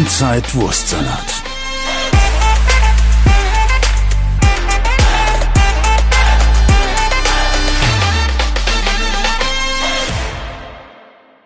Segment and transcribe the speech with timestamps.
[0.00, 1.42] Inside Wurstsalat.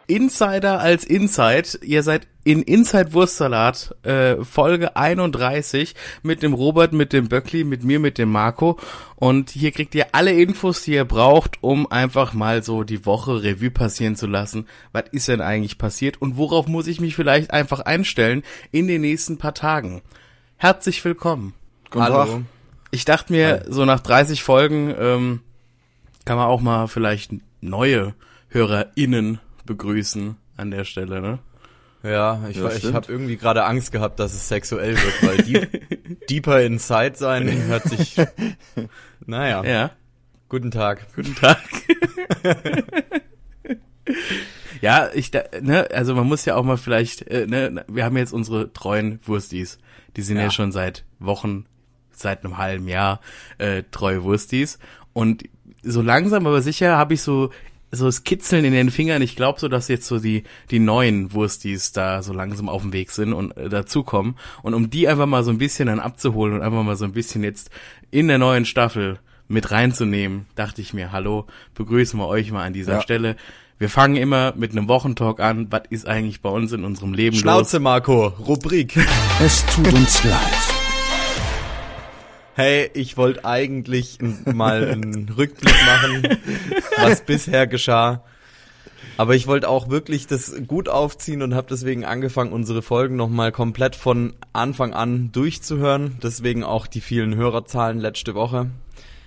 [0.07, 1.80] Insider als Inside.
[1.82, 7.82] Ihr seid in Inside Wurstsalat äh, Folge 31 mit dem Robert, mit dem Böckli, mit
[7.82, 8.79] mir, mit dem Marco.
[9.16, 13.43] Und hier kriegt ihr alle Infos, die ihr braucht, um einfach mal so die Woche
[13.43, 14.68] Revue passieren zu lassen.
[14.93, 19.00] Was ist denn eigentlich passiert und worauf muss ich mich vielleicht einfach einstellen in den
[19.00, 20.02] nächsten paar Tagen?
[20.57, 21.54] Herzlich willkommen.
[21.90, 22.24] Guten Hallo.
[22.24, 22.43] Tag.
[22.90, 23.72] Ich dachte mir, Hi.
[23.72, 25.40] so nach 30 Folgen ähm,
[26.24, 28.14] kann man auch mal vielleicht neue
[28.49, 31.38] HörerInnen begrüßen an der Stelle, ne?
[32.05, 36.27] Ja, ich, ja, ich habe irgendwie gerade Angst gehabt, dass es sexuell wird, weil deep,
[36.28, 38.17] deeper inside sein hört sich.
[39.27, 39.64] Naja.
[39.64, 39.91] Ja.
[40.50, 41.06] Guten Tag.
[41.17, 41.58] Guten Tag.
[44.82, 45.32] ja, ich,
[45.62, 49.19] ne, also man muss ja auch mal vielleicht, äh, ne, wir haben jetzt unsere treuen
[49.25, 49.78] Wurstis.
[50.16, 51.64] Die sind ja, ja schon seit Wochen,
[52.10, 53.20] seit einem halben Jahr
[53.56, 54.78] äh, treue Wurstis.
[55.14, 55.44] Und
[55.82, 57.48] so langsam aber sicher habe ich so
[57.95, 59.23] so das Kitzeln in den Fingern.
[59.23, 62.92] Ich glaube so, dass jetzt so die die neuen Wurstis da so langsam auf dem
[62.92, 64.37] Weg sind und äh, dazukommen.
[64.62, 67.12] Und um die einfach mal so ein bisschen dann abzuholen und einfach mal so ein
[67.12, 67.70] bisschen jetzt
[68.11, 72.72] in der neuen Staffel mit reinzunehmen, dachte ich mir, hallo, begrüßen wir euch mal an
[72.72, 73.03] dieser ja.
[73.03, 73.37] Stelle.
[73.78, 75.67] Wir fangen immer mit einem Wochentalk an.
[75.70, 77.83] Was ist eigentlich bei uns in unserem Leben Schnauze, los?
[77.83, 78.97] Marco, Rubrik.
[79.41, 80.73] Es tut uns leid.
[82.55, 86.38] Hey, ich wollte eigentlich mal einen Rückblick machen,
[86.98, 88.22] was bisher geschah.
[89.16, 93.52] Aber ich wollte auch wirklich das gut aufziehen und habe deswegen angefangen, unsere Folgen nochmal
[93.52, 96.16] komplett von Anfang an durchzuhören.
[96.22, 98.70] Deswegen auch die vielen Hörerzahlen letzte Woche.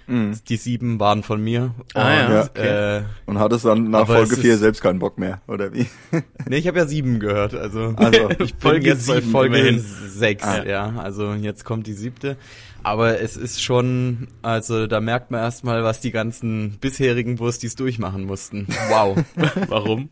[0.07, 0.39] Mhm.
[0.47, 1.73] Die sieben waren von mir.
[1.93, 2.97] Ah, und, ja, okay.
[2.97, 5.85] äh, und hattest dann nach Folge vier selbst keinen Bock mehr, oder wie?
[6.47, 7.53] nee, ich habe ja sieben gehört.
[7.53, 10.45] Also, also ich bin jetzt bei Folge sechs.
[10.45, 10.63] Ah.
[10.63, 12.37] Ja, also jetzt kommt die siebte.
[12.87, 18.23] Aber es ist schon, also da merkt man erstmal, was die ganzen bisherigen Wurstis durchmachen
[18.23, 18.65] mussten.
[18.87, 19.17] Wow.
[19.67, 20.07] Warum?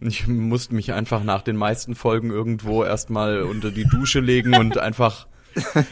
[0.00, 4.78] Ich musste mich einfach nach den meisten Folgen irgendwo erstmal unter die Dusche legen und
[4.78, 5.26] einfach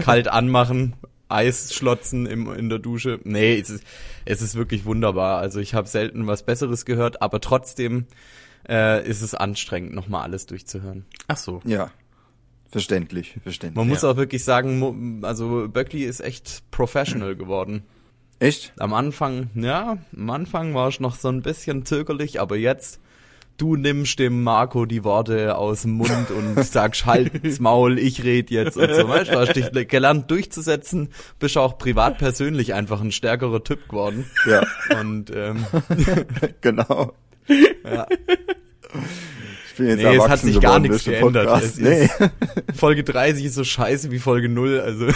[0.03, 0.95] kalt anmachen,
[1.29, 3.21] Eis schlotzen im, in der Dusche.
[3.25, 3.85] Nee, es ist,
[4.25, 5.41] es ist wirklich wunderbar.
[5.41, 8.07] Also ich habe selten was Besseres gehört, aber trotzdem
[8.67, 11.05] äh, ist es anstrengend, nochmal alles durchzuhören.
[11.29, 11.61] Ach so.
[11.67, 11.91] Ja.
[12.71, 13.77] Verständlich, verständlich.
[13.77, 17.83] Man muss auch wirklich sagen, also Böckli ist echt professional geworden.
[18.39, 18.73] Echt?
[18.79, 23.01] Am Anfang, ja, am Anfang war ich noch so ein bisschen zögerlich, aber jetzt,
[23.57, 28.51] du nimmst dem Marco die Worte aus dem Mund und sagst, halt's Maul, ich red
[28.51, 31.09] jetzt und so, weißt du, hast dich gelernt durchzusetzen,
[31.41, 34.27] bist auch privat persönlich einfach ein stärkerer Typ geworden.
[34.47, 34.65] Ja.
[35.01, 35.67] Und, ähm,
[36.61, 37.15] genau.
[37.85, 38.07] Ja
[39.77, 41.63] bin jetzt nee, es hat sich gar nichts geändert.
[41.79, 42.09] Nee.
[42.75, 45.09] Folge 30 ist so scheiße wie Folge 0, also.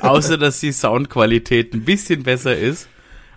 [0.00, 2.88] Außer, dass die Soundqualität ein bisschen besser ist,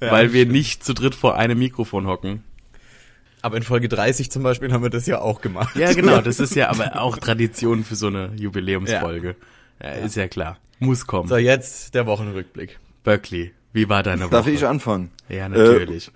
[0.02, 0.52] ja, weil wir stimmt.
[0.54, 2.44] nicht zu dritt vor einem Mikrofon hocken.
[3.42, 5.76] Aber in Folge 30 zum Beispiel haben wir das ja auch gemacht.
[5.76, 6.20] Ja, genau.
[6.20, 9.36] Das ist ja aber auch Tradition für so eine Jubiläumsfolge.
[9.82, 9.90] Ja.
[9.90, 10.58] ja ist ja klar.
[10.80, 11.30] Muss kommen.
[11.30, 12.80] So, jetzt der Wochenrückblick.
[13.04, 14.32] Berkeley, wie war deine Woche?
[14.32, 15.12] Darf ich anfangen?
[15.30, 16.08] Ja, natürlich.
[16.08, 16.12] Äh,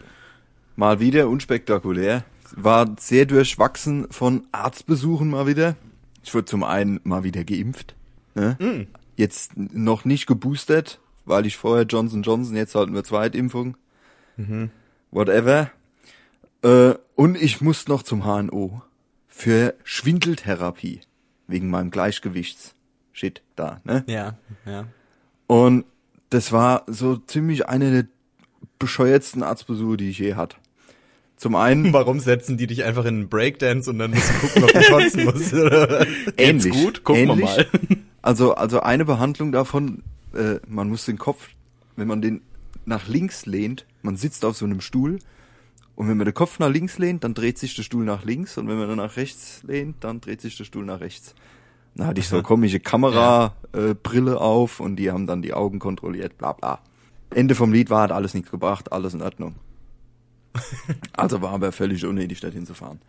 [0.75, 2.23] mal wieder unspektakulär
[2.55, 5.75] war sehr durchwachsen von Arztbesuchen mal wieder.
[6.23, 7.95] Ich wurde zum einen mal wieder geimpft.
[8.35, 8.57] Ne?
[8.59, 8.87] Mm.
[9.15, 13.75] Jetzt noch nicht geboostert, weil ich vorher Johnson Johnson, jetzt halt nur Zweitimpfung.
[14.37, 14.71] Mhm.
[15.11, 15.71] Whatever.
[16.61, 18.81] Äh, und ich muss noch zum HNO
[19.27, 21.01] für Schwindeltherapie
[21.47, 24.03] wegen meinem Gleichgewichts-Shit da, ne?
[24.07, 24.85] Ja, ja.
[25.47, 25.85] Und
[26.29, 28.05] das war so ziemlich eine der
[28.77, 30.57] bescheuertsten Arztbesuche, die ich je hatte.
[31.39, 31.93] Zum einen.
[31.93, 34.81] Warum setzen die dich einfach in einen Breakdance und dann musst du gucken, ob du
[34.81, 35.53] kotzen musst?
[36.37, 36.73] ähnlich.
[36.73, 37.03] gut?
[37.03, 37.39] Gucken ähnlich.
[37.39, 37.67] wir mal.
[38.21, 41.51] Also, also eine Behandlung davon, äh, man muss den Kopf,
[41.95, 42.41] wenn man den
[42.85, 45.19] nach links lehnt, man sitzt auf so einem Stuhl
[45.95, 48.57] und wenn man den Kopf nach links lehnt, dann dreht sich der Stuhl nach links
[48.57, 51.33] und wenn man dann nach rechts lehnt, dann dreht sich der Stuhl nach rechts.
[51.95, 55.79] Da hatte ich so eine komische Kamerabrille äh, auf und die haben dann die Augen
[55.79, 56.79] kontrolliert, bla bla.
[57.29, 59.55] Ende vom Lied war, hat alles nichts gebracht, alles in Ordnung.
[61.13, 62.99] Also war aber völlig unnötig, dorthin zu fahren.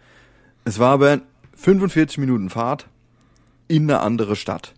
[0.65, 1.21] Es war aber
[1.55, 2.87] 45 Minuten Fahrt
[3.69, 4.75] in eine andere Stadt.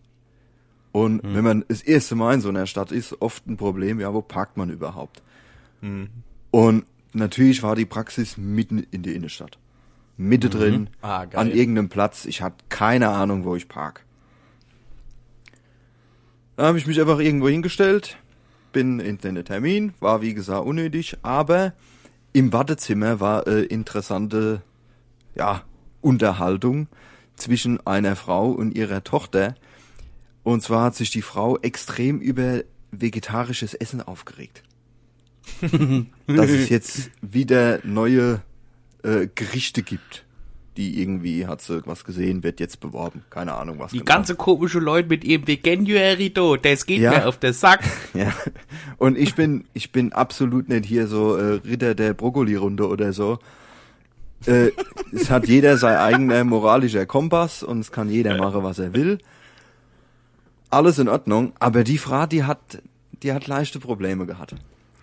[0.93, 1.35] Und mhm.
[1.35, 4.21] wenn man das erste Mal in so einer Stadt ist, oft ein Problem, ja, wo
[4.21, 5.23] parkt man überhaupt?
[5.81, 6.09] Mhm.
[6.51, 9.59] Und natürlich war die Praxis mitten in der Innenstadt.
[10.19, 10.53] Mitte mhm.
[10.53, 12.27] drin, ah, an irgendeinem Platz.
[12.27, 14.05] Ich hatte keine Ahnung, wo ich park.
[16.57, 18.19] Da habe ich mich einfach irgendwo hingestellt,
[18.73, 21.73] bin in den Termin, war wie gesagt unnötig, aber
[22.33, 24.63] im Wartezimmer war äh, interessante
[25.35, 25.63] ja,
[26.01, 26.89] Unterhaltung,
[27.37, 29.55] zwischen einer Frau und ihrer Tochter.
[30.43, 34.63] Und zwar hat sich die Frau extrem über vegetarisches Essen aufgeregt.
[36.27, 38.43] Dass es jetzt wieder neue
[39.03, 40.25] äh, Gerichte gibt.
[40.79, 43.25] Die irgendwie, hat sie was gesehen, wird jetzt beworben.
[43.29, 43.91] Keine Ahnung was.
[43.91, 44.11] Die genau.
[44.11, 47.11] ganze komische Leute mit ihrem Veganuary do, das geht Ja.
[47.11, 47.81] mir auf den Sack.
[48.15, 48.33] Ja.
[48.97, 53.39] Und ich bin, ich bin absolut nicht hier so äh, Ritter der Brokkoli-Runde oder so.
[54.47, 54.71] Äh,
[55.13, 59.19] es hat jeder sein eigener moralischer Kompass und es kann jeder machen, was er will.
[60.71, 62.81] Alles in Ordnung, aber die Frau, die hat,
[63.23, 64.55] die hat leichte Probleme gehabt.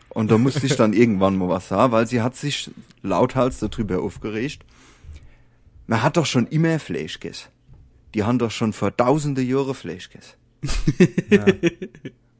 [0.09, 2.71] Und da musste ich dann irgendwann mal was sagen, weil sie hat sich
[3.03, 4.63] lauthals darüber aufgeregt.
[5.89, 7.47] Man hat doch schon immer Fleisch gegessen.
[8.13, 10.35] Die haben doch schon vor tausende Jahre Fleisch gegessen.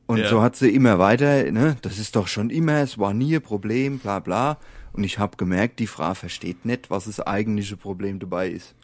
[0.06, 0.30] Und Ja.
[0.30, 3.42] so hat sie immer weiter, ne, das ist doch schon immer, es war nie ein
[3.42, 4.60] Problem, bla bla.
[4.94, 8.75] Und ich habe gemerkt, die Frau versteht nicht, was das eigentliche Problem dabei ist.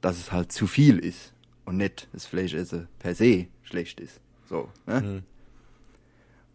[0.00, 1.32] Dass es halt zu viel ist
[1.64, 4.20] und nicht das Fleischessen per se schlecht ist.
[4.48, 5.24] So, ne?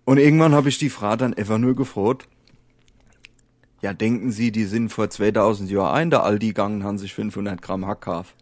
[0.06, 2.28] Und irgendwann habe ich die Frau dann einfach nur gefragt,
[3.84, 7.62] ja, denken Sie, die sind vor 2000 Jahren ein, der Aldi gegangen, haben sich 500
[7.62, 8.34] Gramm Hack gekauft.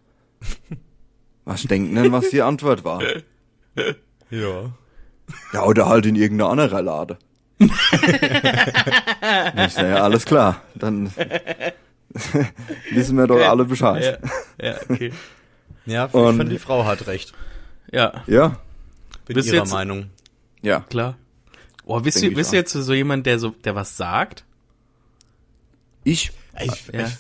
[1.46, 3.02] Was denken denn, was die Antwort war?
[4.30, 4.72] Ja.
[5.54, 7.18] Ja, oder halt in irgendeiner anderen Lade.
[7.60, 7.72] ich
[9.74, 10.62] sag, ja, alles klar.
[10.76, 11.12] Dann
[12.92, 14.20] wissen wir doch alle Bescheid.
[14.62, 15.12] Ja, ja okay.
[15.88, 17.34] Ja, ich Und- finde, die Frau hat recht.
[17.92, 18.58] Ja, Ja,
[19.26, 20.12] Bin Bist ihrer jetzt- Meinung.
[20.62, 20.82] ja.
[20.82, 21.18] klar.
[21.86, 24.46] Oh, bist Denk du, bist du jetzt so jemand, der so, der was sagt?
[26.04, 27.08] Ich, Ich, Ja.
[27.08, 27.16] ich,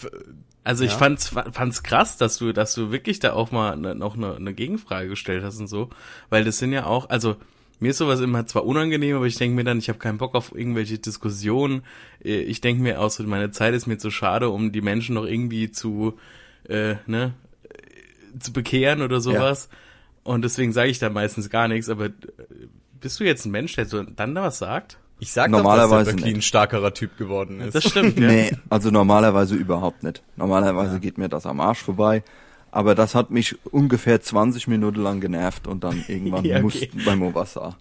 [0.63, 0.98] Also ich Ja.
[0.98, 4.54] fand's, fand's krass, dass du, dass du wirklich da auch mal ne, noch eine, eine
[4.54, 5.89] Gegenfrage gestellt hast und so,
[6.30, 7.36] weil das sind ja auch, also
[7.80, 10.36] mir ist sowas immer zwar unangenehm, aber ich denke mir dann, ich habe keinen Bock
[10.36, 11.81] auf irgendwelche Diskussionen.
[12.24, 15.16] Äh, Ich denke mir auch so, meine Zeit ist mir zu schade, um die Menschen
[15.16, 16.19] noch irgendwie zu,
[16.69, 17.34] äh, ne,
[18.39, 19.68] zu bekehren oder sowas.
[20.24, 21.89] Und deswegen sage ich da meistens gar nichts.
[21.89, 22.12] Aber äh,
[23.00, 25.00] bist du jetzt ein Mensch, der so dann da was sagt?
[25.22, 26.36] Ich sag Normalerweise doch, dass der nicht.
[26.38, 27.76] ein starkerer Typ geworden ist.
[27.76, 28.28] Das stimmt, ja.
[28.28, 30.22] nee, also normalerweise überhaupt nicht.
[30.36, 32.24] Normalerweise geht mir das am Arsch vorbei.
[32.72, 36.64] Aber das hat mich ungefähr 20 Minuten lang genervt und dann irgendwann Ja, okay.
[36.64, 37.78] mussten beim Obersaar.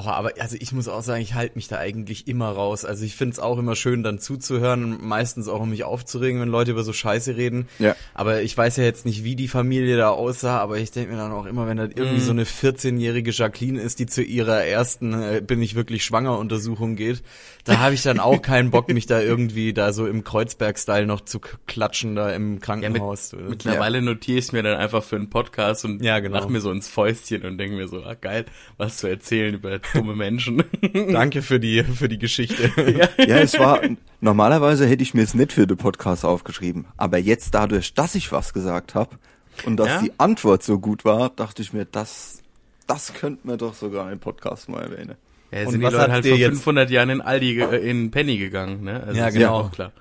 [0.00, 2.84] Oh, aber also ich muss auch sagen, ich halte mich da eigentlich immer raus.
[2.84, 6.48] Also ich find's auch immer schön, dann zuzuhören und meistens auch um mich aufzuregen, wenn
[6.48, 7.66] Leute über so Scheiße reden.
[7.80, 7.96] Ja.
[8.14, 11.18] Aber ich weiß ja jetzt nicht, wie die Familie da aussah, aber ich denke mir
[11.18, 15.12] dann auch immer, wenn da irgendwie so eine 14-jährige Jacqueline ist, die zu ihrer ersten
[15.20, 17.22] äh, bin ich wirklich schwanger Untersuchung geht,
[17.64, 21.22] da habe ich dann auch keinen Bock, mich da irgendwie da so im Kreuzberg-Style noch
[21.22, 23.32] zu klatschen da im Ja, mit, Krankenhaus.
[23.48, 26.38] mittlerweile notiere ich es mir dann einfach für einen Podcast und Ja, genau.
[26.38, 28.44] mach mir so ins Fäustchen und denke mir so, ah geil,
[28.76, 30.62] was zu erzählen über dumme Menschen.
[31.12, 32.70] Danke für die für die Geschichte.
[33.18, 33.80] Ja, es war,
[34.20, 36.86] normalerweise hätte ich mir es nicht für den Podcast aufgeschrieben.
[36.96, 39.16] Aber jetzt dadurch, dass ich was gesagt habe
[39.64, 40.00] und dass Ja?
[40.02, 42.42] die Antwort so gut war, dachte ich mir, das,
[42.86, 45.14] das könnte man doch sogar im Podcast mal erwähnen.
[45.50, 48.10] Ja, Und sind die was Leute halt vor jetzt- 500 Jahren in Aldi, äh, in
[48.10, 49.02] Penny gegangen, ne?
[49.06, 49.60] Also Ja, genau.
[49.60, 49.92] auch klar.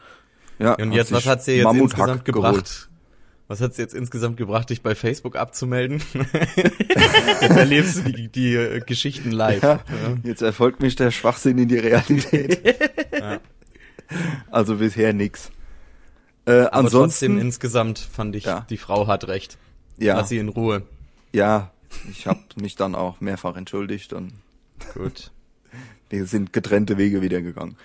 [0.60, 2.46] Ja, Und jetzt, was hat's dir jetzt Mammuthack insgesamt geholt.
[2.56, 2.90] gebracht?
[3.50, 6.02] Was hat's jetzt insgesamt gebracht, dich bei Facebook abzumelden?
[7.42, 9.64] jetzt erlebst du die, die äh, Geschichten live.
[9.64, 9.80] Ja,
[10.24, 12.76] jetzt erfolgt mich der Schwachsinn in die Realität.
[14.52, 15.52] Also bisher nix.
[16.46, 18.66] Äh, Aber trotzdem ansonsten, insgesamt fand ich, Ja.
[18.70, 19.58] die Frau hat recht.
[19.98, 20.84] ja, Lass sie in Ruhe.
[21.34, 21.72] ja,
[22.12, 24.34] ich habe mich dann auch mehrfach entschuldigt und
[24.94, 25.32] Gut.
[26.10, 27.76] Wir sind getrennte Wege wieder gegangen.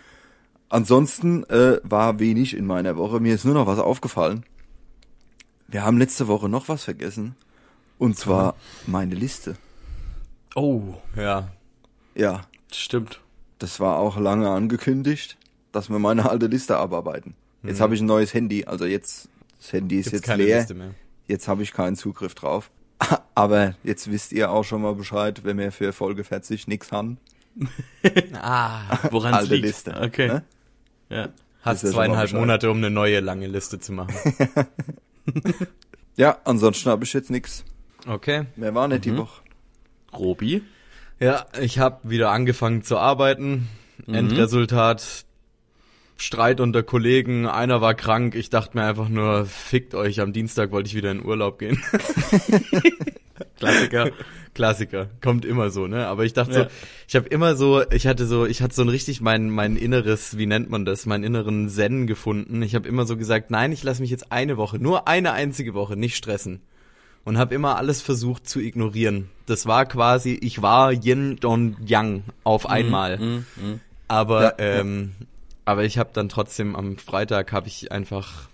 [0.68, 3.18] Ansonsten äh, war wenig in meiner Woche.
[3.20, 4.44] Mir ist nur noch was aufgefallen.
[5.72, 7.34] Wir haben letzte Woche noch was vergessen.
[7.98, 8.54] Und zwar
[8.86, 9.56] meine Liste.
[10.54, 11.48] Oh, Ja.
[12.14, 13.20] Ja, stimmt.
[13.58, 15.38] das war auch lange angekündigt,
[15.72, 17.34] dass wir meine alte Liste abarbeiten.
[17.62, 18.66] Jetzt habe ich ein neues Handy.
[18.66, 20.58] Also jetzt, das Handy ist Gibt's jetzt keine leer.
[20.58, 20.90] Liste mehr.
[21.26, 22.70] Jetzt habe ich keinen Zugriff drauf.
[23.34, 27.16] Aber jetzt wisst ihr auch schon mal Bescheid, wenn wir für Folge 40 nix haben.
[28.34, 28.98] Ah.
[29.10, 29.66] Woran Alte liegt?
[29.66, 30.26] Liste, Okay.
[30.28, 30.44] ne?
[31.08, 31.28] Ja.
[31.62, 32.32] Hast zweieinhalb.
[32.32, 34.14] Monate, um eine neue lange Liste zu machen.
[36.14, 37.64] Ja, ansonsten habe ich jetzt nix.
[38.06, 38.44] Okay.
[38.56, 39.40] Mehr war nicht die Woche.
[40.12, 40.62] Robi?
[41.20, 43.68] Ja, ich habe wieder angefangen zu arbeiten.
[44.06, 44.14] Mhm.
[44.14, 45.24] Endresultat
[46.18, 48.34] Streit unter Kollegen, einer war krank.
[48.34, 51.82] Ich dachte mir einfach nur, fickt euch, am Dienstag wollte ich wieder in Urlaub gehen.
[53.56, 54.10] Klassiker.
[54.54, 56.06] Klassiker, kommt immer so, ne?
[56.06, 56.64] Aber ich dachte Ja.
[56.64, 56.70] so,
[57.08, 60.36] ich habe immer so, ich hatte so, ich hatte so ein richtig mein mein inneres,
[60.36, 62.62] wie nennt man das, meinen inneren Zen gefunden.
[62.62, 65.74] Ich habe immer so gesagt, nein, ich lasse mich jetzt eine Woche, nur eine einzige
[65.74, 66.60] Woche, nicht stressen.
[67.24, 69.28] Und habe immer alles versucht zu ignorieren.
[69.46, 73.18] Das war quasi, ich war Yin und Yang auf einmal.
[73.18, 73.80] Mhm, mhm.
[74.08, 75.12] Aber Ja, ähm,
[75.64, 78.48] aber ich habe dann trotzdem am Freitag habe ich einfach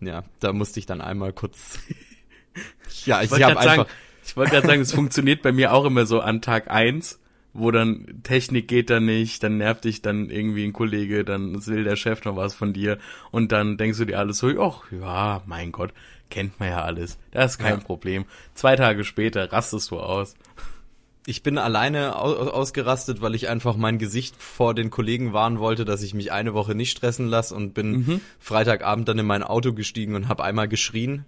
[0.00, 1.78] ja, da musste ich dann einmal kurz
[3.04, 3.94] Ja, ich, Ich habe gerade sagen, einfach.
[4.24, 7.18] Ich wollte gerade sagen, es funktioniert bei mir auch immer so an Tag eins,
[7.52, 11.84] wo dann Technik geht dann nicht, dann nervt dich dann irgendwie ein Kollege, dann will
[11.84, 12.98] der Chef noch was von dir
[13.30, 15.92] und dann denkst du dir alles so, ach ja, mein Gott,
[16.30, 17.84] kennt man ja alles, das ist kein Ja.
[17.84, 18.24] Problem.
[18.54, 20.34] Zwei Tage später rastest du aus.
[21.24, 25.84] Ich bin alleine au ausgerastet, weil ich einfach mein Gesicht vor den Kollegen warnen wollte,
[25.84, 29.72] dass ich mich eine Woche nicht stressen lasse und bin Freitagabend dann in mein Auto
[29.72, 31.24] gestiegen und habe einmal geschrien.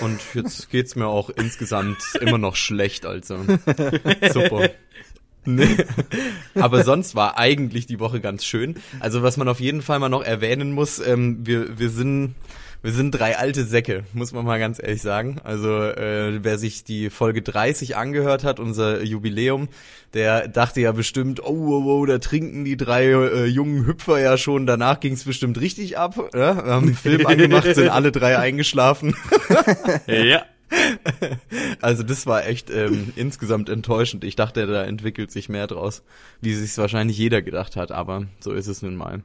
[0.00, 3.38] Und jetzt geht's mir auch insgesamt immer noch schlecht, also
[4.32, 4.70] super.
[5.44, 5.76] Nee.
[6.54, 8.76] Aber sonst war eigentlich die Woche ganz schön.
[9.00, 12.34] Also was man auf jeden Fall mal noch erwähnen muss, ähm, wir, wir sind
[12.82, 15.38] wir sind drei alte Säcke, muss man mal ganz ehrlich sagen.
[15.44, 19.68] Also äh, wer sich die Folge 30 angehört hat, unser Jubiläum,
[20.14, 24.38] der dachte ja bestimmt, oh, oh, oh da trinken die drei äh, jungen Hüpfer ja
[24.38, 24.66] schon.
[24.66, 26.30] Danach ging's bestimmt richtig ab.
[26.34, 26.64] Ja?
[26.64, 29.14] Wir haben einen Film angemacht, sind alle drei eingeschlafen.
[30.06, 30.44] Ja.
[31.80, 34.22] Also das war echt ähm, insgesamt enttäuschend.
[34.24, 36.02] Ich dachte, da entwickelt sich mehr draus,
[36.40, 39.22] wie sich wahrscheinlich jeder gedacht hat, aber so ist es nun mal.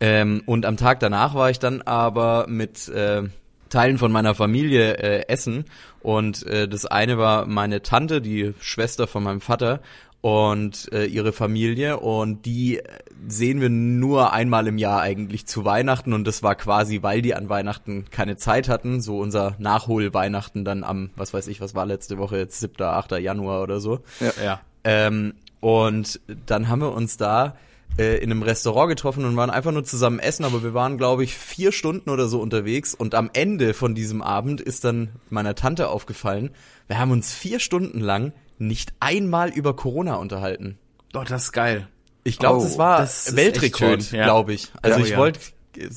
[0.00, 3.24] Ähm, und am Tag danach war ich dann aber mit äh,
[3.68, 5.66] Teilen von meiner Familie äh, essen
[6.00, 9.80] und äh, das eine war meine Tante, die Schwester von meinem Vater
[10.22, 12.80] und äh, ihre Familie und die
[13.28, 17.34] sehen wir nur einmal im Jahr eigentlich zu Weihnachten und das war quasi, weil die
[17.34, 21.86] an Weihnachten keine Zeit hatten, so unser Nachhol-Weihnachten dann am, was weiß ich, was war
[21.86, 23.12] letzte Woche, jetzt 7., 8.
[23.12, 24.00] Januar oder so.
[24.42, 24.60] Ja.
[24.84, 27.56] Ähm, und dann haben wir uns da
[27.98, 31.24] äh, in einem Restaurant getroffen und waren einfach nur zusammen essen, aber wir waren, glaube
[31.24, 35.54] ich, vier Stunden oder so unterwegs und am Ende von diesem Abend ist dann meiner
[35.54, 36.50] Tante aufgefallen,
[36.86, 40.78] wir haben uns vier Stunden lang nicht einmal über Corona unterhalten.
[41.12, 41.88] Doch, das ist geil.
[42.24, 44.24] Ich glaube, Oh, das war das Weltrekord, ja.
[44.24, 44.68] glaube ich.
[44.82, 45.18] Also Ja, ich ja.
[45.18, 45.40] wollte,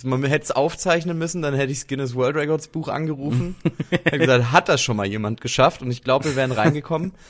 [0.03, 3.55] man hätte es aufzeichnen müssen, dann hätte ich Guinness World Records Buch angerufen.
[3.89, 5.81] hätte gesagt, hat das schon mal jemand geschafft?
[5.81, 7.13] Und ich glaube, wir wären reingekommen.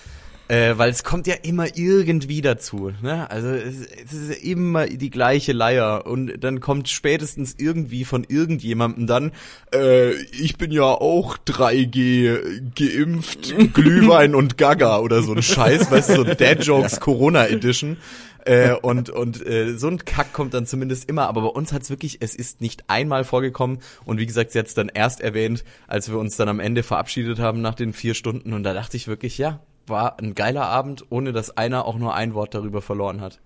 [0.50, 2.92] Äh, weil es kommt ja immer irgendwie dazu.
[3.02, 3.30] Ne?
[3.32, 9.08] Also es, es ist immer die gleiche Leier und dann kommt spätestens irgendwie von irgendjemandem
[9.08, 9.32] dann,
[9.74, 16.10] äh, ich bin ja auch 3G geimpft, Glühwein und Gaga oder so ein Scheiß, weißt
[16.10, 17.98] du, so Dad Jokes Corona Edition.
[18.46, 21.90] Äh, und und äh, so ein Kack kommt dann zumindest immer, aber bei uns hat's
[21.90, 26.10] wirklich, es ist nicht einmal vorgekommen und wie gesagt, sie hat's dann erst erwähnt, als
[26.12, 29.08] wir uns dann am Ende verabschiedet haben nach den vier Stunden und da dachte ich
[29.08, 33.22] wirklich, ja, war ein geiler Abend, ohne dass einer auch nur ein Wort darüber verloren
[33.22, 33.40] hat.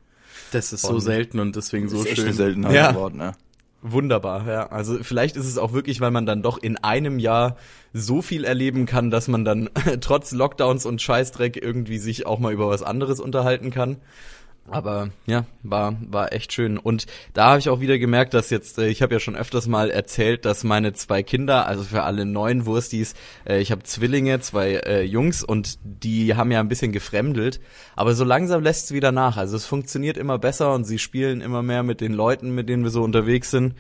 [0.51, 2.34] Das ist so Und- selten und deswegen so schön.
[2.34, 2.91] Seltenheit Ja.
[2.91, 3.34] geworden, ne?
[3.84, 4.67] Wunderbar, ja.
[4.72, 7.58] Also vielleicht ist es auch wirklich, weil man dann doch in einem Jahr
[7.94, 9.70] so viel erleben kann, dass man dann
[10.01, 13.98] trotz Lockdowns und Scheißdreck irgendwie sich auch mal über was anderes unterhalten kann.
[14.69, 18.77] Aber ja, war war echt schön und da habe ich auch wieder gemerkt, dass jetzt
[18.77, 22.25] äh, ich habe ja schon öfters mal erzählt, dass meine zwei Kinder, also für alle
[22.25, 23.13] neuen Wurstis,
[23.47, 27.62] äh, ich habe Zwillinge, zwei äh, Jungs und die haben ja ein bisschen gefremdelt,
[27.95, 29.38] aber so langsam lässt es wieder nach.
[29.38, 32.83] Also es funktioniert immer besser und sie spielen immer mehr mit den Leuten, mit denen
[32.83, 33.75] wir so unterwegs sind.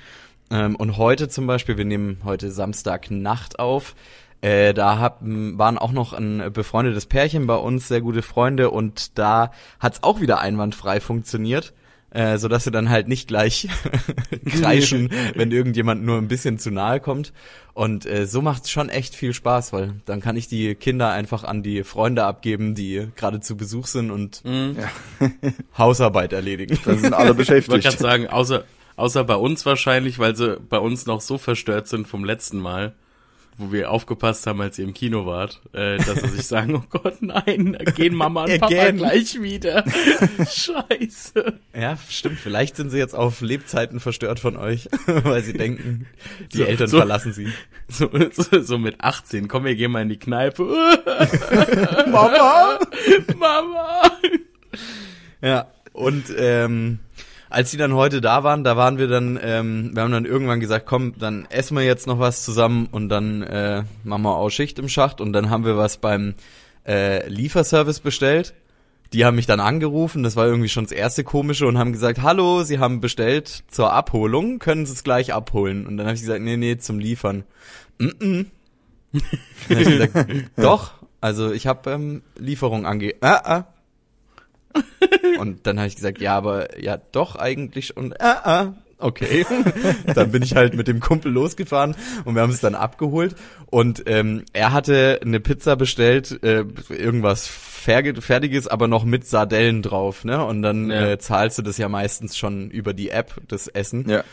[0.49, 3.95] Ähm, und heute zum Beispiel, wir nehmen heute Samstag Nacht auf.
[4.41, 9.17] Äh, da hab, waren auch noch ein befreundetes Pärchen bei uns, sehr gute Freunde, und
[9.17, 11.73] da hat's auch wieder einwandfrei funktioniert,
[12.11, 13.67] äh, so dass sie dann halt nicht gleich
[14.45, 17.33] kreischen, wenn irgendjemand nur ein bisschen zu nahe kommt.
[17.73, 21.43] Und äh, so macht's schon echt viel Spaß, weil dann kann ich die Kinder einfach
[21.43, 24.41] an die Freunde abgeben, die gerade zu Besuch sind und
[25.77, 26.79] Hausarbeit erledigen.
[26.85, 27.83] Da sind alle Ich wollte beschäftigt.
[27.83, 28.63] gerade sagen, außer,
[28.95, 32.93] außer bei uns wahrscheinlich, weil sie bei uns noch so verstört sind vom letzten Mal,
[33.57, 36.83] wo wir aufgepasst haben, als ihr im Kino wart, äh, dass sie sich sagen, oh
[36.89, 39.83] Gott, nein, gehen Mama und Papa gleich wieder.
[40.39, 41.59] Scheiße.
[41.75, 42.39] Ja, stimmt.
[42.39, 46.05] Vielleicht sind sie jetzt auf Lebzeiten verstört von euch, weil sie denken,
[46.53, 47.47] die So- Eltern so- verlassen sie.
[47.89, 50.63] So, so, so mit 18, komm, wir gehen mal in die Kneipe.
[52.11, 52.79] Mama!
[53.37, 54.01] Mama!
[55.41, 56.99] Ja, und ähm,
[57.49, 60.59] als die dann heute da waren, da waren wir dann, ähm, wir haben dann irgendwann
[60.59, 64.49] gesagt, komm, dann essen wir jetzt noch was zusammen und dann äh, machen wir auch
[64.49, 66.35] Schicht im Schacht und dann haben wir was beim
[66.85, 68.53] äh, Lieferservice bestellt.
[69.13, 72.21] Die haben mich dann angerufen, das war irgendwie schon das erste komische und haben gesagt,
[72.21, 75.87] hallo, sie haben bestellt zur Abholung, können sie es gleich abholen?
[75.87, 77.45] Und dann habe ich gesagt, nee, nee, zum Liefern.
[77.99, 78.45] Mm -mm.
[79.13, 83.15] Dann hab ich gesagt, doch, also ich habe ähm, Lieferung ange...
[83.21, 83.67] Ah, ah.
[85.39, 89.45] Und dann habe ich gesagt, ja, aber ja, doch eigentlich und ah, ah, okay.
[90.15, 93.35] dann bin ich halt mit dem Kumpel losgefahren und wir haben es dann abgeholt
[93.67, 100.25] und ähm, er hatte eine Pizza bestellt, äh, irgendwas fertiges, aber noch mit Sardellen drauf,
[100.25, 100.43] ne?
[100.43, 101.11] Und dann Ja.
[101.11, 104.09] äh, zahlst du das ja meistens schon über die App, das Essen.
[104.09, 104.23] Ja.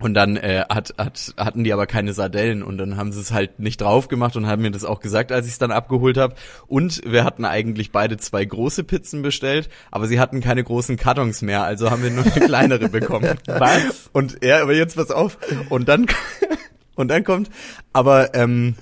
[0.00, 3.32] Und dann äh, hat, hat, hatten die aber keine Sardellen und dann haben sie es
[3.32, 6.16] halt nicht drauf gemacht und haben mir das auch gesagt, als ich es dann abgeholt
[6.16, 6.34] habe.
[6.66, 11.42] Und wir hatten eigentlich beide zwei große Pizzen bestellt, aber sie hatten keine großen Kartons
[11.42, 13.38] mehr, also haben wir nur eine kleinere bekommen.
[13.46, 14.10] Was?
[14.12, 15.38] Und ja, aber jetzt pass auf.
[15.70, 16.06] Und dann
[16.96, 17.48] und dann kommt,
[17.92, 18.74] aber ähm,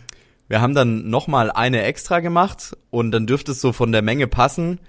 [0.49, 4.27] wir haben dann nochmal eine extra gemacht und dann dürfte es so von der Menge
[4.27, 4.81] passen.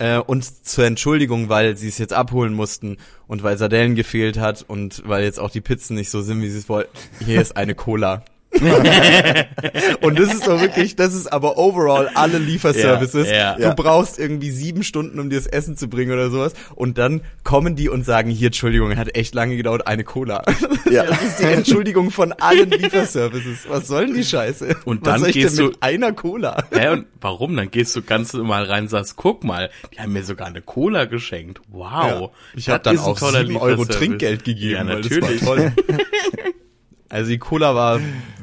[0.00, 4.64] Äh, und zur Entschuldigung, weil sie es jetzt abholen mussten und weil Sardellen gefehlt hat
[4.66, 6.90] und weil jetzt auch die Pizzen nicht so sind, wie sie es wollten.
[7.22, 8.24] Hier ist eine Cola.
[10.00, 13.28] und das ist doch wirklich, das ist aber overall alle Lieferservices.
[13.30, 13.70] Ja, ja.
[13.70, 16.54] Du brauchst irgendwie sieben Stunden, um dir das Essen zu bringen oder sowas.
[16.74, 20.42] Und dann kommen die und sagen, hier, Entschuldigung, hat echt lange gedauert, eine Cola.
[20.90, 21.04] Ja.
[21.04, 23.68] Das ist die Entschuldigung von allen Lieferservices.
[23.68, 24.76] Was soll denn die Scheiße?
[24.84, 26.64] Und Was dann soll ich gehst denn du- mit einer Cola.
[26.72, 27.56] Hä, und warum?
[27.56, 30.62] Dann gehst du ganz normal rein und sagst, guck mal, die haben mir sogar eine
[30.62, 31.60] Cola geschenkt.
[31.68, 32.32] Wow.
[32.56, 33.84] Ich Das habe dann auch 7 Euro.
[33.84, 35.42] Trinkgeld gegeben, Ja, weil natürlich.
[37.10, 38.00] Also die Cola war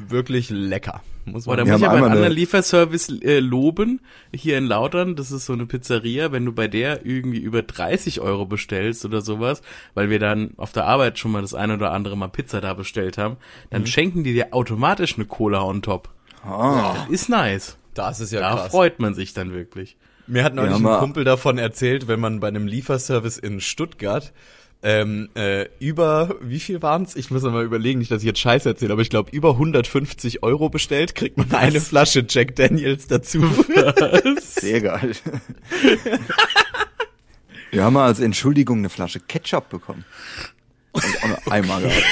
[0.08, 1.02] wirklich lecker.
[1.24, 4.00] Muss Boah, da man muss ich aber einen anderen eine- Lieferservice äh, loben.
[4.34, 8.20] Hier in Lautern, das ist so eine Pizzeria, wenn du bei der irgendwie über 30
[8.22, 9.60] Euro bestellst oder sowas,
[9.94, 12.72] weil wir dann auf der Arbeit schon mal das eine oder andere Mal Pizza da
[12.72, 13.36] bestellt haben,
[13.70, 16.08] dann schenken die dir automatisch eine Cola on top.
[16.44, 17.76] Ah, Das ist nice.
[17.94, 18.70] Das ist ja Da krass.
[18.70, 19.96] freut man sich dann wirklich.
[20.26, 24.32] Mir hat neulich Ja, ein Kumpel davon erzählt, wenn man bei einem Lieferservice in Stuttgart
[24.82, 27.16] ähm, äh, über, wie viel waren's?
[27.16, 30.42] Ich muss mal überlegen, nicht, dass ich jetzt Scheiße erzähle, aber ich glaube über 150
[30.42, 33.40] Euro bestellt, kriegt man eine Flasche Jack Daniels dazu.
[34.40, 35.12] sehr geil.
[37.70, 40.04] Wir haben mal als Entschuldigung eine Flasche Ketchup bekommen.
[40.92, 42.04] Und auch nur einmal gehabt.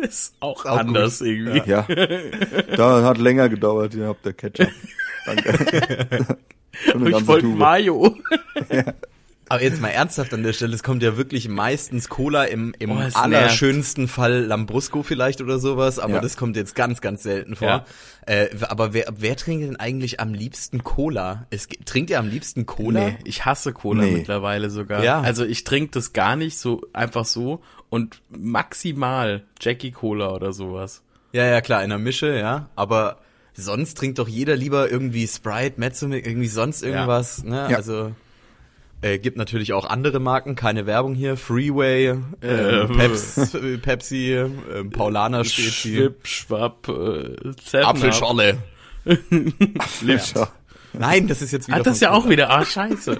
[0.00, 1.62] Das ist auch, auch anders irgendwie.
[1.70, 1.86] Ja.
[2.76, 4.68] Da hat länger gedauert, ihr habt der Ketchup.
[5.26, 6.36] Danke.
[6.92, 7.46] Ich wollte.
[7.46, 8.16] Mayo.
[9.48, 12.90] Aber jetzt mal ernsthaft an der Stelle, es kommt ja wirklich meistens Cola, im, im
[12.92, 16.20] Oh, allerschönsten Fall Lambrusco vielleicht oder sowas, aber Ja.
[16.20, 17.68] das kommt jetzt ganz, ganz selten vor.
[17.68, 17.84] Ja.
[18.26, 21.46] Äh, aber wer, wer trinkt denn eigentlich am liebsten Cola?
[21.50, 23.00] Es, trinkt ihr am liebsten Cola?
[23.10, 24.12] Nee, ich hasse Cola Nee.
[24.12, 25.04] mittlerweile sogar.
[25.04, 25.20] Ja.
[25.20, 31.02] Also ich trinke das gar nicht so einfach so und maximal Jackie Cola oder sowas.
[31.32, 32.70] Ja, ja, klar, in der Mische, ja.
[32.76, 33.18] Aber
[33.52, 37.68] sonst trinkt doch jeder lieber irgendwie Sprite, Mezzomix, irgendwie sonst irgendwas, ne?
[37.70, 37.76] Ja.
[37.76, 38.12] Also
[39.02, 41.36] äh, gibt natürlich auch andere Marken, keine Werbung hier.
[41.36, 44.48] Freeway, äh, Äh, Peps, äh, Pepsi, äh,
[44.90, 47.78] Paulaner Spezi, Schwipp, Schwapp, äh.
[47.82, 48.58] Apfelschorle.
[49.04, 50.48] Ja.
[50.92, 53.18] Nein, das ist jetzt wieder Ah, das ist ja auch wieder, ah, scheiße.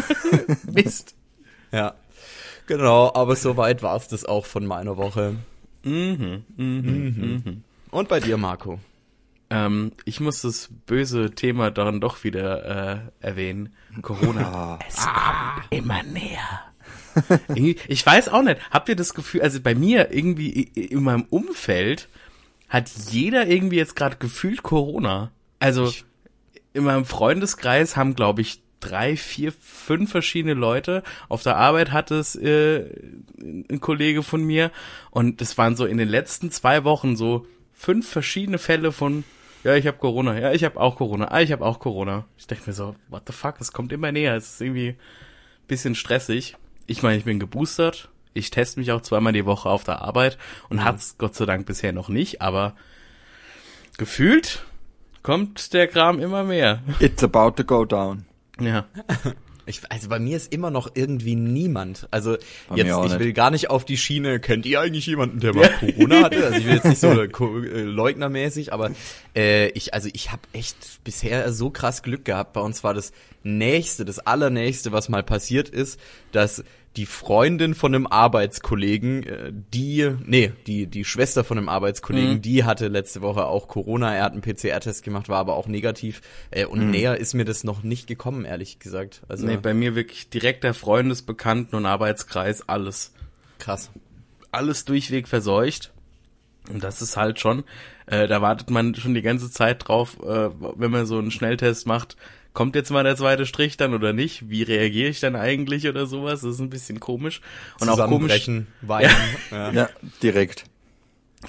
[0.72, 1.14] Mist.
[1.72, 1.94] Ja.
[2.66, 5.36] Genau, aber soweit war's das auch von meiner Woche.
[5.82, 7.64] Mhm, mhm.
[7.90, 8.78] Und bei dir, Marco?
[9.52, 13.74] Ähm, ich muss das böse Thema dann doch wieder äh, erwähnen.
[14.00, 14.78] Corona.
[14.88, 16.62] Es kommt immer näher.
[17.88, 18.58] Ich weiß auch nicht.
[18.70, 22.08] Habt ihr das Gefühl, also bei mir irgendwie in meinem Umfeld
[22.70, 25.30] hat jeder irgendwie jetzt gerade gefühlt Corona.
[25.58, 25.92] Also
[26.72, 31.02] in meinem Freundeskreis haben, glaube ich, drei, vier, fünf verschiedene Leute.
[31.28, 32.86] Auf der Arbeit hat es äh,
[33.38, 34.70] ein Kollege von mir
[35.10, 39.24] und das waren so in den letzten zwei Wochen so fünf verschiedene Fälle von
[39.64, 42.24] ja, ich habe Corona, ja, ich habe auch Corona, ah, ich habe auch Corona.
[42.36, 44.96] Ich dachte mir so, what the fuck, es kommt immer näher, es ist irgendwie ein
[45.68, 46.56] bisschen stressig.
[46.86, 50.38] Ich meine, ich bin geboostert, ich teste mich auch zweimal die Woche auf der Arbeit
[50.68, 52.74] und hat's Gott sei Dank bisher noch nicht, aber
[53.98, 54.64] gefühlt
[55.22, 56.82] kommt der Kram immer mehr.
[56.98, 58.26] It's about to go down.
[58.60, 58.86] Ja.
[59.66, 62.08] Ich, also bei mir ist immer noch irgendwie niemand.
[62.10, 62.36] Also
[62.68, 63.18] Bei jetzt, ich nicht.
[63.18, 66.44] will gar nicht auf die Schiene, kennt ihr eigentlich jemanden, der mal Corona hatte?
[66.44, 68.90] Also ich will jetzt nicht so äh, leugnermäßig, aber
[69.36, 72.52] äh, ich, also ich habe echt bisher so krass Glück gehabt.
[72.54, 73.12] Bei uns war das
[73.44, 76.00] nächste, das allernächste, was mal passiert ist,
[76.32, 76.64] dass
[76.96, 82.42] die Freundin von einem Arbeitskollegen, äh, die, nee, die, die Schwester von einem Arbeitskollegen, Mhm.
[82.42, 86.20] die hatte letzte Woche auch Corona, er hat einen PCR-Test gemacht, war aber auch negativ.
[86.50, 89.22] Äh, und näher ist mir das noch nicht gekommen, ehrlich gesagt.
[89.28, 93.12] Also Nee, bei mir wirklich direkter Freundesbekannten und Arbeitskreis, alles.
[93.58, 93.90] krass.
[94.50, 95.92] Alles durchweg verseucht.
[96.72, 97.64] Und das ist halt schon,
[98.06, 101.86] äh, da wartet man schon die ganze Zeit drauf, äh, wenn man so einen Schnelltest
[101.86, 102.16] macht,
[102.52, 104.48] kommt jetzt mal der zweite Strich dann oder nicht?
[104.50, 106.42] Wie reagiere ich dann eigentlich oder sowas?
[106.42, 107.40] Das ist ein bisschen komisch.
[107.80, 108.48] Und auch komisch,
[108.82, 109.08] weinen.
[109.50, 109.72] Ja.
[109.72, 109.88] Ja,
[110.22, 110.64] direkt.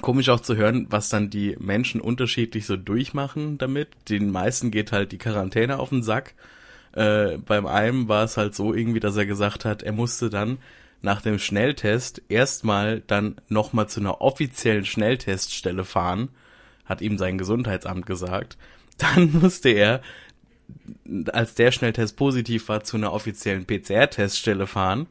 [0.00, 3.88] komisch auch zu hören, was dann die Menschen unterschiedlich so durchmachen damit.
[4.08, 6.34] Den meisten geht halt die Quarantäne auf den Sack.
[6.92, 10.58] Äh, beim einen war es halt so irgendwie, dass er gesagt hat, er musste dann
[11.02, 16.30] nach dem Schnelltest erstmal dann nochmal zu einer offiziellen Schnellteststelle fahren,
[16.86, 18.56] hat ihm sein Gesundheitsamt gesagt.
[18.96, 20.00] Dann musste er,
[21.32, 25.06] als der Schnelltest positiv war, zu einer offiziellen PCR-Teststelle fahren.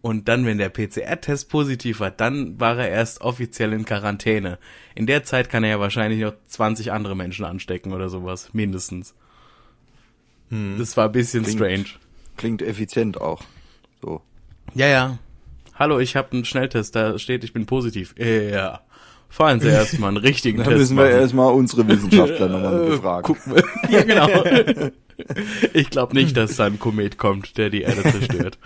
[0.00, 4.58] Und dann, wenn der PCR-Test positiv war, dann war er erst offiziell in Quarantäne.
[4.94, 9.14] In der Zeit kann er ja wahrscheinlich noch 20 andere Menschen anstecken oder sowas, mindestens.
[10.50, 11.84] Das war ein bisschen Klingt- strange.
[12.36, 13.42] Klingt effizient auch.
[14.00, 14.22] So.
[14.74, 15.18] Ja, ja.
[15.74, 18.14] Hallo, ich habe einen Schnelltest, da steht, ich bin positiv.
[18.18, 18.80] Ja.
[19.30, 21.16] Fahren Sie erstmal einen richtigen Da Test müssen wir machen.
[21.20, 23.22] erstmal unsere Wissenschaftler nochmal Äh, befragen.
[23.22, 23.64] gucken wir.
[23.90, 24.28] Ja, genau.
[25.74, 28.58] Ich glaube nicht, dass da ein Komet kommt, der die Erde zerstört.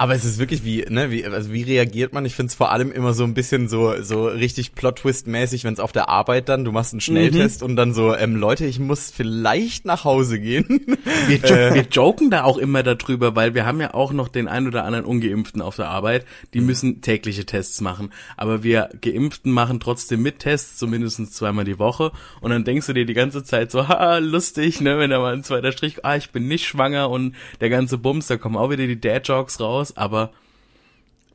[0.00, 2.24] Aber es ist wirklich wie, ne, wie, also wie reagiert man?
[2.24, 5.80] Ich finde es vor allem immer so ein bisschen so, so richtig Plot-Twist-mäßig, wenn es
[5.80, 9.10] auf der Arbeit dann, du machst einen Schnelltest und dann so, ähm, Leute, ich muss
[9.10, 10.96] vielleicht nach Hause gehen.
[11.26, 14.46] Wir, jo wir joken da auch immer darüber, weil wir haben ja auch noch den
[14.46, 18.10] ein oder anderen Ungeimpften auf der Arbeit, die müssen tägliche Tests machen.
[18.36, 22.12] Aber wir Geimpften machen trotzdem mit Tests, zumindest zweimal die Woche.
[22.40, 25.34] Und dann denkst du dir die ganze Zeit so, haha, lustig, ne, wenn da mal
[25.34, 28.70] ein zweiter Strich, ah, ich bin nicht schwanger und der ganze Bums, da kommen auch
[28.70, 29.87] wieder die Dad-Jokes raus.
[29.96, 30.30] Aber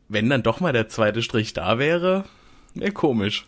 [0.09, 2.25] wenn dann doch mal der zweite Strich da wäre,
[2.75, 3.45] wäre komisch.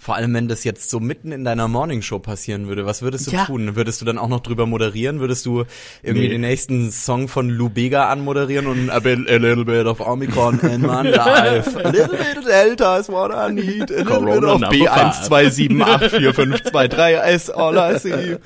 [0.00, 3.32] Vor allem, wenn das jetzt so mitten in deiner Morningshow passieren würde, was würdest du
[3.32, 3.46] Ja.
[3.46, 3.74] tun?
[3.74, 5.18] Würdest du dann auch noch drüber moderieren?
[5.18, 5.64] Würdest du
[6.04, 6.34] irgendwie Nee.
[6.34, 10.60] den nächsten Song von Lou Bega anmoderieren und a, bit, a little bit of Omicron
[10.60, 14.44] in my life, a little bit Delta is what I need, a little Corona bit
[14.44, 18.36] of number B12784553 is all I see.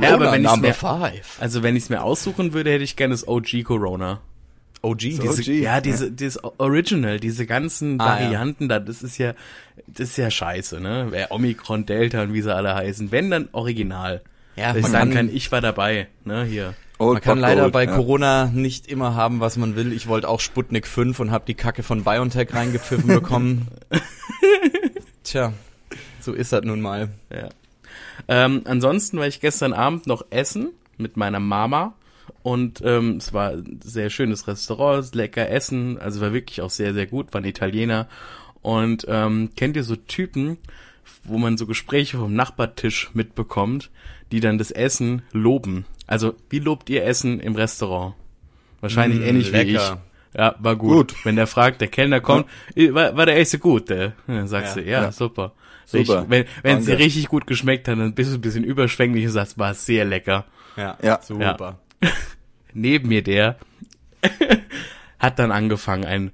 [0.00, 1.36] Ja, aber wenn ich's mir- five.
[1.40, 4.20] Also wenn ich es mir aussuchen würde, hätte ich gerne das OG Corona.
[4.86, 5.46] OG, diese, OG.
[5.46, 8.24] Ja, diese, dieses Original, diese ganzen Ah, ja.
[8.26, 9.34] Varianten da, das ist ja,
[9.86, 11.08] das ist ja scheiße, ne?
[11.10, 13.10] Wer Omikron, Delta und wie sie alle heißen.
[13.12, 14.22] Wenn dann Original.
[14.56, 16.74] Ja, ich man sagen kann- kann, ich war dabei, ne, hier.
[16.98, 17.94] Old Man kann leider gold, bei ja.
[17.94, 19.92] Corona nicht immer haben, was man will.
[19.92, 23.68] Ich wollte auch Sputnik 5 und habe die Kacke von BioNTech reingepfiffen bekommen.
[25.24, 25.52] Tja,
[26.20, 27.10] so ist das nun mal.
[27.30, 27.48] Ja.
[28.28, 31.94] Ähm, ansonsten war ich gestern Abend noch essen mit meiner Mama
[32.42, 36.94] und ähm, es war ein sehr schönes Restaurant, lecker Essen, also war wirklich auch sehr,
[36.94, 38.08] sehr gut, waren Italiener.
[38.62, 40.58] Und ähm, kennt ihr so Typen,
[41.24, 43.90] wo man so Gespräche vom Nachbartisch mitbekommt,
[44.32, 45.84] die dann das Essen loben?
[46.06, 48.14] Also, wie lobt ihr Essen im Restaurant?
[48.80, 49.72] Wahrscheinlich Mm, ähnlich wie ich.
[49.72, 50.02] lecker.
[50.36, 51.14] Ja, war gut.
[51.24, 53.90] Wenn der fragt, der Kellner kommt, "Eh, war, war der Essen gut?
[53.90, 54.12] Äh?
[54.26, 55.12] Dann sagst Ja, du, ja, ja.
[55.12, 55.52] super.
[55.86, 55.98] Super.
[56.00, 59.24] Richtig, wenn wenn es dir richtig gut geschmeckt hat, dann bist du ein bisschen überschwänglich
[59.24, 60.44] und sagst, war sehr lecker.
[60.76, 61.20] Ja, Ja.
[61.22, 61.78] super.
[62.72, 63.58] Neben mir der
[65.18, 66.32] hat dann angefangen, einen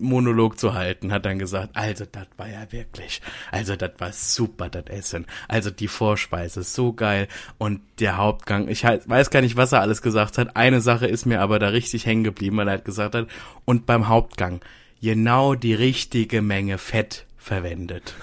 [0.00, 4.68] Monolog zu halten, hat dann gesagt, also das war ja wirklich, also das war super,
[4.68, 9.56] das Essen, also die Vorspeise so geil und der Hauptgang, ich halt, weiß gar nicht,
[9.56, 12.68] was er alles gesagt hat, eine Sache ist mir aber da richtig hängen geblieben, weil
[12.68, 13.28] er halt gesagt hat,
[13.64, 14.60] und beim Hauptgang
[15.00, 18.14] genau die richtige Menge Fett verwendet.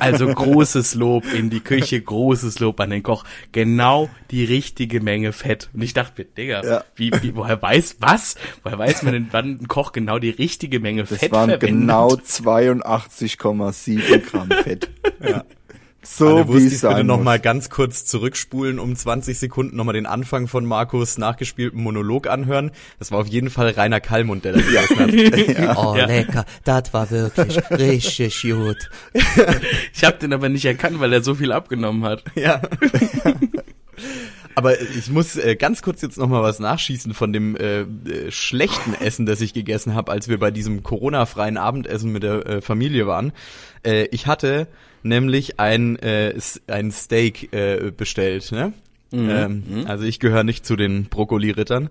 [0.00, 3.24] Also großes Lob in die Küche, großes Lob an den Koch.
[3.52, 5.70] Genau die richtige Menge Fett.
[5.72, 6.84] Und ich dachte mir, Digga, Ja.
[6.96, 8.34] wie, wie, woher weiß was?
[8.62, 11.80] Woher weiß man denn, wann ein Koch genau die richtige Menge Das Fett waren verwendet?
[11.80, 14.90] genau 82,7 Gramm Fett.
[15.26, 15.44] Ja.
[16.04, 17.24] So Alle wie es bitte sein noch muss.
[17.24, 22.72] mal ganz kurz zurückspulen, um 20 Sekunden nochmal den Anfang von Markus nachgespielten Monolog anhören.
[22.98, 25.76] Das war auf jeden Fall Rainer Kallmund, der da gesessen hat.
[25.78, 26.06] Oh, Ja.
[26.06, 26.44] lecker.
[26.64, 28.90] Das war wirklich richtig gut.
[29.94, 32.24] Ich habe den aber nicht erkannt, weil er so viel abgenommen hat.
[32.34, 32.60] Ja.
[34.54, 37.86] Aber ich muss äh, ganz kurz jetzt noch mal was nachschießen von dem äh, äh,
[38.30, 42.60] schlechten Essen, das ich gegessen habe, als wir bei diesem Corona-freien Abendessen mit der äh,
[42.60, 43.32] Familie waren.
[43.82, 44.66] Äh, ich hatte
[45.02, 48.72] nämlich ein, äh, ein Steak äh, bestellt, ne?
[49.12, 51.90] Ähm, Also ich gehöre nicht zu den Brokkoli-Rittern.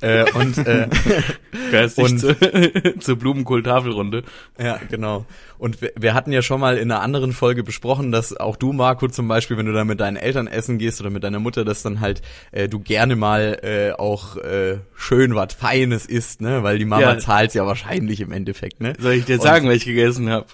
[0.00, 0.88] Äh, und äh,
[1.70, 2.34] Gehörst Und- zu,
[3.00, 4.22] zur Blumenkohl-Tafelrunde.
[4.58, 5.26] Ja, genau.
[5.58, 8.72] Und wir, wir hatten ja schon mal in einer anderen Folge besprochen, dass auch du,
[8.72, 11.66] Marco, zum Beispiel, wenn du da mit deinen Eltern essen gehst oder mit deiner Mutter,
[11.66, 16.62] dass dann halt äh, du gerne mal äh, auch äh, schön was Feines isst, ne?
[16.62, 17.18] Weil die Mama Ja.
[17.18, 18.94] zahlt's ja wahrscheinlich im Endeffekt, ne?
[18.98, 20.46] Soll ich dir Und sagen, was ich gegessen habe?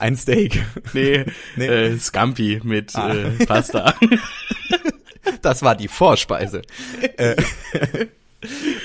[0.00, 0.60] Ein Steak.
[0.92, 1.66] nee, Nee.
[1.66, 3.14] Äh, Scampi mit Ah.
[3.14, 3.94] äh, Pasta.
[5.42, 6.62] Das war die Vorspeise.
[7.16, 7.36] äh,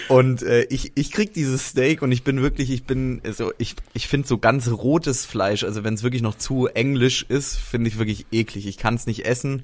[0.07, 3.75] und äh, ich, ich krieg dieses Steak und ich bin wirklich, ich bin, also ich,
[3.93, 7.87] ich finde so ganz rotes Fleisch, also wenn es wirklich noch zu englisch ist, finde
[7.87, 8.67] ich wirklich eklig.
[8.67, 9.63] Ich kann es nicht essen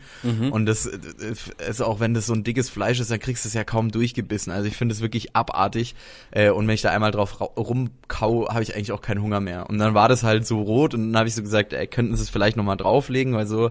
[0.52, 0.90] und das,
[1.64, 3.92] also auch wenn das so ein dickes Fleisch ist, dann kriegst du es ja kaum
[3.92, 4.52] durchgebissen.
[4.52, 5.94] Also ich finde es wirklich abartig
[6.32, 9.42] äh, und wenn ich da einmal drauf ra- rumkau, habe ich eigentlich auch keinen Hunger
[9.42, 9.70] mehr.
[9.70, 12.16] Und dann war das halt so rot und dann habe ich so gesagt, ey, könnten
[12.16, 13.70] Sie es vielleicht nochmal drauflegen, weil so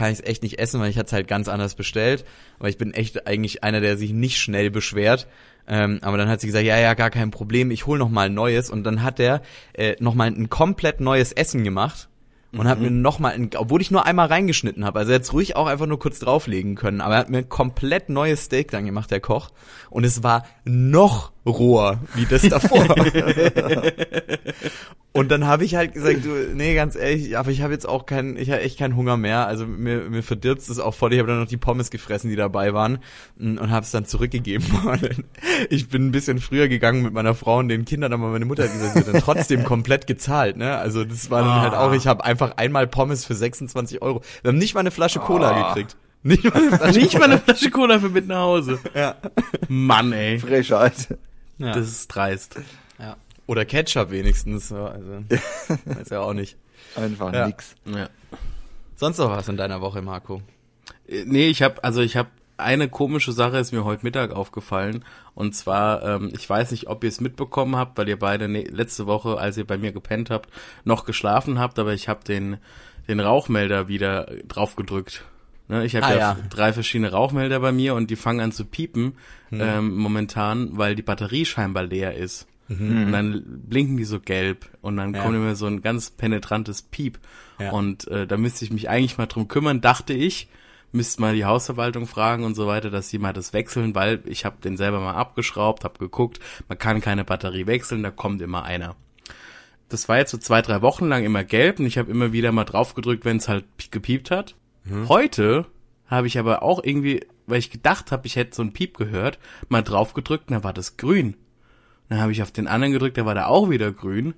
[0.00, 2.24] kann ich es echt nicht essen, weil ich hatte es halt ganz anders bestellt.
[2.58, 5.26] Aber ich bin echt eigentlich einer, der sich nicht schnell beschwert.
[5.68, 8.26] Ähm, aber dann hat sie gesagt, ja, ja, gar kein Problem, ich hol noch mal
[8.26, 8.70] ein neues.
[8.70, 9.42] Und dann hat er
[9.74, 12.08] äh, noch mal ein komplett neues Essen gemacht.
[12.52, 15.86] und hat mir nochmal, obwohl ich nur einmal reingeschnitten habe, also jetzt ruhig auch einfach
[15.86, 19.20] nur kurz drauflegen können, aber er hat mir ein komplett neues Steak dann gemacht, der
[19.20, 19.50] Koch,
[19.88, 22.84] und es war noch roher wie das davor.
[25.12, 28.06] und dann habe ich halt gesagt, du, nee, ganz ehrlich, aber ich habe jetzt auch
[28.06, 31.18] keinen, ich habe echt keinen Hunger mehr, also mir, mir verdirbt es auch voll, ich
[31.18, 32.98] habe dann noch die Pommes gefressen, die dabei waren
[33.38, 34.66] und, und habe es dann zurückgegeben.
[35.70, 38.64] ich bin ein bisschen früher gegangen mit meiner Frau und den Kindern, aber meine Mutter
[38.64, 40.76] hat gesagt, dann trotzdem komplett gezahlt, ne?
[40.76, 44.22] Also das war dann halt auch, ich habe einfach einmal Pommes für 26 Euro.
[44.42, 45.96] Wir haben nicht mal eine Flasche Cola gekriegt.
[46.22, 48.78] Nicht mal eine Flasche Nicht mal eine Flasche Cola für mit nach Hause.
[48.94, 49.16] Ja.
[49.68, 50.38] Mann, ey.
[50.38, 51.16] Frechheit.
[51.60, 51.72] Ja.
[51.72, 52.56] Das ist dreist.
[52.98, 53.16] ja.
[53.46, 54.68] Oder Ketchup wenigstens.
[54.68, 55.24] so, Also,
[55.84, 56.56] weiß ja auch nicht.
[56.96, 57.46] Einfach Ja.
[57.46, 57.74] nix.
[57.84, 58.08] Ja.
[58.96, 60.42] Sonst noch was in deiner Woche, Marco?
[61.08, 65.02] Äh, Nee, ich habe also ich habe eine komische Sache ist mir heute Mittag aufgefallen
[65.34, 68.64] und zwar ähm, ich weiß nicht, ob ihr es mitbekommen habt, weil ihr beide ne
[68.64, 70.50] letzte Woche, als ihr bei mir gepennt habt,
[70.84, 72.58] noch geschlafen habt, aber ich habe den
[73.08, 75.24] den Rauchmelder wieder drauf gedrückt.
[75.70, 76.36] Ne, ich habe Ah, ja, ja.
[76.50, 79.14] drei verschiedene Rauchmelder bei mir und die fangen an zu piepen
[79.52, 82.46] ähm, momentan, weil die Batterie scheinbar leer ist.
[82.68, 85.22] Und dann blinken die so gelb und dann Ja.
[85.24, 87.18] kommt immer so ein ganz penetrantes Piep.
[87.58, 87.72] Ja.
[87.72, 90.46] Und äh, da müsste ich mich eigentlich mal drum kümmern, dachte ich.
[90.92, 94.44] Müsste mal die Hausverwaltung fragen und so weiter, dass sie mal das wechseln, weil ich
[94.44, 98.62] habe den selber mal abgeschraubt, habe geguckt, man kann keine Batterie wechseln, da kommt immer
[98.64, 98.94] einer.
[99.88, 102.52] Das war jetzt so zwei, drei Wochen lang immer gelb und ich habe immer wieder
[102.52, 104.54] mal drauf gedrückt, wenn es halt gepiept hat.
[105.08, 105.66] Heute
[106.06, 109.38] habe ich aber auch irgendwie, weil ich gedacht habe, ich hätte so ein Piep gehört,
[109.68, 111.36] mal drauf gedrückt und da war das grün.
[112.08, 114.34] Dann habe ich auf den anderen gedrückt, da war da auch wieder grün.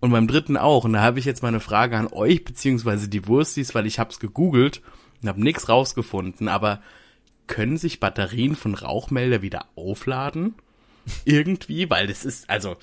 [0.00, 0.84] Und beim dritten auch.
[0.84, 3.98] Und da habe ich jetzt mal eine Frage an euch, beziehungsweise die Wurstis, weil ich
[3.98, 4.80] hab's gegoogelt
[5.20, 6.48] und habe nichts rausgefunden.
[6.48, 6.80] Aber
[7.46, 10.54] können sich Batterien von Rauchmelder wieder aufladen?
[11.26, 11.90] Irgendwie?
[11.90, 12.76] Weil das ist, also,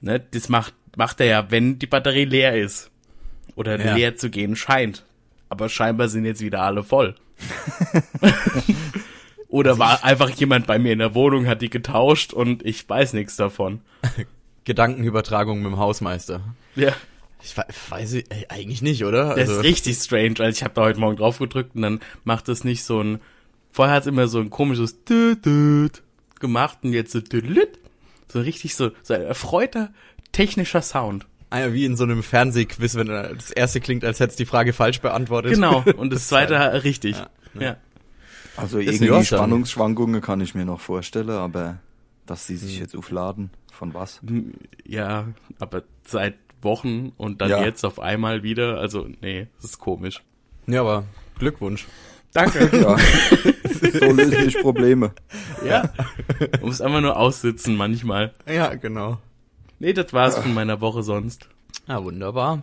[0.00, 2.90] ne, das macht, macht er ja, wenn die Batterie leer ist.
[3.54, 3.94] Oder Ja.
[3.94, 5.04] leer zu gehen scheint.
[5.52, 7.14] Aber scheinbar sind jetzt wieder alle voll.
[9.48, 13.12] Oder war einfach jemand bei mir in der Wohnung, hat die getauscht und ich weiß
[13.12, 13.82] nichts davon.
[14.64, 16.40] Gedankenübertragung mit dem Hausmeister.
[16.74, 16.94] Ja.
[17.42, 19.28] Ich we- weiß ich, eigentlich nicht, oder?
[19.34, 22.00] Das Also- ist richtig strange, weil ich habe da heute Morgen drauf gedrückt und dann
[22.24, 23.20] macht es nicht so ein.
[23.72, 26.02] Vorher hat es immer so ein komisches Düt,
[26.40, 27.78] gemacht und jetzt so Düdelüt.
[28.28, 29.92] So richtig so, so ein erfreuter
[30.32, 31.26] technischer Sound.
[31.52, 34.48] Ah ja, wie in so einem Fernsehquiz, wenn das erste klingt, als hättest du die
[34.48, 35.52] Frage falsch beantwortet.
[35.52, 35.84] Genau.
[35.96, 37.16] Und das zweite richtig.
[37.58, 37.76] Ja.
[38.56, 39.24] Also Ist irgendwie in Ordnung.
[39.24, 41.78] Spannungsschwankungen kann ich mir noch vorstellen, aber
[42.26, 42.60] dass sie Hm.
[42.60, 44.20] sich jetzt aufladen, von was?
[44.86, 45.26] Ja,
[45.58, 47.62] aber seit Wochen und dann Ja.
[47.64, 48.78] jetzt auf einmal wieder.
[48.78, 50.22] Also, nee, das ist komisch.
[50.66, 51.04] Ja, aber
[51.38, 51.86] Glückwunsch.
[52.32, 52.70] Danke.
[52.72, 52.96] Ja,
[53.98, 55.12] so lösen sich Probleme.
[55.66, 55.90] ja.
[56.52, 58.32] Man muss einfach nur aussitzen manchmal.
[58.48, 59.18] Ja, genau.
[59.82, 61.48] Nee, das war's von meiner Woche sonst.
[61.88, 62.62] Ja, wunderbar.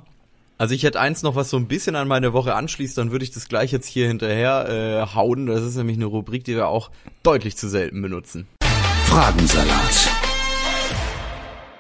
[0.58, 3.26] Also ich hätte eins noch, was so ein bisschen an meine Woche anschließt, dann würde
[3.26, 5.46] ich das gleich jetzt hier hinterher äh, hauen.
[5.46, 8.48] Das ist nämlich eine Rubrik, die wir auch deutlich zu selten benutzen.
[9.04, 10.10] Fragensalat.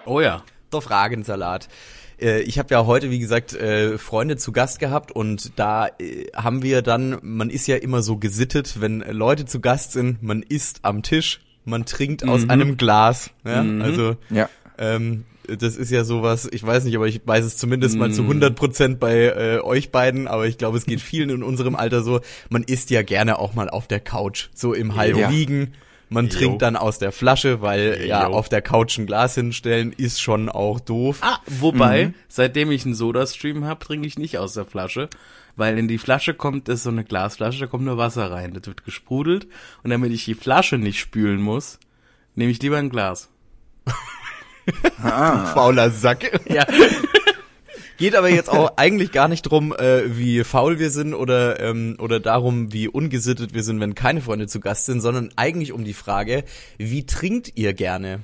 [0.06, 0.44] Oh ja.
[0.74, 1.70] Der Fragensalat.
[2.20, 6.26] Äh, Ich habe ja heute, wie gesagt, äh, Freunde zu Gast gehabt und da äh,
[6.36, 10.44] haben wir dann, man ist ja immer so gesittet, wenn Leute zu Gast sind, man
[10.44, 13.32] isst am Tisch, man trinkt aus einem Glas.
[13.46, 13.64] Ja?
[13.82, 14.50] Also Ja.
[14.80, 18.22] Ähm, das ist ja sowas, ich weiß nicht, aber ich weiß es zumindest mal zu
[18.24, 22.02] 100 Prozent bei äh, euch beiden, aber ich glaube, es geht vielen in unserem Alter
[22.04, 25.30] so, man isst ja gerne auch mal auf der Couch, so im halb Ja.
[25.30, 25.74] liegen.
[26.12, 26.32] Man Jo.
[26.40, 28.34] trinkt dann aus der Flasche, weil ja Jo.
[28.34, 31.20] auf der Couch ein Glas hinstellen ist schon auch doof.
[31.22, 35.10] Ah, wobei, seitdem ich einen Soda-Stream habe, trinke ich nicht aus der Flasche,
[35.56, 38.54] weil in die Flasche kommt, das ist so eine Glasflasche, da kommt nur Wasser rein,
[38.54, 39.48] das wird gesprudelt
[39.84, 41.80] und damit ich die Flasche nicht spülen muss,
[42.36, 43.30] nehme ich lieber ein Glas.
[45.54, 46.40] Fauler Sack.
[46.50, 46.66] Ja.
[48.00, 51.98] Geht aber jetzt auch eigentlich gar nicht drum, äh, wie faul wir sind oder ähm,
[52.00, 55.84] oder darum, wie ungesittet wir sind, wenn keine Freunde zu Gast sind, sondern eigentlich um
[55.84, 56.46] die Frage,
[56.78, 58.22] wie trinkt ihr gerne?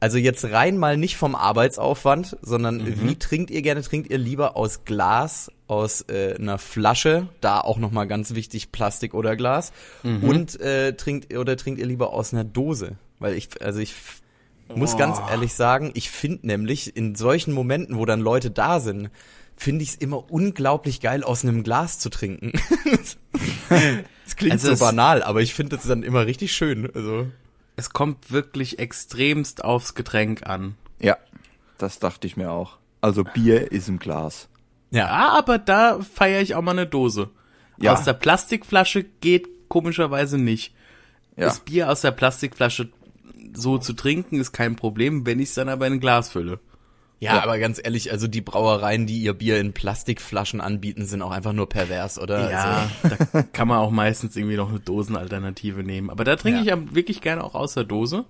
[0.00, 3.82] Also jetzt rein mal nicht vom Arbeitsaufwand, sondern wie trinkt ihr gerne?
[3.82, 8.72] Trinkt ihr lieber aus Glas, aus äh, einer Flasche, da auch noch mal ganz wichtig
[8.72, 12.96] Plastik oder Glas, und äh, trinkt oder trinkt ihr lieber aus einer Dose?
[13.20, 13.94] Weil ich also ich
[14.76, 19.10] muss ganz ehrlich sagen, ich finde nämlich in solchen Momenten, wo dann Leute da sind,
[19.56, 22.52] finde ich es immer unglaublich geil, aus einem Glas zu trinken.
[24.26, 26.90] Es klingt Also so es- banal, aber ich finde das dann immer richtig schön.
[26.94, 27.26] Also
[27.76, 30.76] Es kommt wirklich extremst aufs Getränk an.
[31.00, 31.16] Ja,
[31.78, 32.78] das dachte ich mir auch.
[33.00, 34.48] Also Bier ist im Glas.
[34.90, 37.30] Ja, aber da feiere ich auch mal eine Dose.
[37.78, 37.94] Ja.
[37.94, 40.74] Aus der Plastikflasche geht komischerweise nicht.
[41.36, 41.46] Ja.
[41.46, 42.90] Das Bier aus der Plastikflasche
[43.54, 46.58] so zu trinken ist kein Problem, wenn ich es dann aber in ein Glas fülle.
[47.20, 51.30] Ja, aber ganz ehrlich, also die Brauereien, die ihr Bier in Plastikflaschen anbieten, sind auch
[51.30, 52.50] einfach nur pervers, oder?
[52.50, 56.10] Ja, Also, da kann man auch meistens irgendwie noch eine Dosenalternative nehmen.
[56.10, 56.64] Aber da trinke Ja.
[56.64, 58.24] ich am- wirklich gerne auch aus der Dose.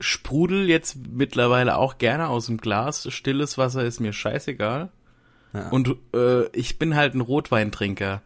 [0.00, 3.06] Sprudel jetzt mittlerweile auch gerne aus dem Glas.
[3.12, 4.90] Stilles Wasser ist mir scheißegal.
[5.54, 5.68] Ja.
[5.68, 8.20] Und äh, ich bin halt ein Rotweintrinker.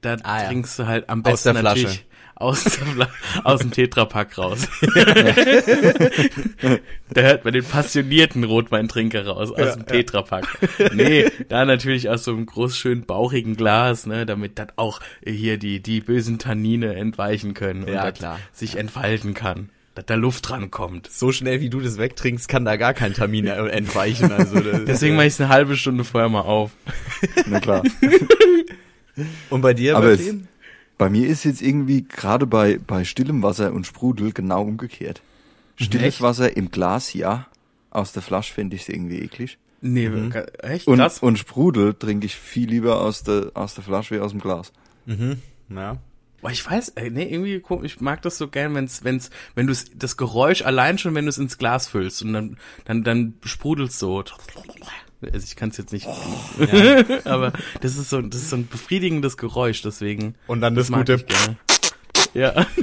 [0.00, 0.48] Da Ah, ja.
[0.48, 1.82] trinkst du halt am Aus besten der Flasche.
[1.82, 2.06] natürlich
[2.40, 3.08] aus, Fla
[3.44, 4.68] aus dem Tetrapack raus.
[7.10, 10.46] da hört man den passionierten Rotweintrinker raus, aus dem Tetrapack.
[10.94, 15.58] Nee, da natürlich aus so einem groß schön bauchigen Glas, ne, damit das auch hier
[15.58, 18.38] die, die bösen Tannine entweichen können und Ja, das klar.
[18.52, 19.70] sich entfalten kann.
[19.94, 21.10] Dass da Luft dran kommt.
[21.10, 24.30] so schnell wie du das wegtrinkst, kann da gar kein Termin entweichen.
[24.30, 26.70] Also Deswegen mache ich es eine halbe Stunde vorher mal auf.
[27.46, 27.82] Na klar.
[29.50, 30.20] Und bei dir, Aber es,
[30.98, 35.22] bei mir ist jetzt irgendwie gerade bei, bei stillem Wasser und Sprudel genau umgekehrt.
[35.76, 36.20] Stilles Echt?
[36.22, 37.46] Wasser im Glas, ja.
[37.90, 39.58] Aus der Flasche finde ich irgendwie eklig.
[39.80, 41.20] Nee, ga- echt Und, krass.
[41.20, 44.72] und Sprudel trinke ich viel lieber aus der, aus der Flasche wie aus dem Glas.
[45.06, 45.98] Ja.
[46.40, 49.66] Boah, ich weiß, ey, nee, irgendwie ko- ich mag das so gern, wenn's, wenn's, wenn
[49.66, 53.34] du das Geräusch allein schon, wenn du es ins Glas füllst und dann, dann, dann
[53.44, 54.22] sprudelst so.
[55.20, 56.06] Also ich kann es jetzt nicht,
[57.24, 60.36] aber das ist so, das ist so ein befriedigendes Geräusch, deswegen.
[60.46, 61.24] Und dann das mag gute.
[62.34, 62.66] Ja,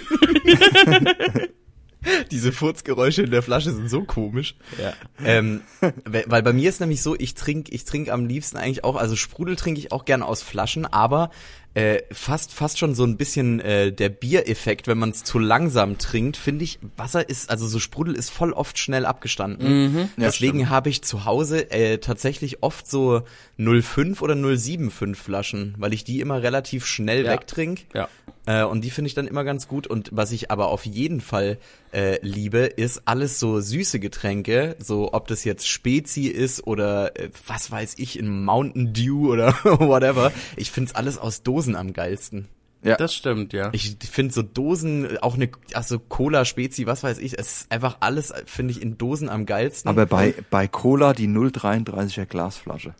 [2.29, 4.55] Diese Furzgeräusche in der Flasche sind so komisch.
[4.79, 4.93] ja.
[5.23, 5.61] Ähm,
[6.03, 8.95] we- weil bei mir ist nämlich so, ich trinke ich trink am liebsten eigentlich auch,
[8.95, 11.31] also Sprudel trinke ich auch gerne aus Flaschen, aber
[11.75, 15.97] äh, fast fast schon so ein bisschen äh, der Biereffekt, wenn man es zu langsam
[15.97, 19.95] trinkt, finde ich, Wasser ist, also so Sprudel ist voll oft schnell abgestanden.
[19.95, 23.23] Ja, Deswegen habe ich zu Hause äh, tatsächlich oft so
[23.57, 27.31] 0,5 oder 0,75 Flaschen, weil ich die immer relativ schnell Ja.
[27.33, 27.85] wegtrink.
[27.93, 28.09] Ja.
[28.45, 29.87] Äh, und die finde ich dann immer ganz gut.
[29.87, 31.57] Und was ich aber auf jeden Fall
[31.93, 37.29] äh, liebe, ist alles so süße Getränke, so ob das jetzt Spezi ist oder äh,
[37.47, 40.31] was weiß ich, in Mountain Dew oder whatever.
[40.57, 42.47] Ich find's alles aus Dosen am geilsten.
[42.83, 42.97] Ja.
[42.97, 43.69] Das stimmt, ja.
[43.71, 47.97] Ich finde so Dosen, auch eine, also Cola, Spezi, was weiß ich, es ist einfach
[48.01, 49.89] alles, finde ich, in Dosen am geilsten.
[49.89, 52.93] Aber bei, bei Cola die 0,33er Glasflasche.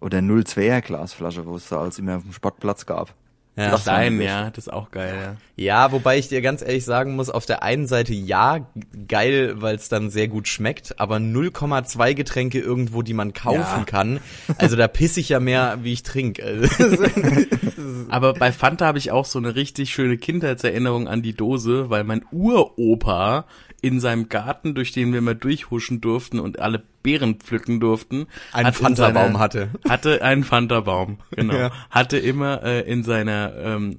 [0.00, 3.14] Oder 0,2er Glasflasche, wo es da als immer auf dem Sportplatz gab.
[3.56, 3.70] ja.
[3.72, 5.36] das sein, ja, das ist auch geil, ja.
[5.56, 8.68] Ja, wobei ich dir ganz ehrlich sagen muss, auf der einen Seite ja,
[9.08, 13.84] geil, weil es dann sehr gut schmeckt, aber 0,2 Getränke irgendwo, die man kaufen Ja.
[13.84, 14.20] kann.
[14.58, 16.44] Also da pisse ich ja mehr, wie ich trinke.
[16.44, 17.04] Also,
[18.08, 22.04] Aber bei Fanta habe ich auch so eine richtig schöne Kindheitserinnerung an die Dose, weil
[22.04, 23.44] mein Uropa
[23.80, 28.66] in seinem Garten, durch den wir mal durchhuschen durften und alle Beeren pflücken durften, Einen
[28.68, 29.70] hat Fanta-Baum hatte.
[29.88, 31.54] Hatte einen Fanta-Baum, genau.
[31.54, 31.70] Ja.
[31.90, 33.98] Hatte immer äh, in seiner ähm,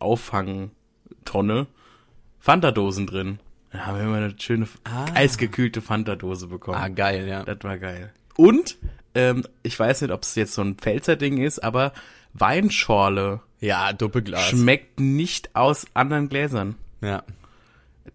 [0.00, 1.66] Wasserauffangtonne
[2.40, 3.38] Fanta-Dosen drin.
[3.72, 4.66] Da haben wir immer eine schöne
[5.14, 6.76] eisgekühlte Fanta-Dose bekommen.
[6.76, 7.44] ah, geil, ja.
[7.44, 8.12] Das war geil.
[8.36, 8.78] Und,
[9.14, 11.92] ähm, ich weiß nicht, ob es jetzt so ein Pfälzer Ding ist, aber
[12.32, 14.48] Weinschorle Ja, Doppelglas.
[14.48, 16.74] schmeckt nicht aus anderen Gläsern.
[17.00, 17.22] ja.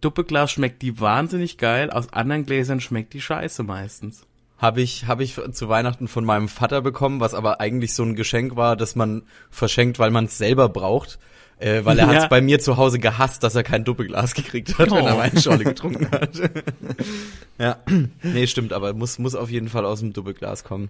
[0.01, 4.23] Doppelglas schmeckt die wahnsinnig geil, aus anderen Gläsern schmeckt die scheiße meistens.
[4.58, 8.15] Habe ich, hab ich zu Weihnachten von meinem Vater bekommen, was aber eigentlich so ein
[8.15, 11.19] Geschenk war, das man verschenkt, weil man es selber braucht.
[11.60, 12.13] Äh, weil er Ja.
[12.21, 15.19] hat's bei mir zu Hause gehasst, dass er kein Doppelglas gekriegt hat, wenn er Oh.
[15.19, 16.31] Weinschorle getrunken hat.
[17.60, 17.77] ja,
[18.23, 20.89] nee, stimmt, aber muss, muss auf jeden Fall aus dem Doppelglas kommen.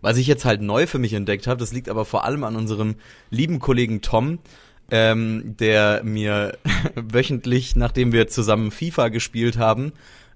[0.00, 2.56] Was ich jetzt halt neu für mich entdeckt habe, das liegt aber vor allem an
[2.56, 2.96] unserem
[3.30, 4.38] lieben Kollegen Tom,
[4.90, 6.58] ähm, der mir
[6.94, 9.92] wöchentlich, nachdem wir zusammen FIFA gespielt haben,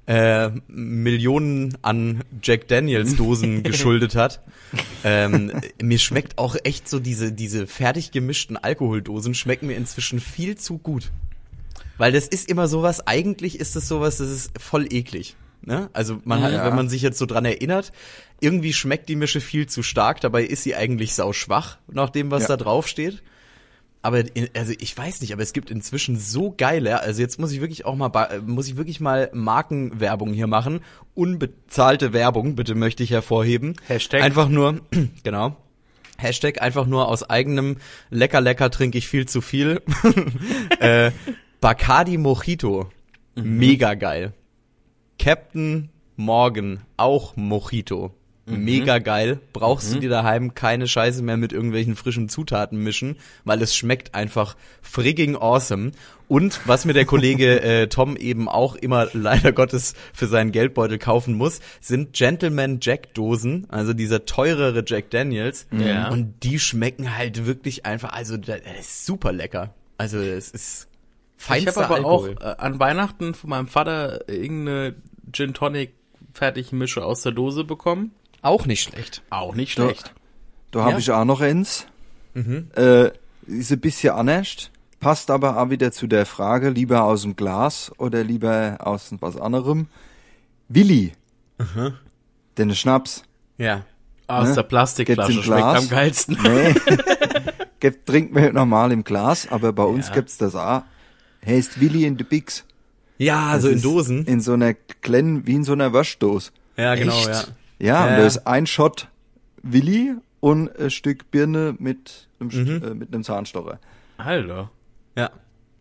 [0.07, 4.41] äh, Millionen an Jack Daniels Dosen geschuldet hat.
[5.05, 10.57] Ähm, mir schmeckt auch echt so diese, diese fertig gemischten Alkoholdosen schmecken mir inzwischen viel
[10.57, 11.11] zu gut.
[11.99, 15.37] Weil das ist immer sowas, eigentlich ist es sowas, das ist voll eklig.
[15.63, 15.91] Ne?
[15.93, 16.65] Also man hat, Ja.
[16.65, 17.93] wenn man sich jetzt so dran erinnert,
[18.41, 22.31] irgendwie schmeckt die Mische viel zu stark, dabei ist sie eigentlich sau schwach, nach dem,
[22.31, 22.49] was Ja.
[22.49, 23.23] da drauf steht.
[24.01, 27.53] Aber in, also ich weiß nicht, aber es gibt inzwischen so geile, also jetzt muss
[27.53, 30.81] ich wirklich auch mal muss ich wirklich mal Markenwerbung hier machen,
[31.15, 33.75] unbezahlte Werbung, bitte möchte ich hervorheben.
[33.87, 34.23] Hashtag.
[34.23, 34.81] einfach nur
[35.25, 35.57] genau.
[36.17, 37.77] Hashtag einfach nur aus eigenem
[38.11, 39.83] lecker lecker trinke ich viel zu viel.
[40.81, 41.11] äh,
[41.61, 42.91] Bacardi Mojito,
[43.35, 44.33] mega geil.
[45.19, 48.13] Captain Morgan, auch Mojito.
[48.51, 49.41] Mega geil.
[49.53, 54.15] Brauchst du dir daheim keine Scheiße mehr mit irgendwelchen frischen Zutaten mischen, weil es schmeckt
[54.15, 55.93] einfach frigging awesome.
[56.29, 60.99] Und was mir der Kollege äh, Tom eben auch immer leider Gottes für seinen Geldbeutel
[60.99, 65.67] kaufen muss, sind Gentleman Jack Dosen, also dieser teurere Jack Daniels.
[65.71, 66.11] Ja.
[66.11, 69.75] Und die schmecken halt wirklich einfach, also das ist super lecker.
[69.97, 70.89] Also es ist
[71.39, 72.37] Ich feinster habe aber Alkohol.
[72.39, 74.95] auch äh, an Weihnachten von meinem Vater irgendeine
[75.33, 75.95] Gin Tonic
[76.33, 78.13] Fertigmische aus der Dose bekommen.
[78.43, 79.23] Auch nicht schlecht.
[79.31, 80.15] Auch nicht Da- schlecht.
[80.71, 80.99] Da habe Ja.
[80.99, 81.87] ich auch noch eins.
[82.35, 83.11] Äh,
[83.47, 84.71] ist ein bisschen anders,
[85.01, 89.37] passt aber auch wieder zu der Frage, lieber aus dem Glas oder lieber aus was
[89.37, 89.89] anderem.
[90.69, 91.13] Willi.
[92.57, 93.23] Den Schnaps.
[93.57, 93.85] Ja.
[94.27, 94.55] Aus Ne?
[94.57, 95.83] der Plastikflasche schmeckt Glas?
[95.83, 96.39] am geilsten.
[96.43, 96.75] Nee.
[97.81, 100.15] Gibt, trinkt man normal im Glas, aber bei uns Ja.
[100.15, 100.83] gibt's das auch.
[101.47, 102.65] Heißt Willi in the Bigs.
[103.17, 104.25] Ja, Das so in Dosen.
[104.27, 106.51] In so einer kleinen, wie in so einer Waschdose.
[106.77, 107.29] ja, genau, Echt?
[107.29, 107.45] ja.
[107.79, 108.17] Ja, und Ja.
[108.19, 109.09] da ist ein Shot
[109.63, 112.83] Willi und ein Stück Birne mit einem, Mhm.
[112.85, 113.79] Äh, mit einem Zahnstocher.
[114.19, 114.71] Alter.
[115.17, 115.31] Ja.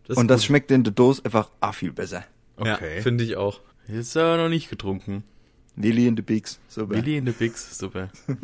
[0.08, 2.24] Das Und das ist schmeckt in der Dose einfach auch viel besser.
[2.56, 2.68] gut.
[2.68, 2.98] Okay.
[2.98, 3.60] Ja, finde ich auch.
[3.88, 5.24] Jetzt aber noch nicht getrunken.
[5.76, 6.60] Willi in the Bigs.
[6.68, 6.96] Super.
[6.96, 8.10] Willy in the Bigs, super.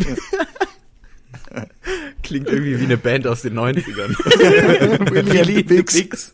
[2.23, 4.15] Klingt irgendwie wie eine Band aus den 90ern.
[5.33, 6.33] Willi in the Bigs.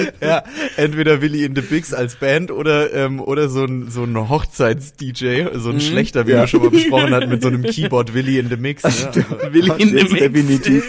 [0.20, 0.44] ja,
[0.76, 5.46] entweder Willy in the Bigs als Band oder ähm, oder so ein so ein Hochzeits-DJ,
[5.58, 6.40] so ein schlechter, wie Ja.
[6.40, 8.82] wir schon mal besprochen hatten, mit so einem Keyboard Willy in the Mix.
[8.84, 8.90] Ne?
[8.90, 9.20] Also,
[9.52, 10.20] Willy Hast in the jetzt Mix.
[10.22, 10.84] definitiv,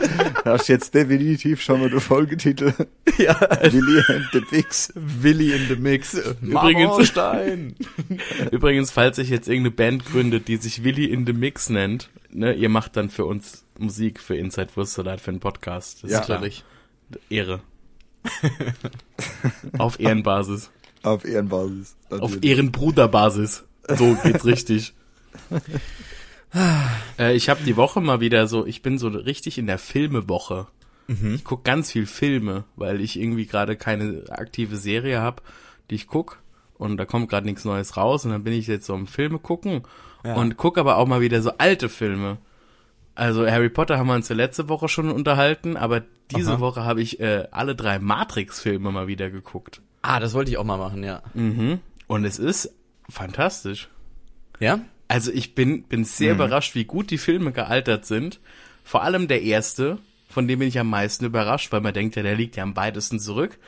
[0.44, 2.72] hast jetzt definitiv schon mal den Folgetitel.
[3.18, 3.38] ja,
[3.72, 4.92] Willi and the Bigs.
[4.94, 6.14] Willy in the Mix.
[6.42, 7.74] Übrigens- Stein.
[8.50, 12.52] Übrigens, falls sich jetzt irgendeine Band gründet, die sich Willy in the Mix nennt, ne,
[12.54, 16.02] ihr macht dann für uns Musik für Inside Wurstsalat für einen Podcast.
[16.04, 16.18] Das Ja.
[16.20, 16.38] ist klar.
[16.38, 16.64] Natürlich.
[17.30, 17.60] Ehre.
[19.78, 20.70] Auf Ehrenbasis.
[21.02, 21.96] Auf Ehrenbasis.
[22.10, 22.44] Auf natürlich.
[22.44, 23.64] Ehrenbruderbasis.
[23.88, 24.94] So geht's richtig.
[27.18, 30.66] äh, ich habe die Woche mal wieder so, ich bin so richtig in der Filmewoche.
[31.34, 35.42] Ich guck ganz viel Filme, weil ich irgendwie gerade keine aktive Serie habe,
[35.90, 36.38] die ich guck
[36.78, 39.38] und da kommt gerade nichts Neues raus und dann bin ich jetzt so am Filme
[39.38, 39.82] gucken
[40.22, 42.38] und guck aber auch mal wieder so alte Filme.
[43.14, 46.02] Also Harry Potter haben wir uns ja letzte Woche schon unterhalten, aber
[46.34, 46.60] diese Aha.
[46.60, 49.80] Woche habe ich äh, alle drei Matrix-Filme mal wieder geguckt.
[50.02, 51.22] Ah, das wollte ich auch mal machen, ja.
[51.34, 51.80] Mhm.
[52.06, 52.74] Und es ist
[53.08, 53.88] fantastisch.
[54.58, 54.80] Ja?
[55.08, 58.40] Also ich bin, bin sehr überrascht, wie gut die Filme gealtert sind.
[58.82, 59.98] Vor allem der erste,
[60.28, 62.76] von dem bin ich am meisten überrascht, weil man denkt ja, der liegt ja am
[62.76, 63.58] weitesten zurück.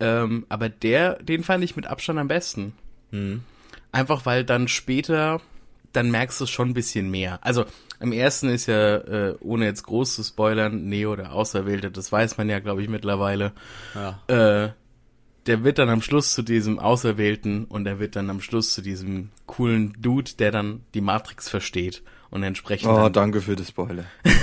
[0.00, 2.72] Ähm, aber der, den fand ich mit Abstand am besten.
[3.92, 5.40] Einfach weil dann später,
[5.92, 7.38] dann merkst du es schon ein bisschen mehr.
[7.44, 7.64] Also
[8.00, 12.36] im ersten ist ja, äh, ohne jetzt groß zu spoilern, Neo der Auserwählte, das weiß
[12.38, 13.52] man ja, glaube ich, mittlerweile.
[13.94, 14.20] Ja.
[14.64, 14.70] Äh,
[15.46, 18.82] der wird dann am Schluss zu diesem Auserwählten und er wird dann am Schluss zu
[18.82, 24.04] diesem coolen Dude, der dann die Matrix versteht und entsprechend Oh, danke für das Spoiler.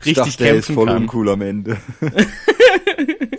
[0.00, 0.96] Ich richtig dachte, der ist kämpfen voll kann.
[1.02, 1.78] uncool am Ende.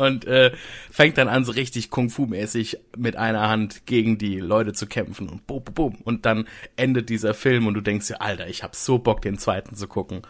[0.00, 0.52] Und äh,
[0.90, 5.46] fängt dann an, so richtig Kung-Fu-mäßig mit einer Hand gegen die Leute zu kämpfen und
[5.46, 5.94] bum, bum, bum.
[6.04, 9.36] Und dann endet dieser Film und du denkst dir, Alter, ich hab so Bock, den
[9.36, 10.22] zweiten zu gucken.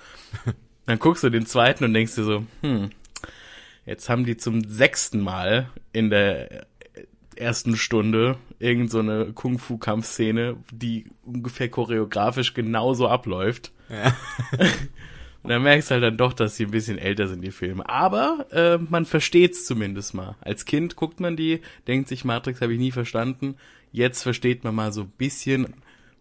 [0.86, 2.90] dann guckst du den zweiten und denkst dir so, hm,
[3.86, 6.66] jetzt haben die zum sechsten Mal in der
[7.36, 13.70] ersten Stunde irgend so eine Kung-Fu-Kampfszene, die ungefähr choreografisch genauso abläuft.
[13.88, 14.16] Ja.
[15.42, 17.88] Und dann merkst du halt dann doch, dass sie ein bisschen älter sind, die Filme.
[17.88, 20.36] Aber äh, man versteht's zumindest mal.
[20.40, 23.56] Als Kind guckt man die, denkt sich, Matrix habe ich nie verstanden.
[23.92, 25.74] Jetzt versteht man mal so ein bisschen,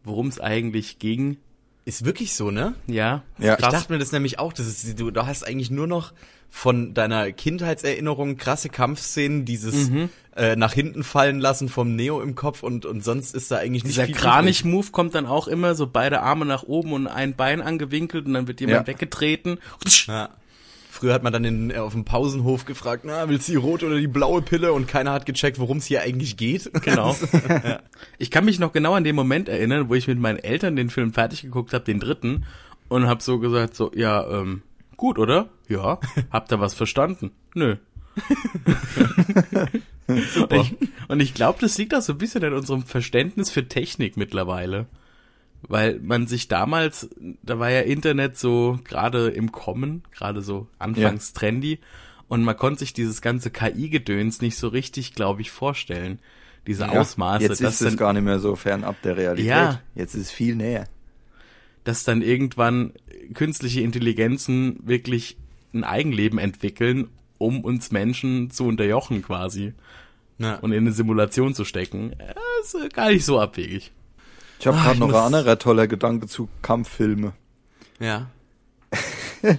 [0.03, 1.37] worum es eigentlich ging.
[1.85, 2.75] Ist wirklich so, ne?
[2.87, 3.53] Ja, Ja.
[3.59, 6.13] Ich dachte mir das nämlich auch, das ist, du, du hast eigentlich nur noch
[6.49, 9.89] von deiner Kindheitserinnerung krasse Kampfszenen, dieses
[10.39, 13.83] äh, nach hinten fallen lassen vom Neo im Kopf und, und sonst ist da eigentlich
[13.83, 17.35] nicht Dieser viel Kranich-Move kommt dann auch immer so beide Arme nach oben und ein
[17.35, 18.87] Bein angewinkelt und dann wird jemand Ja.
[18.87, 19.59] weggetreten.
[20.07, 20.29] Ja.
[20.91, 23.97] Früher hat man dann in, auf dem Pausenhof gefragt, na, willst du die rote oder
[23.99, 24.73] die blaue Pille?
[24.73, 26.71] Und keiner hat gecheckt, worum es hier eigentlich geht.
[26.83, 27.15] Genau.
[28.17, 30.89] Ich kann mich noch genau an den Moment erinnern, wo ich mit meinen Eltern den
[30.89, 32.45] Film fertig geguckt habe, den dritten,
[32.87, 34.61] und habe so gesagt, so, ja, ähm,
[34.97, 35.49] gut, oder?
[35.67, 35.99] Ja.
[36.31, 37.31] Habt ihr was verstanden?
[37.53, 37.75] Nö.
[40.07, 40.75] Und ich,
[41.07, 44.87] und ich glaube, das liegt auch so ein bisschen an unserem Verständnis für Technik mittlerweile.
[45.61, 47.09] Weil man sich damals,
[47.43, 51.79] da war ja Internet so gerade im Kommen, gerade so anfangs trendy,
[52.27, 56.19] und man konnte sich dieses ganze KI-Gedöns nicht so richtig, glaube ich, vorstellen.
[56.67, 59.45] Diese Ja, Ausmaße, Jetzt ist es gar nicht mehr so fernab der Realität.
[59.49, 59.81] Ja.
[59.95, 60.85] Jetzt ist es viel näher.
[61.83, 62.93] dass dann irgendwann
[63.33, 65.37] künstliche Intelligenzen wirklich
[65.73, 67.07] ein Eigenleben entwickeln,
[67.39, 69.73] um uns Menschen zu unterjochen quasi
[70.37, 70.55] Ja.
[70.57, 72.13] und in eine Simulation zu stecken.
[72.19, 72.25] Ja,
[72.61, 73.91] ist äh, gar nicht so abwegig.
[74.59, 77.33] Ich habe Ah, gerade noch ein anderer toller Gedanke zu Kampffilme.
[77.99, 78.29] ja.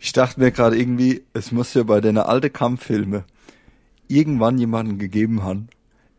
[0.00, 3.24] Ich dachte mir gerade irgendwie, es muss ja bei den alten Kampffilme
[4.08, 5.68] irgendwann jemanden gegeben haben,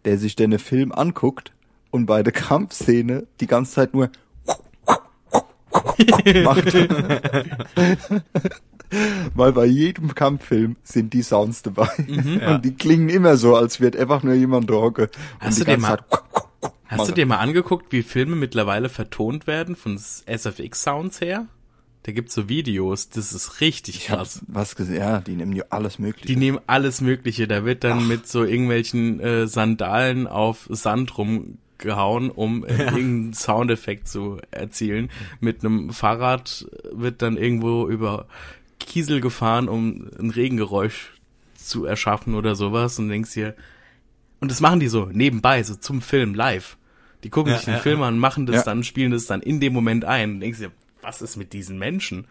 [0.05, 1.51] der sich den Film anguckt
[1.91, 4.09] und bei der Kampfszene die ganze Zeit nur
[6.43, 6.73] macht.
[9.37, 11.89] Weil bei jedem Kampffilm sind die Sounds dabei.
[12.07, 12.41] Mhm.
[12.47, 15.09] Und die klingen immer so, als wird einfach nur jemand da hocke.
[15.39, 18.35] Hast und du die dir ganze mal- Zeit Hast du dir mal angeguckt, wie Filme
[18.37, 21.45] mittlerweile vertont werden von SFX-Sounds her?
[22.03, 24.41] Da gibt's so Videos, das ist richtig krass.
[24.47, 26.25] was gesehen, ja, die nehmen ja alles mögliche.
[26.27, 27.45] Die nehmen alles Mögliche.
[27.47, 34.07] Da wird dann mit so irgendwelchen äh, Sandalen auf Sand rumgehauen, um äh, irgendeinen Soundeffekt
[34.07, 35.09] zu erzielen.
[35.41, 38.27] Mit einem Fahrrad wird dann irgendwo über
[38.87, 41.13] Kiesel gefahren, um ein Regengeräusch
[41.55, 42.97] zu erschaffen oder sowas.
[42.97, 43.55] Und denkst dir,
[44.39, 46.77] und das machen die so nebenbei, so zum Film live.
[47.23, 48.63] Die gucken Ja, sich den ja, Film an, machen das Ja.
[48.63, 50.33] dann, spielen das dann in dem Moment ein.
[50.35, 50.71] Und denkst dir,
[51.01, 52.25] was ist mit diesen Menschen?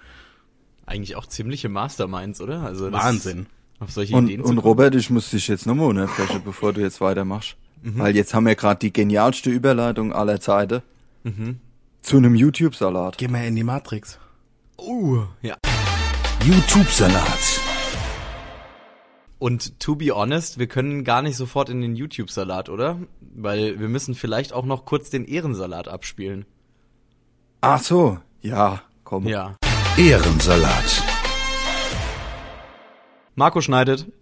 [0.86, 2.62] Eigentlich auch ziemliche Masterminds, oder?
[2.62, 3.46] Also Wahnsinn.
[3.78, 4.58] Auf solche und, Ideen zu und.
[4.58, 7.56] Robert, ich muss dich jetzt nochmal unterbrechen, bevor du jetzt weitermachst.
[7.82, 10.82] Weil jetzt haben wir gerade die genialste Überleitung aller Zeiten
[12.02, 13.18] zu einem YouTube-Salat.
[13.18, 14.18] Geh mal in die Matrix.
[14.78, 15.56] Uh, ja.
[16.46, 17.60] YouTube-Salat.
[19.40, 23.00] Und to be honest, wir können gar nicht sofort in den YouTube-Salat, oder?
[23.20, 26.44] Weil wir müssen vielleicht auch noch kurz den Ehrensalat abspielen.
[27.62, 29.26] Ach so, ja, komm.
[29.26, 29.56] Ja.
[29.98, 31.02] Ehrensalat.
[33.34, 34.06] Marco schneidet.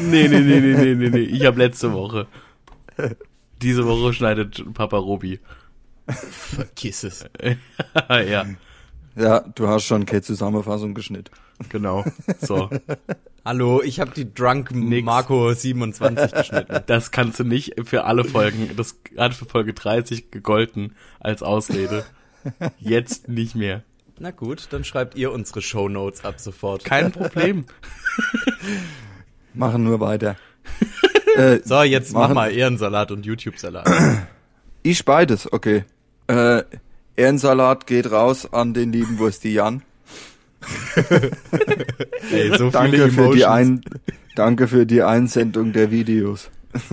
[0.00, 1.18] Nee, nee, nee, nee, nee, nee, nee.
[1.20, 2.26] Ich habe letzte Woche.
[3.62, 5.38] Diese Woche schneidet Papa Robi.
[6.08, 7.24] Vergiss es.
[8.08, 8.46] ja,
[9.16, 11.30] Ja, du hast schon keine Zusammenfassung geschnitten.
[11.68, 12.04] genau.
[12.40, 12.70] So.
[13.44, 15.04] Hallo, ich habe die Drunk Nix.
[15.04, 16.80] Marco 27 geschnitten.
[16.86, 18.70] Das kannst du nicht für alle Folgen.
[18.76, 22.04] Das hat für Folge 30 gegolten als Ausrede.
[22.78, 23.82] Jetzt nicht mehr.
[24.18, 26.84] Na gut, dann schreibt ihr unsere Shownotes ab sofort.
[26.84, 27.66] Kein Problem.
[29.54, 30.36] Machen nur weiter.
[31.36, 33.88] äh, So, jetzt mach Machen- mal Ehrensalat und YouTube-Salat.
[34.82, 35.84] ich beides, okay.
[36.28, 36.62] Äh,
[37.16, 39.82] Ehrensalat geht raus an den lieben Wursti Jan.
[42.30, 43.80] Ey, so Danke für die ein,
[44.36, 46.50] danke für die Einsendung der Videos.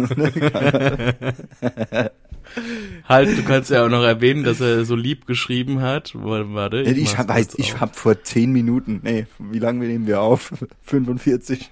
[3.08, 6.14] Halt, du kannst ja auch noch erwähnen, dass er so lieb geschrieben hat.
[6.16, 10.08] Warte, Ich, mach's hab, weiß, kurz ich hab vor 10 Minuten, nee, wie lange nehmen
[10.08, 10.52] wir auf?
[10.84, 11.70] 45.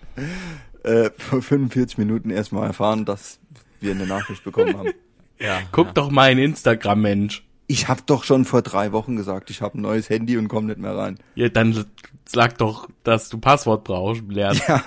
[0.84, 3.40] Äh, vor 45 Minuten erstmal erfahren, dass
[3.82, 4.92] wir eine Nachricht bekommen haben.
[5.40, 5.94] Ja, Guck ja.
[5.94, 7.47] doch mal in Instagram, Mensch.
[7.68, 10.68] Ich hab doch schon vor drei Wochen gesagt, ich habe ein neues Handy und komme
[10.68, 11.20] nicht mehr rein.
[11.36, 11.86] Ja, dann
[12.26, 14.62] sag doch, dass du Passwort brauchst, Lernen.
[14.68, 14.84] Ja,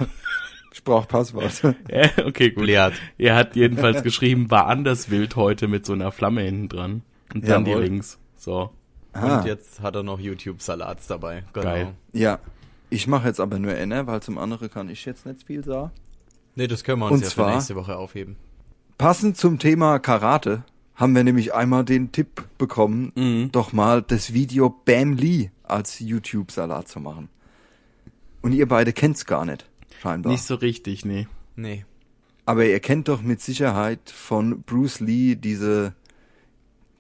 [0.73, 1.63] ich brauch Passwort.
[1.91, 2.65] Ja, okay, gut.
[2.65, 2.95] Blärt.
[3.19, 7.03] Er hat jedenfalls geschrieben, war anders wild heute mit so einer Flamme hinten dran.
[7.35, 7.83] Und dann Jawohl.
[7.83, 8.19] die Links.
[8.37, 8.71] So.
[9.13, 11.45] Ah, Und jetzt hat er noch YouTube-Salats dabei.
[11.53, 11.65] Genau.
[11.65, 11.95] Geil.
[12.13, 12.39] ja.
[12.93, 15.93] Ich mache jetzt aber nur N, weil zum anderen kann ich jetzt nicht viel sagen.
[16.57, 18.37] Nee, das können wir uns Und ja zwar- für nächste Woche aufheben.
[18.99, 20.65] Passend zum Thema Karate
[21.01, 23.51] haben wir nämlich einmal den Tipp bekommen, Mhm.
[23.53, 27.29] doch mal das Video Bam Lee als YouTube-Salat zu machen.
[28.43, 29.69] Und ihr beide kennt's gar nicht,
[30.01, 30.31] scheinbar.
[30.33, 31.27] Nicht so richtig, nee.
[31.57, 31.85] Nee.
[32.47, 35.95] Aber ihr kennt doch mit Sicherheit von Bruce Lee diese,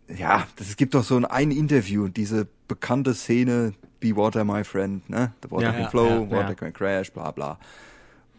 [0.08, 4.64] ja, das, es gibt doch so ein, ein Interview, diese bekannte Szene, Be Water My
[4.64, 5.32] Friend, ne?
[5.42, 6.54] The Water Ja, can ja, flow, ja, Water ja.
[6.54, 7.58] can crash, bla bla.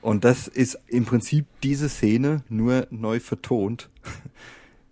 [0.01, 3.89] Und das ist im Prinzip diese Szene nur neu vertont,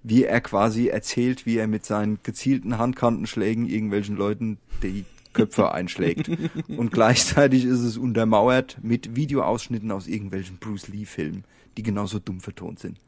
[0.10, 6.30] wie er quasi erzählt, wie er mit seinen gezielten Handkantenschlägen irgendwelchen Leuten die Köpfe einschlägt.
[6.68, 11.44] Und gleichzeitig ist es untermauert mit Videoausschnitten aus irgendwelchen Bruce Lee Filmen,
[11.78, 13.00] die genauso dumm vertont sind.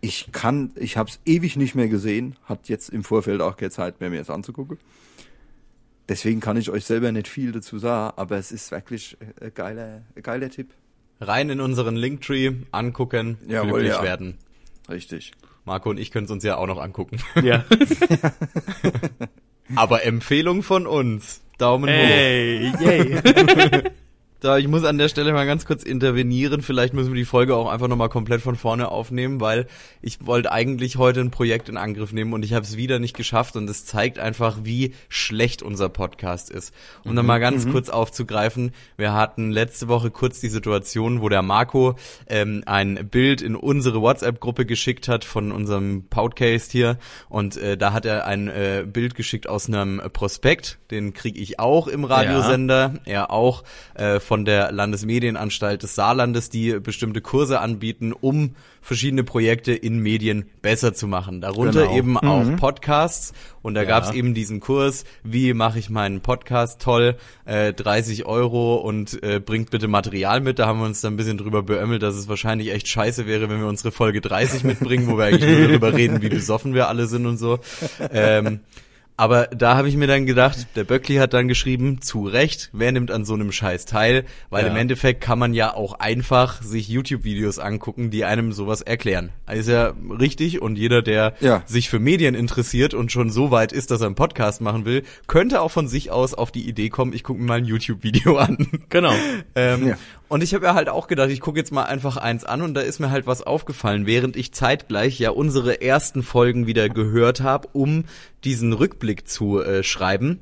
[0.00, 4.00] Ich kann, ich hab's ewig nicht mehr gesehen, hat jetzt im Vorfeld auch keine Zeit
[4.00, 4.78] mehr, mir das anzugucken.
[6.08, 10.02] Deswegen kann ich euch selber nicht viel dazu sagen, aber es ist wirklich ein geiler,
[10.14, 10.72] ein geiler Tipp.
[11.20, 14.02] Rein in unseren Linktree, angucken, Jawohl, glücklich ja.
[14.02, 14.36] werden.
[14.88, 15.32] Richtig.
[15.66, 17.18] Marco und ich können es uns ja auch noch angucken.
[17.42, 17.64] Ja.
[19.74, 21.42] Aber Empfehlung von uns.
[21.58, 21.94] Daumen hoch.
[21.94, 23.82] Hey, yay.
[24.40, 26.60] Da, ich muss an der Stelle mal ganz kurz intervenieren.
[26.60, 29.66] Vielleicht müssen wir die Folge auch einfach nochmal komplett von vorne aufnehmen, weil
[30.02, 33.16] ich wollte eigentlich heute ein Projekt in Angriff nehmen und ich habe es wieder nicht
[33.16, 36.74] geschafft und es zeigt einfach, wie schlecht unser Podcast ist.
[37.02, 41.40] Um dann mal ganz kurz aufzugreifen, wir hatten letzte Woche kurz die Situation, wo der
[41.40, 41.94] Marco
[42.28, 46.98] ähm, ein Bild in unsere WhatsApp-Gruppe geschickt hat von unserem Podcast hier
[47.30, 51.58] und äh, da hat er ein äh, Bild geschickt aus einem Prospekt, den kriege ich
[51.58, 53.64] auch im Radiosender, er auch
[53.94, 60.46] äh, von der Landesmedienanstalt des Saarlandes, die bestimmte Kurse anbieten, um verschiedene Projekte in Medien
[60.62, 61.40] besser zu machen.
[61.40, 61.96] Darunter Genau.
[61.96, 63.32] eben auch Podcasts.
[63.62, 63.88] Und da Ja.
[63.88, 67.16] gab's eben diesen Kurs, wie mache ich meinen Podcast toll,
[67.46, 70.58] äh, 30 Euro und äh, bringt bitte Material mit.
[70.58, 73.48] Da haben wir uns dann ein bisschen drüber beömmelt, dass es wahrscheinlich echt scheiße wäre,
[73.48, 76.88] wenn wir unsere Folge 30 mitbringen, wo wir eigentlich nur darüber reden, wie besoffen wir
[76.88, 77.58] alle sind und so.
[78.12, 78.60] Ähm,
[79.18, 82.92] Aber da habe ich mir dann gedacht, der Böckli hat dann geschrieben, zu Recht, wer
[82.92, 84.24] nimmt an so einem Scheiß teil?
[84.50, 84.70] Weil Ja.
[84.70, 89.30] im Endeffekt kann man ja auch einfach sich YouTube-Videos angucken, die einem sowas erklären.
[89.50, 91.62] Ist ja richtig und jeder, der Ja.
[91.64, 95.02] sich für Medien interessiert und schon so weit ist, dass er einen Podcast machen will,
[95.28, 98.36] könnte auch von sich aus auf die Idee kommen, ich gucke mir mal ein YouTube-Video
[98.36, 98.58] an.
[98.90, 99.14] Genau.
[99.54, 99.98] Ähm, Ja.
[100.28, 102.74] Und ich habe ja halt auch gedacht, ich gucke jetzt mal einfach eins an und
[102.74, 107.40] da ist mir halt was aufgefallen, während ich zeitgleich ja unsere ersten Folgen wieder gehört
[107.40, 108.04] habe, um
[108.42, 110.40] diesen Rückblick zu äh, schreiben.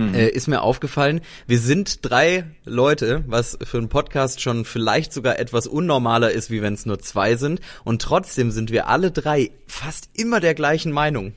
[0.00, 5.38] Äh, ist mir aufgefallen, wir sind drei Leute, was für einen Podcast schon vielleicht sogar
[5.38, 7.60] etwas unnormaler ist, wie wenn es nur zwei sind.
[7.84, 11.34] Und trotzdem sind wir alle drei fast immer der gleichen Meinung.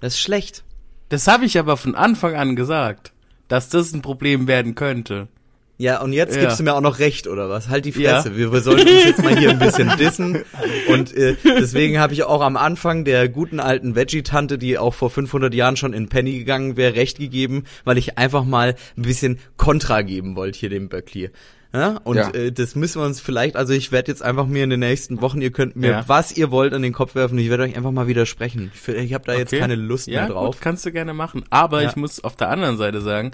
[0.00, 0.62] Das ist schlecht.
[1.08, 3.12] Das habe ich aber von Anfang an gesagt,
[3.48, 5.28] dass das ein Problem werden könnte.
[5.76, 6.42] Ja, und jetzt Ja.
[6.42, 7.68] gibst du mir auch noch recht, oder was?
[7.68, 8.20] Halt die Ja.
[8.22, 8.36] Fresse.
[8.36, 10.44] Wir, wir sollten uns jetzt mal hier ein bisschen dissen.
[10.88, 15.10] Und äh, deswegen habe ich auch am Anfang der guten alten Veggie-Tante, die auch vor
[15.10, 19.40] 500 Jahren schon in Penny gegangen wäre, recht gegeben, weil ich einfach mal ein bisschen
[19.56, 21.30] Kontra geben wollte hier dem Böckli.
[21.74, 22.30] Ja, und Ja.
[22.30, 25.20] Äh, das müssen wir uns vielleicht, also ich werde jetzt einfach mir in den nächsten
[25.20, 26.04] Wochen, ihr könnt mir Ja.
[26.06, 28.70] was ihr wollt an den Kopf werfen, ich werde euch einfach mal widersprechen.
[28.72, 29.58] Ich, ich habe da jetzt Okay.
[29.58, 30.54] keine Lust ja, mehr drauf.
[30.54, 31.44] Gut, kannst du gerne machen.
[31.50, 33.32] Aber ich muss auf der anderen Seite sagen,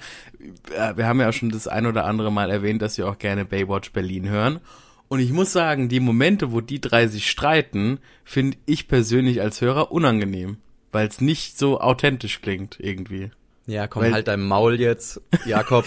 [0.74, 3.18] äh, wir haben ja auch schon das ein oder andere Mal erwähnt, dass wir auch
[3.18, 4.60] gerne Baywatch Berlin hören.
[5.08, 9.60] Und ich muss sagen, die Momente, wo die drei sich streiten, finde ich persönlich als
[9.60, 10.56] Hörer unangenehm.
[10.92, 13.30] Weil es nicht so authentisch klingt, irgendwie.
[13.70, 15.84] Ja, komm, Weil- halt dein Maul jetzt, Jakob.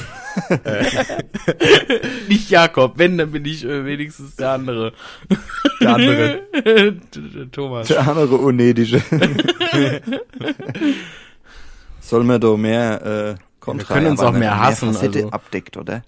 [2.30, 4.94] Nicht Jakob, wenn, dann bin ich äh, wenigstens der andere.
[5.82, 6.42] Der andere.
[7.52, 7.90] Thomas.
[7.90, 9.02] Der andere unedische.
[12.00, 15.32] Soll man da mehr äh, Kontra Wir können uns auch mehr hassen, Facette also.
[15.32, 16.04] abdeckt, oder?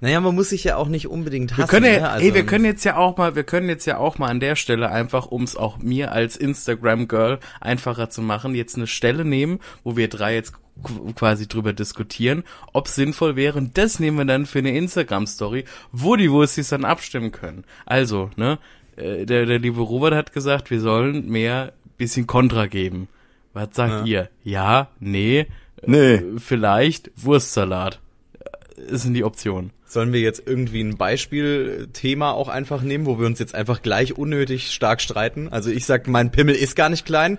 [0.00, 1.60] Naja, man muss sich ja auch nicht unbedingt hassen.
[1.62, 2.10] Wir können ja, ne?
[2.10, 4.40] Also- ey, wir können jetzt ja auch mal, wir können jetzt ja auch mal an
[4.40, 9.24] der Stelle einfach, um es auch mir als Instagram-Girl einfacher zu machen, jetzt eine Stelle
[9.24, 13.58] nehmen, wo wir drei jetzt qu- quasi drüber diskutieren, ob sinnvoll wäre.
[13.58, 17.64] Und das nehmen wir dann für eine Instagram-Story, wo die Wurstis dann abstimmen können.
[17.86, 18.58] Also, ne,
[18.96, 23.08] äh, der, der liebe Robert hat gesagt, wir sollen mehr bisschen Kontra geben.
[23.52, 24.28] Was sagt ihr?
[24.42, 25.46] Ja, nee,
[25.86, 26.14] Nee.
[26.14, 28.00] äh, vielleicht Wurstsalat.
[28.40, 29.70] Äh, Das sind die Optionen.
[29.94, 34.18] Sollen wir jetzt irgendwie ein Beispielthema auch einfach nehmen, wo wir uns jetzt einfach gleich
[34.18, 35.48] unnötig stark streiten?
[35.50, 37.38] Also ich sag, mein Pimmel ist gar nicht klein.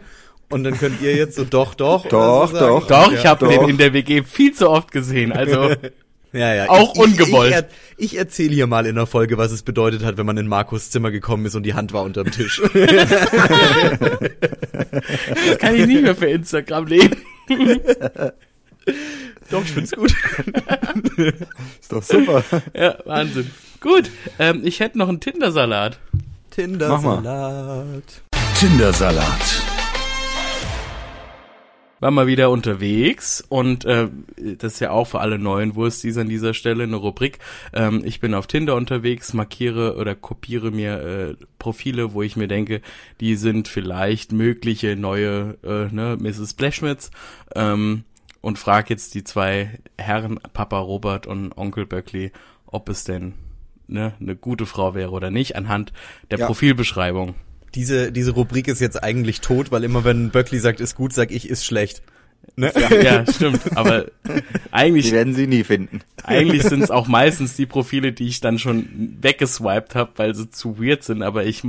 [0.49, 2.07] Und dann könnt ihr jetzt so doch, doch.
[2.07, 2.87] Doch, so doch.
[2.87, 5.31] Doch, ich habe den in der WG viel zu oft gesehen.
[5.33, 5.75] Also
[6.35, 6.69] Ja, ja.
[6.69, 7.51] Auch ich, ungewollt.
[7.51, 10.25] Ich, ich, er, ich erzähle hier mal in der Folge, was es bedeutet hat, wenn
[10.25, 12.61] man in Markus Zimmer gekommen ist und die Hand war unterm Tisch.
[12.73, 12.87] das
[15.59, 17.15] kann ich nicht mehr für Instagram leben.
[19.49, 20.11] doch, ich find's gut.
[21.81, 22.43] Ist doch super.
[22.73, 23.51] Ja, Wahnsinn.
[23.79, 25.99] Gut, ähm, ich hätte noch einen Tindersalat.
[26.49, 27.23] Tinder Mach mal.
[27.23, 28.21] Salat.
[28.59, 29.63] Tindersalat.
[31.99, 36.29] War mal wieder unterwegs und äh, das ist ja auch für alle neuen Wurstis an
[36.29, 37.39] dieser Stelle eine Rubrik.
[37.73, 42.47] Ähm, ich bin auf Tinder unterwegs, markiere oder kopiere mir äh, Profile, wo ich mir
[42.47, 42.81] denke,
[43.21, 46.53] die sind vielleicht mögliche neue äh, ne, Mrs.
[46.53, 47.11] Blechschmitz
[47.55, 48.03] ähm,
[48.45, 52.31] und frage jetzt die zwei Herren, Papa Robert und Onkel Böckli,
[52.67, 53.33] ob es denn
[53.87, 55.93] ne, eine gute Frau wäre oder nicht, anhand
[56.29, 56.45] der Ja.
[56.45, 57.33] Profilbeschreibung.
[57.73, 61.31] Diese, diese Rubrik ist jetzt eigentlich tot, weil immer wenn Böckli sagt, ist gut, sag
[61.31, 62.03] ich, ist schlecht.
[62.55, 62.71] Ne?
[63.03, 63.75] Ja, stimmt.
[63.75, 64.05] Aber
[64.69, 66.01] eigentlich Die werden sie nie finden.
[66.23, 70.51] Eigentlich sind es auch meistens die Profile, die ich dann schon weggeswiped habe, weil sie
[70.51, 71.63] zu weird sind, aber ich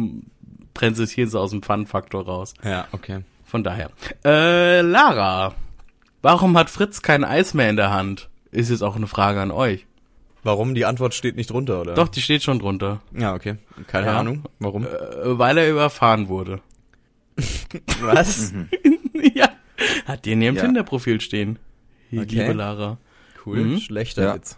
[0.74, 2.52] präsentiere sie aus dem Fun-Faktor raus.
[2.62, 3.20] Ja, okay.
[3.46, 3.90] Von daher.
[4.26, 5.54] Äh, Lara,
[6.22, 8.28] warum hat Fritz kein Eis mehr in der Hand?
[8.50, 9.86] Ist jetzt auch eine Frage an euch.
[10.42, 10.74] Warum?
[10.74, 11.94] Die Antwort steht nicht drunter, oder?
[11.94, 13.00] Doch, die steht schon drunter.
[13.12, 13.56] Ja, okay.
[13.88, 14.18] Keine Ja.
[14.20, 14.44] Ahnung.
[14.60, 14.84] Warum?
[14.86, 14.88] Äh,
[15.38, 16.60] weil er überfahren wurde.
[18.00, 18.52] Was?
[19.34, 19.48] ja.
[20.06, 20.62] Hat die in ihrem Ja.
[20.62, 21.58] Tinder-Profil stehen.
[22.10, 22.40] Die Okay.
[22.42, 22.98] liebe Lara.
[23.44, 23.58] Cool.
[23.64, 23.80] Mhm.
[23.80, 24.34] Schlechter Ja.
[24.36, 24.56] Witz.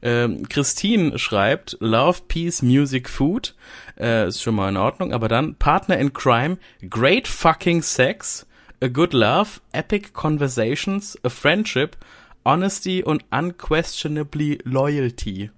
[0.00, 3.54] Ähm, Christine schreibt, Love, Peace, Music, Food.
[3.98, 5.12] Äh, ist schon mal in Ordnung.
[5.12, 6.56] Aber dann Partner in Crime,
[6.88, 8.46] Great Fucking Sex,
[8.82, 11.96] A Good Love, Epic Conversations, A Friendship,
[12.44, 15.50] Honesty und Unquestionably Loyalty.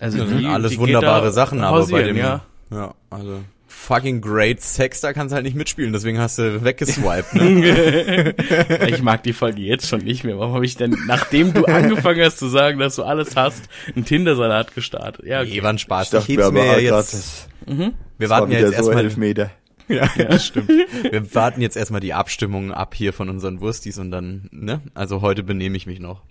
[0.00, 2.42] Also Das sind alles die wunderbare Sachen, aber bei dem, ja.
[2.70, 7.34] ja, also fucking great Sex, da kannst du halt nicht mitspielen, deswegen hast du weggeswiped,
[7.34, 8.34] ne?
[8.88, 10.38] Ich mag die Folge jetzt schon nicht mehr.
[10.38, 13.64] Warum habe ich denn, nachdem du angefangen hast zu sagen, dass du alles hast,
[13.94, 15.24] einen Tindersalat gestartet?
[15.24, 15.62] Ja, Nee, okay.
[15.62, 16.06] war ein Spaß.
[16.06, 18.60] Ich dachte, heb's wir mir ja aber grad, jetzt, das, wir das warten war ja
[18.66, 19.50] jetzt so erstmal, Elfmeter.
[20.16, 20.68] ja, das stimmt.
[20.68, 24.80] Wir warten jetzt erstmal die Abstimmung ab hier von unseren Wurstis und dann, ne?
[24.94, 26.22] Also heute benehme ich mich noch.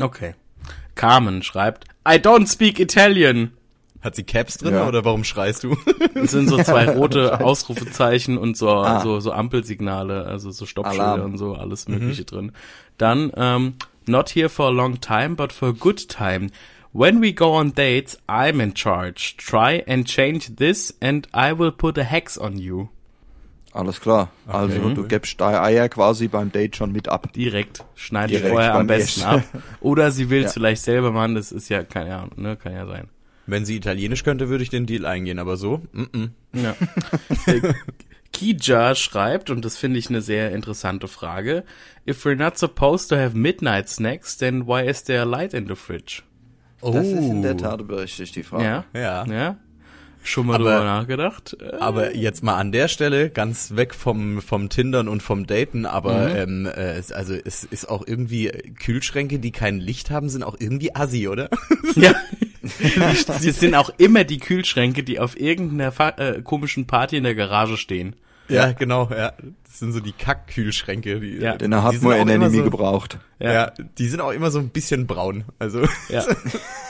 [0.00, 0.34] Okay.
[0.94, 3.52] Carmen schreibt, I don't speak Italian.
[4.02, 4.86] Hat sie Caps drin Ja.
[4.86, 5.76] oder warum schreist du?
[6.14, 9.00] Es sind so zwei rote Ausrufezeichen und so, Ah.
[9.00, 11.32] so, so Ampelsignale, also so Stoppschilder Alarm.
[11.32, 12.52] und so, alles mögliche drin.
[12.98, 13.74] Dann, ähm,
[14.06, 16.48] not here for a long time, but for a good time.
[16.92, 19.36] When we go on dates, I'm in charge.
[19.36, 22.88] Try and change this and I will put a hex on you.
[23.72, 24.30] Alles klar.
[24.46, 27.30] Also du gibst deine Eier quasi beim Date schon mit ab.
[27.34, 27.84] Direkt.
[27.94, 29.28] Schneide ich Direkt vorher am besten Essen.
[29.28, 29.42] ab.
[29.80, 30.52] Oder sie will es Ja.
[30.52, 33.08] vielleicht selber machen, das ist ja, keine Ahnung, ne, kann ja sein.
[33.46, 35.82] Wenn sie Italienisch könnte, würde ich den Deal eingehen, aber so?
[35.92, 36.30] Mm -mm.
[36.54, 36.74] Ja.
[38.32, 41.64] Kija schreibt, und das finde ich eine sehr interessante Frage,
[42.08, 45.68] if we're not supposed to have midnight snacks, then why is there a light in
[45.68, 46.22] the fridge?
[46.82, 48.64] Das ist in der Tat berechtigt, die Frage.
[48.64, 48.84] Ja?
[48.94, 49.26] Ja.
[49.26, 49.56] Ja?
[50.22, 51.56] Schon mal Aber- drüber nachgedacht?
[51.60, 55.86] Äh, Aber jetzt mal an der Stelle, ganz weg vom, vom Tindern und vom Daten,
[55.86, 60.42] aber ähm, äh, es, also es ist auch irgendwie, Kühlschränke, die kein Licht haben, sind
[60.42, 61.48] auch irgendwie assi, oder?
[61.94, 62.14] Ja.
[63.38, 67.76] Sie sind auch immer die Kühlschränke, die auf irgendeiner äh, komischen Party in der Garage
[67.76, 68.16] stehen.
[68.48, 69.32] Ja, genau, ja.
[69.64, 71.20] Das sind so die Kackkühlschränke.
[71.20, 71.56] Die, Ja.
[71.56, 73.18] Den hat die sind man auch in immer Enemy so, gebraucht.
[73.38, 73.70] Ja.
[73.70, 75.44] die sind auch immer so ein bisschen braun.
[75.58, 76.24] Also Ja.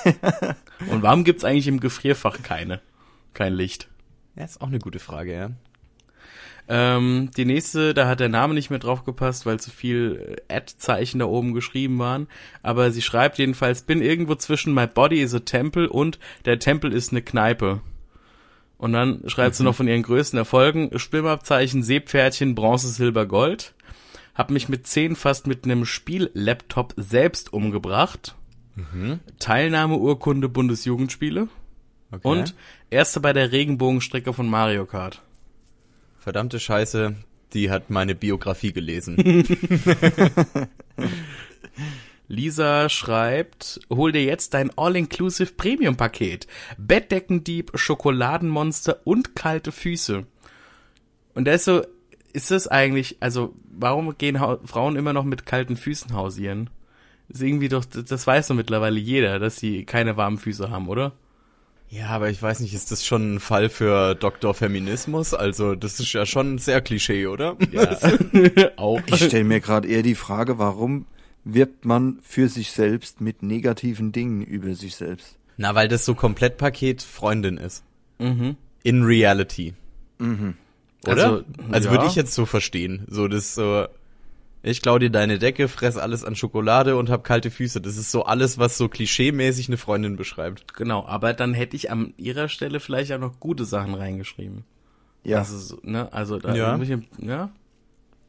[0.90, 2.80] Und warum gibt's eigentlich im Gefrierfach keine?
[3.34, 3.88] Kein Licht.
[4.36, 5.50] ja, ist auch eine gute Frage, ja.
[6.68, 10.54] Ähm, die nächste, da hat der Name nicht mehr drauf gepasst, weil zu viel äh,
[10.54, 12.26] Ad-Zeichen da oben geschrieben waren.
[12.62, 16.92] Aber sie schreibt jedenfalls, bin irgendwo zwischen My Body is a Temple und der Tempel
[16.92, 17.80] ist eine Kneipe.
[18.78, 23.74] Und dann schreibt sie noch von ihren größten Erfolgen, Schwimmabzeichen, Seepferdchen, Bronze, Silber, Gold.
[24.34, 28.34] Hab mich mit zehn fast mit einem Spiel-Laptop selbst umgebracht.
[29.38, 31.48] Teilnahmeurkunde Bundesjugendspiele.
[32.10, 32.28] Okay.
[32.28, 32.54] Und
[32.90, 35.22] erste bei der Regenbogenstrecke von Mario Kart.
[36.18, 37.14] verdammte Scheiße,
[37.54, 39.16] die hat meine Biografie gelesen.
[42.28, 46.46] Lisa schreibt, hol dir jetzt dein All-Inclusive Premium-Paket.
[46.78, 50.26] Bettdeckendieb, Schokoladenmonster und kalte Füße.
[51.34, 51.82] Und das ist so,
[52.32, 56.70] ist das eigentlich, also warum gehen Hau Frauen immer noch mit kalten Füßen hausieren?
[57.28, 60.88] ist irgendwie doch, das das weiß doch mittlerweile jeder, dass sie keine warmen Füße haben,
[60.88, 61.12] oder?
[61.88, 64.54] ja, aber ich weiß nicht, ist das schon ein Fall für Dr.
[64.54, 65.34] Feminismus?
[65.34, 67.56] Also das ist ja schon sehr Klischee, oder?
[67.70, 67.96] Ja,
[68.76, 69.00] auch.
[69.06, 71.06] Ich stelle mir gerade eher die Frage, warum
[71.48, 75.36] wirbt man für sich selbst mit negativen Dingen über sich selbst?
[75.56, 77.84] Na, weil das so Komplettpaket Freundin ist.
[78.18, 78.56] Mhm.
[78.82, 79.74] In reality.
[80.20, 80.54] Oder?
[81.06, 81.94] Also, Also, ja.
[81.94, 83.04] würde ich jetzt so verstehen.
[83.08, 83.86] So, das so,
[84.62, 87.80] ich klau dir deine Decke, fress alles an Schokolade und hab kalte Füße.
[87.80, 90.74] Das ist so alles, was so klischeemäßig eine Freundin beschreibt.
[90.74, 94.64] Genau, aber dann hätte ich an ihrer Stelle vielleicht auch noch gute Sachen reingeschrieben.
[95.22, 96.76] Ja, Also, so, ne, also da Ja.
[96.76, 97.02] irgendwelche-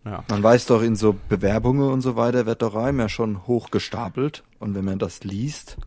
[0.09, 0.23] ja.
[0.29, 4.43] man weiß doch, in so Bewerbungen und so weiter wird doch Reim ja schon hochgestapelt.
[4.59, 5.77] Und wenn man das liest,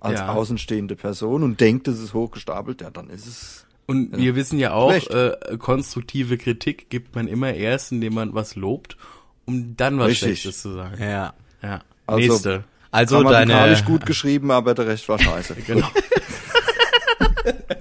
[0.00, 0.32] als Ja.
[0.34, 4.72] außenstehende Person und denkt, es ist hochgestapelt, ja, dann ist es Und wir wissen ja
[4.72, 5.10] auch, Recht.
[5.10, 8.96] äh, konstruktive Kritik gibt man immer erst, indem man was lobt,
[9.46, 10.40] um dann was Richtig.
[10.42, 11.00] Schlechtes zu sagen.
[11.02, 11.34] Ja.
[11.62, 11.80] Ja.
[12.06, 12.64] Also- Nächste.
[12.92, 15.54] Also deine, gut geschrieben, aber der Rest war scheiße.
[15.66, 15.86] Genau.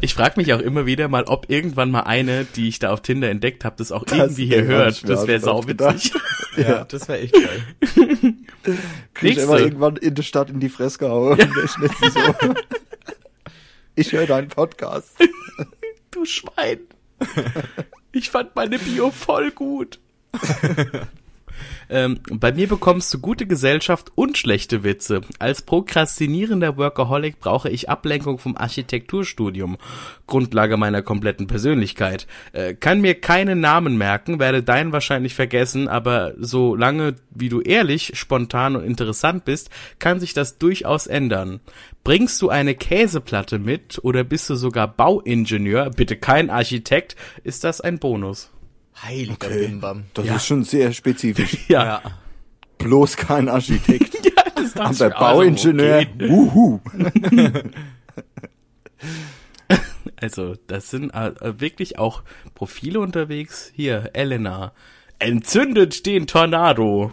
[0.00, 3.02] Ich frage mich auch immer wieder mal, ob irgendwann mal eine, die ich da auf
[3.02, 5.08] Tinder entdeckt habe, das auch irgendwie hier hört.
[5.08, 6.12] Das wäre sauwitzig.
[6.56, 7.64] ja, das wäre echt geil.
[9.14, 11.38] Krieg ich immer irgendwann in der Stadt in die Fresse gehauen.
[11.64, 12.54] Ich, nicht so.
[13.94, 15.10] ich höre deinen Podcast.
[16.10, 16.80] Du Schwein.
[18.12, 20.00] Ich fand meine Bio voll gut.
[21.88, 25.20] Ähm, bei mir bekommst du gute Gesellschaft und schlechte Witze.
[25.38, 29.78] Als prokrastinierender Workaholic brauche ich Ablenkung vom Architekturstudium.
[30.26, 32.26] Grundlage meiner kompletten Persönlichkeit.
[32.52, 38.12] Äh, kann mir keinen Namen merken, werde deinen wahrscheinlich vergessen, aber solange wie du ehrlich,
[38.14, 41.60] spontan und interessant bist, kann sich das durchaus ändern.
[42.04, 47.80] Bringst du eine Käseplatte mit oder bist du sogar Bauingenieur, bitte kein Architekt, ist das
[47.80, 48.50] ein Bonus.
[49.02, 50.04] Heiliger Bimbam.
[50.14, 51.58] Das ist schon sehr spezifisch.
[51.68, 52.02] Ja,
[52.78, 54.14] Bloß kein Architekt.
[54.24, 56.28] ja das dachte Aber Bauingenieur, okay.
[56.28, 56.80] wuhu.
[60.16, 62.22] Also, das sind äh, äh, wirklich auch
[62.54, 63.72] Profile unterwegs.
[63.74, 64.72] Hier, Elena.
[65.18, 67.12] Entzündet den Tornado.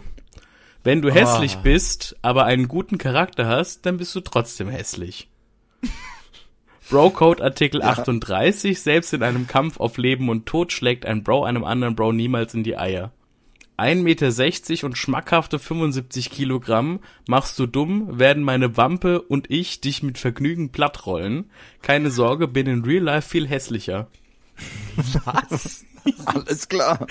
[0.84, 5.28] Wenn du hässlich bist, aber einen guten Charakter hast, dann bist du trotzdem hässlich.
[6.92, 8.78] Bro-Code Artikel 38.
[8.78, 12.52] Selbst in einem Kampf auf Leben und Tod schlägt ein Bro einem anderen Bro niemals
[12.52, 13.12] in die Eier.
[13.78, 20.02] 1,60 Meter und schmackhafte 75 Kilogramm, machst du dumm, werden meine Wampe und ich dich
[20.02, 21.50] mit Vergnügen plattrollen.
[21.80, 24.08] Keine Sorge, bin in Real Life viel hässlicher.
[26.26, 27.06] Alles klar.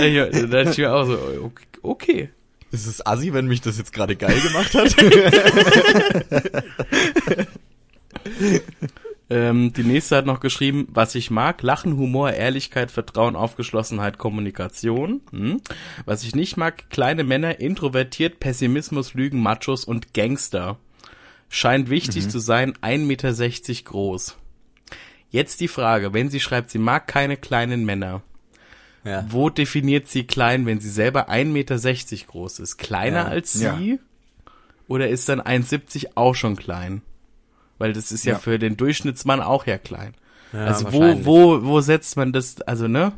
[0.00, 1.66] Ja, da dachte ich mir auch so, okay.
[1.82, 2.30] okay.
[2.70, 4.96] Ist es assi, wenn mich das jetzt gerade geil gemacht hat?
[9.28, 15.20] Ähm, die nächste hat noch geschrieben, was ich mag, Lachen, Humor, Ehrlichkeit, Vertrauen, Aufgeschlossenheit, Kommunikation.
[15.32, 15.60] Hm.
[16.04, 20.78] Was ich nicht mag, kleine Männer, introvertiert, Pessimismus, Lügen, Machos und Gangster.
[21.48, 24.36] Scheint wichtig zu sein, 1,60 Meter groß.
[25.30, 28.22] Jetzt die Frage, wenn sie schreibt, sie mag keine kleinen Männer.
[29.02, 29.24] ja.
[29.28, 32.76] Wo definiert sie klein, wenn sie selber 1,60 Meter groß ist?
[32.76, 33.26] Kleiner Ja.
[33.26, 33.76] als Ja.
[33.76, 33.98] sie?
[34.86, 37.02] Oder ist dann 1,70 auch schon klein?
[37.78, 38.38] Weil das ist ja, Ja.
[38.38, 40.14] für den Durchschnittsmann auch ja klein.
[40.52, 43.12] Ja, also wo, wo, wo setzt man das, also ne?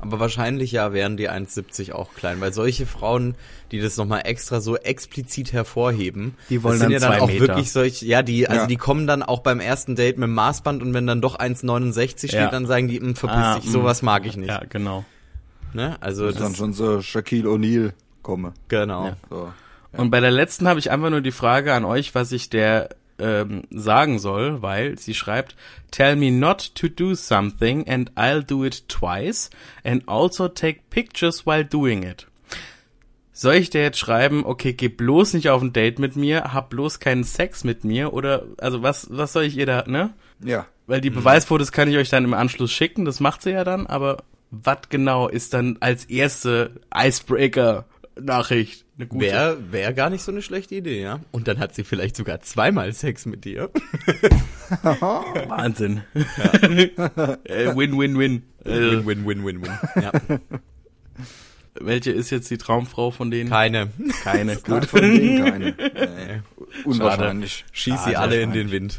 [0.00, 3.36] Aber wahrscheinlich ja wären die 1,70 auch klein, weil solche Frauen,
[3.70, 7.28] die das nochmal extra so explizit hervorheben, Die wollen das sind dann ja dann auch
[7.28, 7.40] Meter.
[7.48, 8.66] wirklich solche, ja, die, also Ja.
[8.66, 12.28] die kommen dann auch beim ersten Date mit dem Maßband und wenn dann doch 1,69
[12.28, 12.50] steht, Ja.
[12.50, 14.48] dann sagen die, "Hm, verpiss Ah, dich, sowas mag ich nicht.
[14.50, 15.04] Ja, genau.
[15.72, 15.96] Ne?
[16.02, 18.52] Also Das das, dann schon so Shaquille O'Neal komme.
[18.68, 19.06] genau.
[19.06, 19.16] Ja.
[19.30, 19.52] So.
[19.96, 22.90] Und bei der letzten habe ich einfach nur die Frage an euch, was ich der
[23.18, 25.56] ähm, sagen soll, weil sie schreibt,
[25.90, 29.50] tell me not to do something and I'll do it twice
[29.84, 32.26] and also take pictures while doing it.
[33.32, 36.70] Soll ich dir jetzt schreiben, okay, geh bloß nicht auf ein Date mit mir, hab
[36.70, 40.14] bloß keinen Sex mit mir oder, also was, was soll ich ihr da, ne?
[40.42, 40.66] Ja.
[40.86, 43.86] Weil die Beweisfotos kann ich euch dann im Anschluss schicken, das macht sie ja dann,
[43.86, 49.24] aber was genau ist dann als erste Icebreaker-Nachricht eine gute?
[49.24, 51.20] Wäre wär gar nicht so eine schlechte Idee, ja.
[51.32, 53.70] Und dann hat sie vielleicht sogar zweimal Sex mit dir.
[54.82, 56.02] Wahnsinn.
[56.14, 58.42] Äh, win, win, win.
[58.64, 59.72] Äh, Win, win, win, win, win.
[60.02, 60.12] Ja.
[61.80, 63.50] welche ist jetzt die Traumfrau von denen?
[63.50, 63.90] Keine.
[64.22, 64.56] Keine.
[64.56, 65.70] Gut von denen keine.
[65.76, 66.40] Nee.
[66.84, 67.64] Unwahrscheinlich.
[67.72, 68.18] Schieß sie Schade.
[68.18, 68.98] alle in den Wind.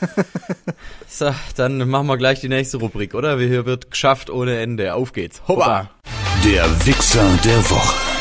[1.08, 3.38] so, dann machen wir gleich die nächste Rubrik, oder?
[3.38, 4.94] Hier wird geschafft ohne Ende.
[4.94, 5.42] Auf geht's.
[5.48, 5.90] Hoppa!
[6.44, 8.11] Der Wichser der Woche.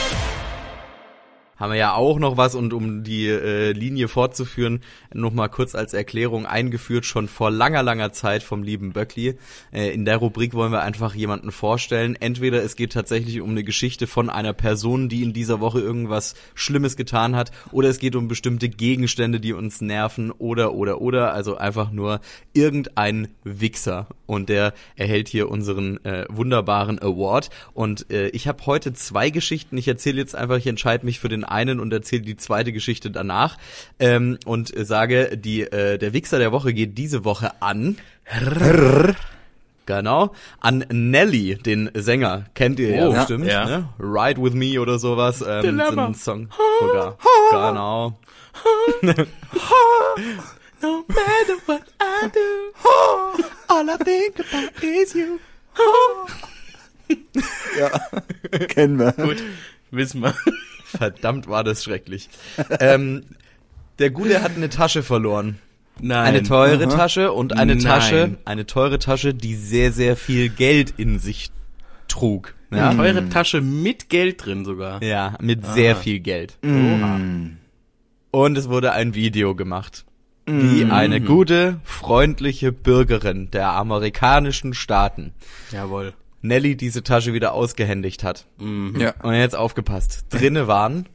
[1.62, 4.82] Haben wir ja auch noch was und um die äh, Linie fortzuführen,
[5.14, 9.38] noch mal kurz als Erklärung eingeführt schon vor langer langer Zeit vom lieben Böckli.
[9.72, 12.18] Äh, in der Rubrik wollen wir einfach jemanden vorstellen.
[12.20, 16.34] Entweder es geht tatsächlich um eine Geschichte von einer Person, die in dieser Woche irgendwas
[16.56, 21.34] Schlimmes getan hat, oder es geht um bestimmte Gegenstände, die uns nerven, oder oder oder
[21.34, 22.22] also einfach nur
[22.54, 28.94] irgendein Wichser und der erhält hier unseren äh, wunderbaren Award und äh, ich habe heute
[28.94, 29.78] zwei Geschichten.
[29.78, 33.12] Ich erzähle jetzt einfach, ich entscheide mich für den einen und erzähle die zweite Geschichte
[33.12, 33.58] danach
[34.00, 37.98] ähm, und sage, die äh, der Wichser der Woche geht diese Woche an.
[39.88, 42.46] Genau, an Nelly, den Sänger.
[42.54, 43.66] Kennt ihr ja Oh, bestimmt, ja.
[43.66, 43.90] ne?
[44.00, 45.44] Ride With Me oder sowas.
[45.46, 45.92] Ähm, Dilemma.
[45.92, 46.50] so ein Song.
[46.80, 47.18] Sogar.
[47.52, 48.20] Genau.
[50.82, 52.74] No matter what I do,
[53.68, 55.38] all I think about is you.
[57.78, 57.92] Ja.
[58.68, 59.12] Kennen wir.
[59.12, 59.38] Gut,
[59.92, 60.34] wissen wir.
[60.98, 62.30] Verdammt war das schrecklich.
[62.80, 63.24] ähm,
[64.00, 65.60] der Gute hat eine Tasche verloren.
[66.00, 66.26] Nein.
[66.26, 67.84] Eine teure Tasche und eine Nein.
[67.84, 71.52] Tasche, eine teure Tasche, die sehr, sehr viel Geld in sich
[72.08, 72.56] trug.
[72.72, 75.04] Ja, Eine teure Tasche mit Geld drin sogar.
[75.04, 76.58] ja mit sehr viel Geld.
[76.62, 77.58] Mm.
[78.32, 80.06] Und es wurde ein Video gemacht.
[80.48, 85.34] Wie eine gute, freundliche Bürgerin der amerikanischen Staaten
[85.72, 86.14] Jawohl.
[86.42, 88.48] Nelly diese Tasche wieder ausgehändigt hat.
[88.60, 89.14] Ja.
[89.22, 90.26] Und jetzt aufgepasst.
[90.30, 91.08] Drinne waren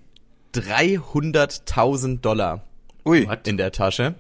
[0.55, 2.63] 300.000 Dollar
[3.05, 3.29] Ui.
[3.45, 4.15] In der Tasche.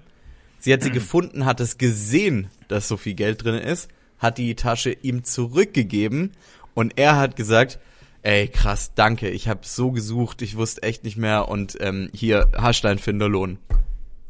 [0.58, 3.88] Sie hat sie gefunden, hat es gesehen, dass so viel Geld drin ist,
[4.18, 6.32] hat die Tasche ihm zurückgegeben
[6.74, 7.78] und er hat gesagt,
[8.22, 12.48] ey krass, danke, ich habe so gesucht, ich wusste echt nicht mehr und ähm, hier,
[12.56, 13.58] hast dein Finderlohn.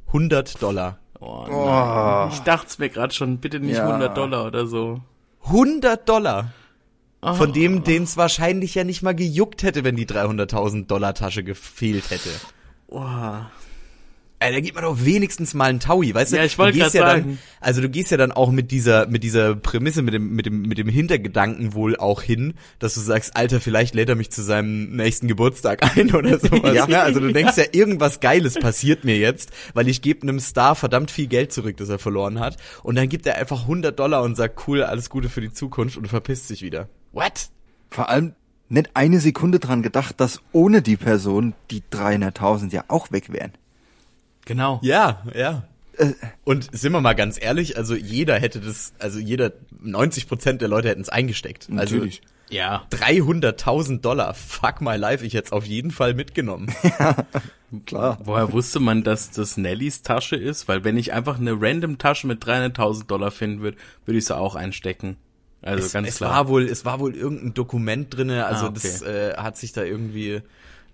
[0.08, 0.98] 100 Dollar.
[1.20, 2.30] Oh, nein.
[2.32, 3.86] Ich dachte mir gerade schon, bitte nicht Ja.
[3.86, 5.00] 100 Dollar oder so.
[5.44, 6.52] 100 Dollar!
[7.20, 7.34] Ah.
[7.34, 11.42] Von dem, den es wahrscheinlich ja nicht mal gejuckt hätte, wenn die 300.000 Dollar Tasche
[11.42, 12.30] gefehlt hätte.
[12.88, 13.02] Oh.
[14.38, 16.36] Ey, da gibt man doch wenigstens mal einen Taui, weißt du?
[16.36, 17.22] Ja, ich wollte grad ja sagen.
[17.22, 20.44] Dann, also du gehst ja dann auch mit dieser, mit dieser Prämisse, mit dem, mit
[20.44, 24.30] dem, mit dem Hintergedanken wohl auch hin, dass du sagst, Alter, vielleicht lädt er mich
[24.30, 26.74] zu seinem nächsten Geburtstag ein oder sowas.
[26.74, 26.86] Ja.
[26.86, 27.00] Ne?
[27.00, 31.10] Also du denkst ja, irgendwas Geiles passiert mir jetzt, weil ich gebe einem Star verdammt
[31.10, 32.58] viel Geld zurück, das er verloren hat.
[32.82, 35.96] Und dann gibt er einfach 100 Dollar und sagt, cool, alles Gute für die Zukunft
[35.96, 36.90] und verpisst sich wieder.
[37.16, 37.48] What?
[37.90, 38.34] Vor allem
[38.68, 43.52] nicht eine Sekunde dran gedacht, dass ohne die Person die 300.000 ja auch weg wären.
[44.44, 44.80] Genau.
[44.82, 45.62] Ja, ja.
[46.44, 50.68] Und sind wir mal ganz ehrlich, also jeder hätte das, also jeder, 90 Prozent der
[50.68, 51.70] Leute hätten es eingesteckt.
[51.70, 52.20] Natürlich.
[52.50, 52.86] Ja.
[52.92, 56.70] Also 300.000 Dollar, fuck my life, ich hätte es auf jeden Fall mitgenommen.
[57.86, 58.18] Klar.
[58.22, 60.68] Woher wusste man, dass das Nellys Tasche ist?
[60.68, 64.36] Weil wenn ich einfach eine random Tasche mit 300.000 Dollar finden würde, würde ich sie
[64.36, 65.16] auch einstecken.
[65.62, 66.30] Also es, ganz es klar.
[66.30, 68.80] war wohl, es war wohl irgendein Dokument drinne, also Ah, okay.
[68.82, 70.42] das äh, hat sich da irgendwie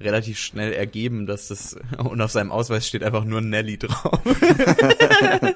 [0.01, 4.21] relativ schnell ergeben, dass das und auf seinem Ausweis steht einfach nur Nelly drauf.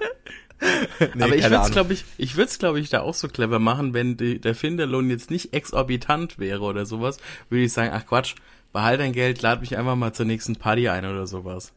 [1.14, 3.28] Nee, Aber ich würde es, glaube ich, ich würde es, glaube ich, da auch so
[3.28, 7.18] clever machen, wenn die, der Finderlohn jetzt nicht exorbitant wäre oder sowas,
[7.50, 8.36] würde ich sagen, ach Quatsch,
[8.72, 11.72] behalt dein Geld, lad mich einfach mal zur nächsten Party ein oder sowas.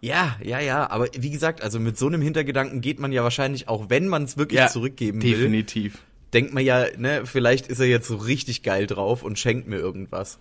[0.00, 3.68] Ja, ja, ja, aber wie gesagt, also mit so einem Hintergedanken geht man ja wahrscheinlich
[3.68, 5.98] auch, wenn man es wirklich zurückgeben will, definitiv.
[6.32, 9.76] Denkt man ja, ne, vielleicht ist er jetzt so richtig geil drauf und schenkt mir
[9.76, 10.38] irgendwas.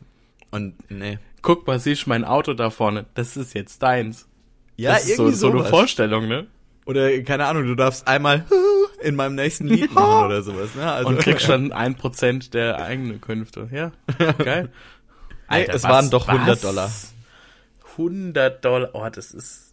[0.52, 1.20] Und ne.
[1.42, 4.28] Guck mal, siehst du mein Auto da vorne, das ist jetzt deins.
[4.76, 6.48] Ja, das ist so, so eine Vorstellung, ne?
[6.86, 8.46] Oder keine Ahnung, du darfst einmal
[9.02, 10.92] in meinem nächsten Lied machen oder sowas, ne?
[10.92, 13.70] Also, Und kriegst dann ein Prozent der eigenen Künfte.
[13.72, 13.92] Ja,
[14.38, 14.70] geil.
[15.50, 16.90] Nee, es waren doch 100 Dollar.
[17.98, 19.71] 100 Dollar, oh, das ist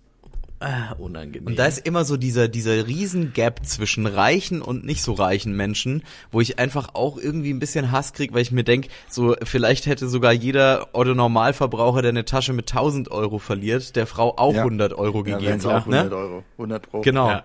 [0.60, 1.46] ah, unangenehm.
[1.46, 5.52] Und da ist immer so dieser, dieser riesen Gap zwischen reichen und nicht so reichen
[5.54, 9.36] Menschen, wo ich einfach auch irgendwie ein bisschen Hass krieg, weil ich mir denk, so
[9.44, 14.36] vielleicht hätte sogar jeder Otto Normalverbraucher, der eine Tasche mit 1000 Euro verliert, der Frau
[14.36, 14.62] auch Ja.
[14.62, 15.42] 100 Euro Ja, gegeben.
[15.46, 15.98] wären's auch ne?
[15.98, 16.44] 100 Euro.
[16.58, 17.00] 100 Pro.
[17.02, 17.28] Genau.
[17.30, 17.44] Ja.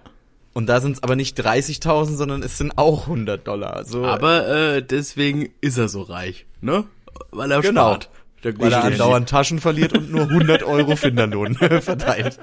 [0.56, 3.86] Und da sind es aber nicht 30.000, sondern es sind auch 100 Dollar.
[3.86, 6.84] So, Aber äh, deswegen ist er so reich, ne?
[7.32, 7.82] Weil er Genau.
[7.90, 8.10] spart.
[8.44, 12.40] Der weil er andauernd Taschen verliert und nur 100 Euro Finderlohn verteilt.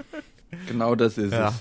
[0.69, 1.49] Genau das ist Ja.
[1.49, 1.55] es.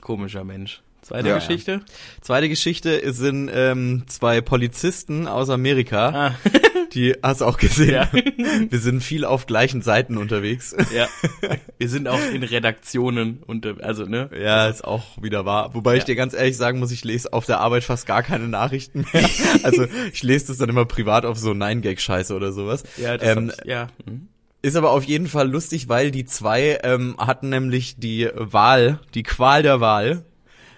[0.00, 0.82] Komischer Mensch.
[1.02, 1.34] Zweite Ja.
[1.36, 1.80] Geschichte.
[2.20, 6.08] Zweite Geschichte sind ähm, zwei Polizisten aus Amerika.
[6.08, 6.34] Ah.
[6.92, 7.90] Die hast du auch gesehen.
[7.90, 8.10] Ja.
[8.68, 10.74] Wir sind viel auf gleichen Seiten unterwegs.
[10.94, 11.08] Ja.
[11.78, 14.28] Wir sind auch in Redaktionen unter, also ne?
[14.38, 15.72] Ja, ist auch wieder wahr.
[15.74, 16.06] Wobei ich Ja.
[16.06, 19.28] dir ganz ehrlich sagen muss, ich lese auf der Arbeit fast gar keine Nachrichten mehr.
[19.62, 22.82] Also ich lese das dann immer privat auf so Nein-Gag-Scheiße oder sowas.
[22.96, 23.86] Ja, das ähm, ich, ja.
[24.04, 24.28] Mhm.
[24.62, 29.22] Ist aber auf jeden Fall lustig, weil die zwei ähm, hatten nämlich die Wahl, die
[29.22, 30.24] Qual der Wahl.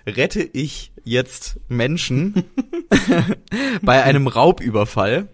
[0.06, 2.44] Rette ich jetzt Menschen
[3.82, 5.28] bei einem Raubüberfall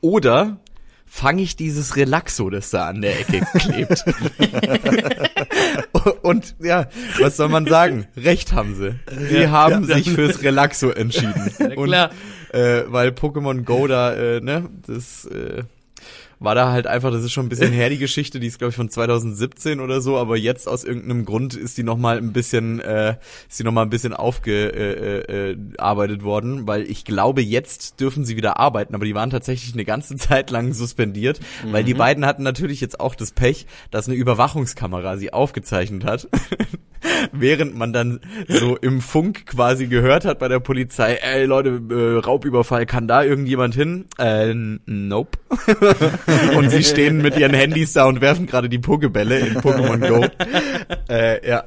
[0.00, 0.58] oder
[1.06, 4.04] fange ich dieses Relaxo, das da an der Ecke klebt?
[6.22, 6.86] Und ja,
[7.18, 8.06] was soll man sagen?
[8.16, 8.94] Recht haben sie.
[9.28, 11.50] Sie haben sich fürs Relaxo entschieden.
[11.76, 12.10] Und, klar.
[12.52, 15.64] äh, weil Pokémon Go da, äh, ne, das äh,
[16.40, 18.70] war da halt einfach, das ist schon ein bisschen her, die Geschichte, die ist glaube
[18.70, 22.80] ich von 2017 oder so, aber jetzt aus irgendeinem Grund ist die nochmal ein bisschen,
[22.80, 23.16] äh,
[23.48, 28.24] ist die nochmal ein bisschen aufgearbeitet äh, äh, arbeitet worden, weil ich glaube, jetzt dürfen
[28.24, 32.24] sie wieder arbeiten, aber die waren tatsächlich eine ganze Zeit lang suspendiert, weil die beiden
[32.24, 36.28] hatten natürlich jetzt auch das Pech, dass eine Überwachungskamera sie aufgezeichnet hat.
[37.32, 42.18] Während man dann so im Funk quasi gehört hat bei der Polizei, ey Leute, äh,
[42.18, 44.06] Raubüberfall, kann da irgendjemand hin?
[44.18, 45.38] Äh, nope.
[46.56, 50.26] und sie stehen mit ihren Handys da und werfen gerade die Pokebälle in Pokémon Go.
[51.08, 51.64] äh, ja.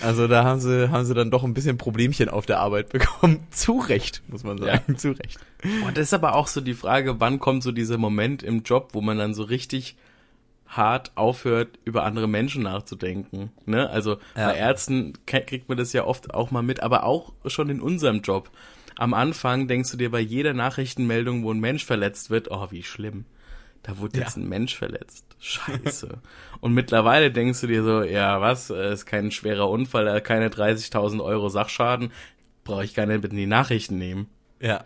[0.00, 3.46] Also da haben sie, haben sie dann doch ein bisschen Problemchen auf der Arbeit bekommen.
[3.50, 4.98] Zu Recht, muss man sagen.
[4.98, 5.38] Zu Recht.
[5.86, 8.90] Und das ist aber auch so die Frage, wann kommt so dieser Moment im Job,
[8.92, 9.96] wo man dann so richtig
[10.68, 13.52] hart aufhört, über andere Menschen nachzudenken.
[13.64, 13.88] Ne?
[13.88, 14.48] Also Ja.
[14.48, 18.22] bei Ärzten kriegt man das ja oft auch mal mit, aber auch schon in unserem
[18.22, 18.50] Job.
[18.96, 22.82] Am Anfang denkst du dir bei jeder Nachrichtenmeldung, wo ein Mensch verletzt wird, oh, wie
[22.82, 23.24] schlimm.
[23.86, 25.24] Da wurde jetzt ein Mensch verletzt.
[25.38, 26.18] Scheiße.
[26.60, 30.48] Und mittlerweile denkst du dir so, ja, was, äh, ist kein schwerer Unfall, äh, keine
[30.48, 32.10] 30.000 Euro Sachschaden,
[32.64, 34.26] brauche ich gar nicht mit in die Nachrichten nehmen.
[34.60, 34.84] Ja.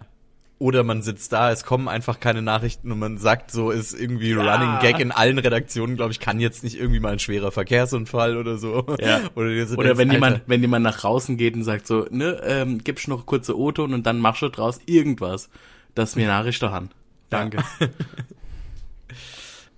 [0.58, 4.32] Oder man sitzt da, es kommen einfach keine Nachrichten und man sagt so, ist irgendwie
[4.32, 4.54] Ja.
[4.54, 8.36] Running Gag in allen Redaktionen, glaube ich, kann jetzt nicht irgendwie mal ein schwerer Verkehrsunfall
[8.36, 8.84] oder so.
[9.00, 9.22] Ja.
[9.34, 12.38] Oder, so Oder denkst, wenn jemand, wenn jemand nach draußen geht und sagt so, ne,
[12.44, 15.48] ähm, gibst noch kurze O-Ton und dann machst du draus irgendwas,
[15.94, 16.90] das mir Nachricht an.
[17.30, 17.64] Danke.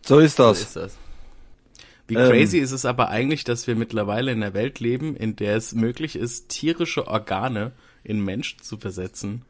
[0.05, 0.61] So ist So das.
[0.62, 0.99] ist das.
[2.09, 2.28] Wie Ähm.
[2.30, 5.72] crazy ist es aber eigentlich, dass wir mittlerweile in einer Welt leben, in der es
[5.74, 7.72] möglich ist, tierische Organe
[8.05, 9.43] in Menschen zu versetzen.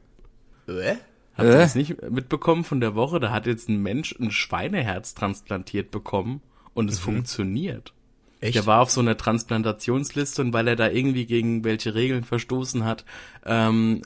[0.68, 0.96] Äh?
[1.34, 1.58] Habt ihr Äh?
[1.58, 3.18] das nicht mitbekommen von der Woche?
[3.20, 6.42] Da hat jetzt ein Mensch ein Schweineherz transplantiert bekommen
[6.74, 7.94] und es funktioniert.
[8.42, 8.56] Echt?
[8.56, 12.84] Der war auf so einer Transplantationsliste und weil er da irgendwie gegen welche Regeln verstoßen
[12.84, 13.04] hat,
[13.46, 14.02] ähm,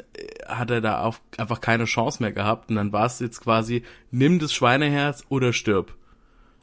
[0.46, 2.68] hat er da auf, einfach keine Chance mehr gehabt.
[2.68, 5.94] Und dann war es jetzt quasi, nimm das Schweineherz oder stirb.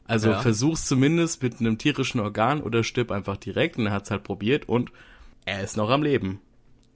[0.06, 0.40] Also Ja.
[0.40, 3.76] versuch's zumindest mit einem tierischen Organ oder stirb einfach direkt.
[3.76, 4.92] Und er hat's halt probiert und
[5.44, 6.40] er ist noch am Leben.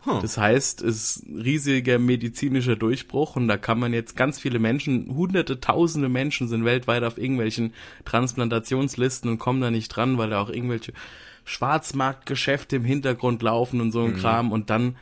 [0.03, 0.20] Hm.
[0.20, 4.59] Das heißt, es ist ein riesiger medizinischer Durchbruch und da kann man jetzt ganz viele
[4.59, 7.74] Menschen, hunderte, tausende Menschen sind weltweit auf irgendwelchen
[8.05, 10.92] Transplantationslisten und kommen da nicht dran, weil da auch irgendwelche
[11.44, 14.96] Schwarzmarktgeschäfte im Hintergrund laufen und so ein Kram und dann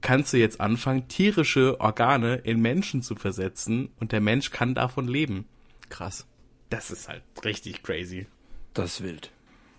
[0.00, 5.06] kannst du jetzt anfangen, tierische Organe in Menschen zu versetzen und der Mensch kann davon
[5.06, 5.46] leben.
[5.88, 6.26] Krass.
[6.70, 8.26] Das ist halt richtig crazy.
[8.74, 9.32] Das ist wild.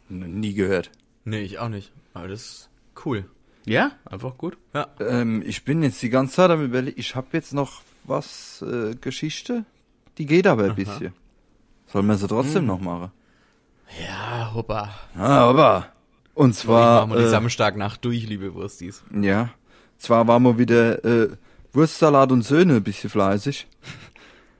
[0.10, 0.92] Nie gehört.
[1.24, 1.92] Nee, ich auch nicht.
[2.14, 2.70] Aber das ist
[3.06, 3.26] cool.
[3.66, 4.58] Ja, einfach gut.
[4.74, 4.88] Ja.
[5.00, 8.96] Ähm, ich bin jetzt die ganze Zeit am überlegen, ich habe jetzt noch was, äh,
[8.96, 9.66] Geschichte,
[10.18, 11.14] die geht aber ein bisschen.
[11.88, 13.12] Soll man sie trotzdem noch machen?
[14.08, 14.90] Ja, hoppa.
[15.16, 15.88] Ah, aber.
[16.34, 19.04] Und zwar, machen wir die äh, Samstagnacht durch, liebe Wurstis.
[19.14, 19.50] ja,
[19.98, 21.30] zwar waren wir wieder äh,
[21.74, 23.68] Wurstsalat und Söhne ein bisschen fleißig.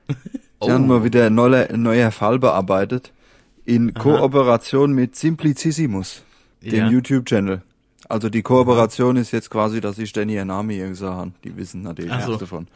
[0.64, 0.70] Oh.
[0.70, 3.12] Haben mal wieder ein neuer, ein neuer Fall bearbeitet.
[3.64, 6.22] In Kooperation mit Simplicissimus,
[6.60, 6.88] dem Ja.
[6.88, 7.62] YouTube-Channel.
[8.12, 11.32] Also die Kooperation ist jetzt quasi, dass ich denn ihr Name hier gesagt habe.
[11.44, 12.36] Die wissen natürlich nichts so.
[12.36, 12.68] davon.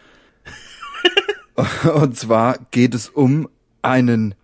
[1.94, 3.46] und zwar geht es um
[3.82, 4.34] einen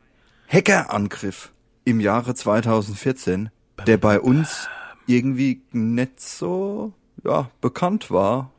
[0.48, 1.50] Hackerangriff
[1.84, 3.48] im Jahre 2014,
[3.86, 4.68] der bei uns
[5.06, 6.92] irgendwie nicht so
[7.24, 8.50] ja, bekannt war.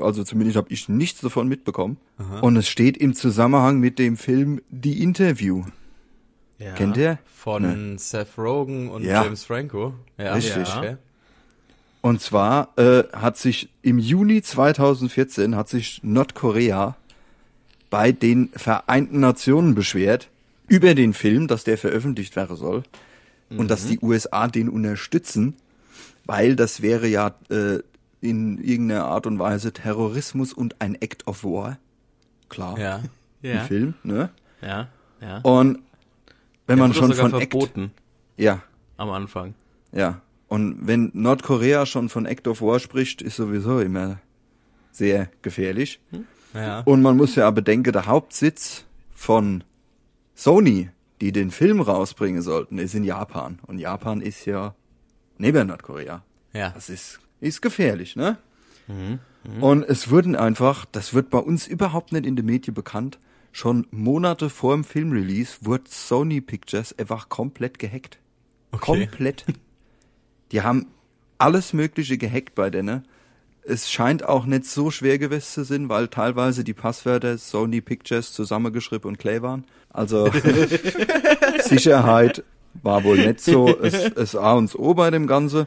[0.00, 1.96] Also zumindest habe ich nichts davon mitbekommen.
[2.42, 5.64] Und es steht im Zusammenhang mit dem Film The Interview.
[6.58, 6.74] Ja.
[6.74, 7.18] Kennt ihr?
[7.24, 9.24] Von Seth Rogen und Ja.
[9.24, 9.94] James Franco.
[10.16, 10.68] Ja, Richtig.
[10.76, 10.96] Okay.
[12.02, 16.96] Und zwar äh, hat sich im Juni 2014 hat sich Nordkorea
[17.90, 20.28] bei den Vereinten Nationen beschwert
[20.68, 22.84] über den Film, dass der veröffentlicht werden soll
[23.50, 25.56] und dass die USA den unterstützen,
[26.24, 27.80] weil das wäre ja äh,
[28.20, 31.78] in irgendeiner Art und Weise Terrorismus und ein Act of War.
[32.48, 32.96] Klar, Ja.
[32.96, 33.10] ein
[33.42, 34.30] Ja, Film, ne?
[34.62, 34.88] ja,
[35.20, 35.38] ja.
[35.38, 35.80] Und
[36.66, 37.90] wenn man wurde schon sogar von Act, verboten
[38.36, 38.62] ja,
[38.96, 39.54] am Anfang.
[39.92, 40.20] Ja,
[40.50, 44.18] und wenn Nordkorea schon von Act of War spricht, ist sowieso immer
[44.90, 46.00] sehr gefährlich.
[46.52, 46.80] Ja.
[46.80, 48.84] Und man muss ja bedenken, der Hauptsitz
[49.14, 49.62] von
[50.34, 50.90] Sony,
[51.20, 53.60] die den Film rausbringen sollten, ist in Japan.
[53.68, 54.74] Und Japan ist ja
[55.38, 56.24] neben Nordkorea.
[56.52, 56.70] Ja.
[56.70, 58.36] Das ist, ist gefährlich, ne?
[59.60, 63.20] Und es wurden einfach, das wird bei uns überhaupt nicht in den Medien bekannt,
[63.52, 68.18] schon Monate vor dem Filmrelease wurde Sony Pictures einfach komplett gehackt.
[68.72, 69.06] Okay.
[69.06, 69.44] Komplett.
[70.52, 70.86] Die haben
[71.38, 73.04] alles Mögliche gehackt bei denen.
[73.62, 78.32] Es scheint auch nicht so schwer gewesen zu sein, weil teilweise die Passwörter Sony Pictures
[78.32, 79.64] zusammengeschrieben und clay waren.
[79.90, 80.30] Also
[81.62, 82.42] Sicherheit
[82.82, 85.66] war wohl nicht so es, es A und O bei dem Ganze.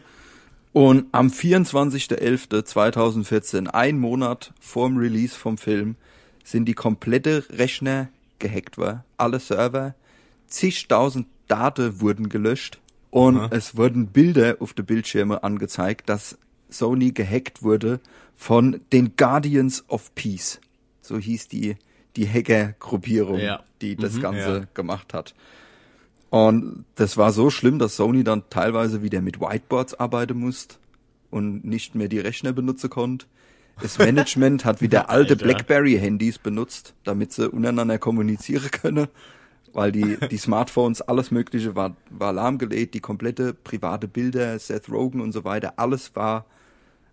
[0.73, 5.95] Und am 24.11.2014, ein Monat vorm Release vom Film,
[6.43, 8.09] sind die komplette Rechner
[8.39, 9.03] gehackt worden.
[9.17, 9.93] Alle Server,
[10.47, 12.79] zigtausend Daten wurden gelöscht
[13.13, 16.37] und es wurden Bilder auf den Bildschirme angezeigt, dass
[16.69, 17.99] Sony gehackt wurde
[18.35, 20.59] von den Guardians of Peace.
[21.01, 21.75] So hieß die,
[22.15, 23.63] die Hacker-Gruppierung, Ja.
[23.81, 24.65] die das Ganze Ja.
[24.73, 25.35] gemacht hat.
[26.31, 30.77] Und das war so schlimm, dass Sony dann teilweise wieder mit Whiteboards arbeiten musste
[31.29, 33.27] und nicht mehr die Rechner benutzen konnte.
[33.81, 35.35] Das Management hat wieder alte.
[35.35, 39.07] Blackberry-Handys benutzt, damit sie untereinander kommunizieren können,
[39.71, 45.21] weil die, die Smartphones, alles Mögliche war, war lahmgelegt, die komplette private Bilder, Seth Rogen
[45.21, 46.45] und so weiter, alles war,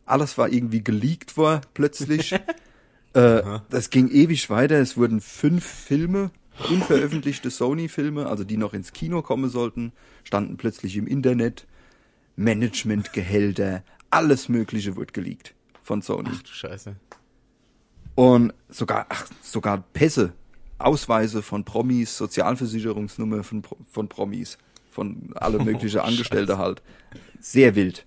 [0.05, 2.33] alles war irgendwie geleakt worden, plötzlich.
[3.15, 6.31] äh, das ging ewig weiter, es wurden fünf Filme,
[6.69, 9.93] unveröffentlichte Sony-Filme, also die noch ins Kino kommen sollten,
[10.25, 11.67] standen plötzlich im Internet,
[12.37, 16.31] Managementgehälter, alles Mögliche wurde geleakt von Sony.
[16.31, 16.97] Du Scheiße.
[18.15, 20.33] Und sogar, ach, sogar Pässe,
[20.85, 24.59] Ausweise von Promis, Sozialversicherungsnummer von, von Promis,
[24.91, 26.83] von alle mögliche Angestellte halt.
[27.41, 28.07] Sehr wild.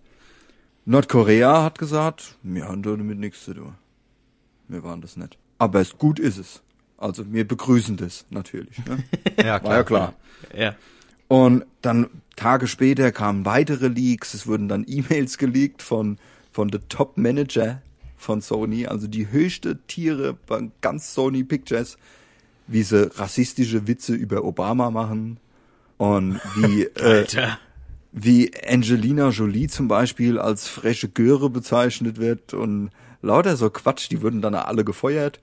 [0.85, 3.75] Nordkorea hat gesagt, wir haben damit nichts zu tun.
[4.67, 5.37] Wir waren das nicht.
[5.57, 6.61] Aber es gut ist es.
[6.97, 8.77] Also wir begrüßen das natürlich.
[8.85, 9.03] Ne?
[9.43, 10.13] Ja, War ja klar.
[10.55, 10.75] Ja.
[11.27, 14.33] Und dann Tage später kamen weitere Leaks.
[14.33, 16.17] Es wurden dann E-Mails geleakt von,
[16.51, 17.81] von the Top Manager
[18.23, 21.97] von Sony, also die höchste Tiere bei ganz Sony Pictures,
[22.67, 25.37] wie sie rassistische Witze über Obama machen
[25.97, 27.25] und wie, äh,
[28.11, 32.91] wie Angelina Jolie zum Beispiel als freche Göre bezeichnet wird und
[33.21, 35.39] lauter so Quatsch, die wurden dann alle gefeuert.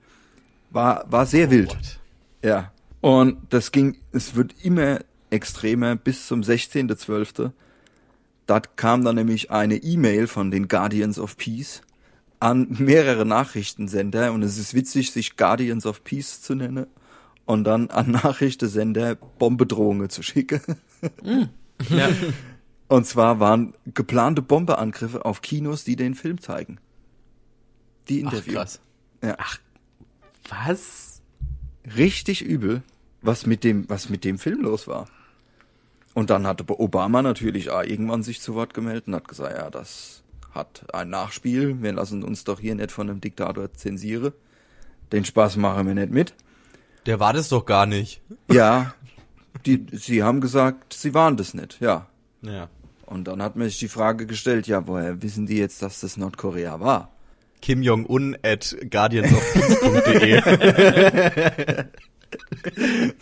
[0.69, 1.69] War, war sehr wild.
[1.69, 1.99] What?
[2.43, 2.71] Ja.
[3.01, 4.99] Und das ging, es wird immer
[5.31, 7.51] extremer bis zum 16.12.
[8.45, 11.81] Da kam dann nämlich eine E-Mail von den Guardians of Peace
[12.39, 16.87] an mehrere Nachrichtensender und es ist witzig, sich Guardians of Peace zu nennen
[17.51, 20.61] und dann an Nachrichtensender Bombedrohungen zu schicken.
[21.89, 22.09] Ja.
[22.87, 26.77] Und zwar waren geplante Bombeangriffe auf Kinos, die den Film zeigen.
[28.09, 28.53] Die Ach, Interview.
[28.53, 28.81] krass.
[29.23, 29.37] Ja.
[30.49, 31.11] Was?
[31.97, 32.83] richtig übel,
[33.21, 35.07] was mit dem, was mit dem Film los war.
[36.13, 39.69] Und dann hatte Obama natürlich auch irgendwann sich zu Wort gemeldet und hat gesagt, ja,
[39.69, 41.81] das hat ein Nachspiel.
[41.81, 44.33] Wir lassen uns doch hier nicht von einem Diktator zensieren.
[45.11, 46.33] Den Spaß machen wir nicht mit.
[47.05, 48.21] Der war das doch gar nicht.
[48.51, 48.93] Ja,
[49.65, 52.07] die, sie haben gesagt, sie waren das nicht, ja.
[52.41, 52.69] Ja.
[53.05, 56.17] Und dann hat man sich die Frage gestellt, ja, woher wissen die jetzt, dass das
[56.17, 57.11] Nordkorea war?
[57.61, 60.41] Kim Jong-un at guardiansofpeace.de.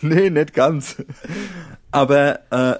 [0.00, 0.96] nee, nicht ganz.
[1.90, 2.78] Aber äh,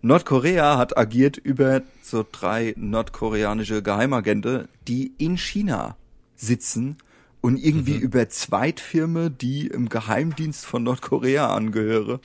[0.00, 5.96] Nordkorea hat agiert über so drei nordkoreanische Geheimagente, die in China
[6.36, 6.96] sitzen
[7.44, 12.20] und irgendwie über Zweitfirmen, die im Geheimdienst von Nordkorea angehöre,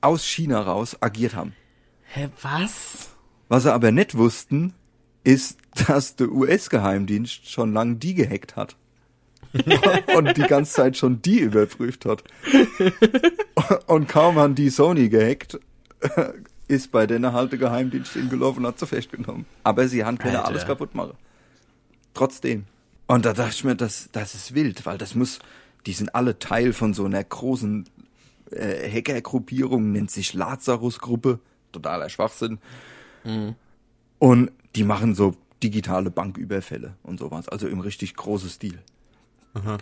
[0.00, 1.52] aus China raus agiert haben.
[2.02, 3.10] Hä, was?
[3.46, 4.72] Was sie aber nicht wussten,
[5.22, 5.56] ist,
[5.86, 8.74] dass der US-Geheimdienst schon lang die gehackt hat.
[10.16, 12.24] und die ganze Zeit schon die überprüft hat.
[13.86, 15.58] Und kaum haben die Sony gehackt,
[16.68, 19.46] ist bei denen halt der Geheimdienst hingelaufen und hat sie festgenommen.
[19.64, 20.44] Aber sie haben Alter.
[20.44, 21.14] alles kaputt machen.
[22.14, 22.64] Trotzdem.
[23.10, 25.40] Und da dachte ich mir, das, das ist wild, weil das muss,
[25.84, 27.88] die sind alle Teil von so einer großen
[28.52, 31.40] äh, Hackergruppierung, nennt sich Lazarus-Gruppe.
[31.72, 32.58] Totaler Schwachsinn.
[34.20, 38.78] Und die machen so digitale Banküberfälle und sowas, also im richtig großen Stil.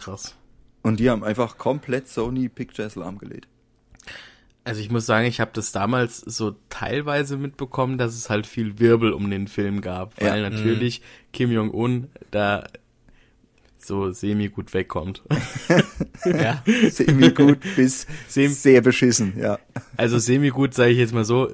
[0.00, 0.34] Krass.
[0.82, 3.46] Und die haben einfach komplett Sony Pictures lahmgelegt.
[4.64, 8.78] Also ich muss sagen, ich habe das damals so teilweise mitbekommen, dass es halt viel
[8.78, 10.50] Wirbel um den Film gab, weil Ja.
[10.50, 11.02] natürlich
[11.32, 12.64] Kim Jong-un da
[13.86, 15.22] so semi gut wegkommt.
[16.24, 16.62] Ja.
[16.90, 19.59] Semi gut bis Sem- sehr beschissen, ja.
[19.96, 21.48] Also semi gut sage ich jetzt mal so,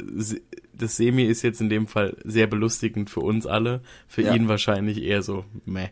[0.76, 4.34] das Semi ist jetzt in dem Fall sehr belustigend für uns alle, für Ja.
[4.34, 5.88] ihn wahrscheinlich eher so meh.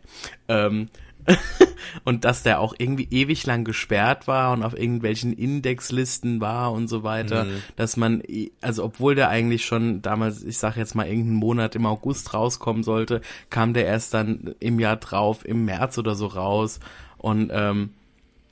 [0.47, 0.87] Ähm,
[2.03, 6.87] und dass der auch irgendwie ewig lang gesperrt war und auf irgendwelchen Indexlisten war und
[6.87, 7.45] so weiter,
[7.75, 8.23] dass man,
[8.61, 12.83] also obwohl der eigentlich schon damals, ich sag jetzt mal irgendeinen Monat im August rauskommen
[12.83, 16.79] sollte, kam der erst dann im Jahr drauf, im März oder so raus.
[17.17, 17.91] Und ähm,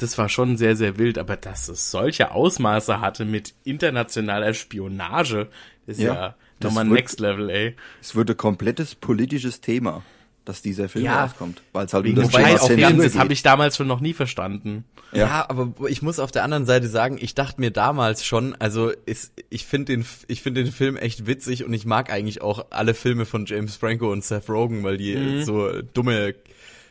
[0.01, 5.49] das war schon sehr, sehr wild, aber dass es solche Ausmaße hatte mit internationaler Spionage,
[5.85, 7.75] ist Ja, ja, nochmal Next Level, ey.
[8.01, 10.03] Es wurde komplettes politisches Thema,
[10.45, 11.23] dass dieser Film Ja.
[11.23, 11.61] rauskommt.
[11.71, 13.19] Weil es halt Wegen des das Scheiß Zensur das geht.
[13.21, 14.85] habe ich damals schon noch nie verstanden.
[15.11, 15.27] Ja.
[15.27, 15.49] Ja.
[15.49, 19.33] aber ich muss auf der anderen Seite sagen, ich dachte mir damals schon, also ist,
[19.49, 22.93] ich finde den, ich finde den Film echt witzig und ich mag eigentlich auch alle
[22.93, 26.33] Filme von James Franco und Seth Rogen, weil die so dumme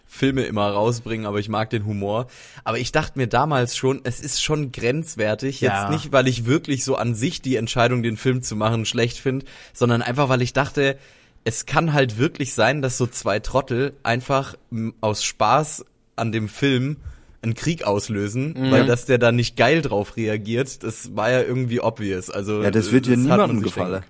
[0.07, 2.27] Filme immer rausbringen, aber ich mag den Humor.
[2.65, 5.61] Aber ich dachte mir damals schon, es ist schon grenzwertig.
[5.61, 5.91] Jetzt Ja.
[5.91, 9.47] nicht, weil ich wirklich so an sich die Entscheidung, den Film zu machen, schlecht finde,
[9.73, 10.99] sondern einfach, weil ich dachte,
[11.45, 14.57] es kann halt wirklich sein, dass so zwei Trottel einfach
[15.01, 15.85] aus Spaß
[16.17, 16.99] an dem Film
[17.43, 18.71] einen Krieg auslösen, Mhm.
[18.71, 22.29] weil dass der da nicht geil drauf reagiert, das war ja irgendwie obvious.
[22.31, 24.03] Also Ja, das wird ja niemandem gefallen.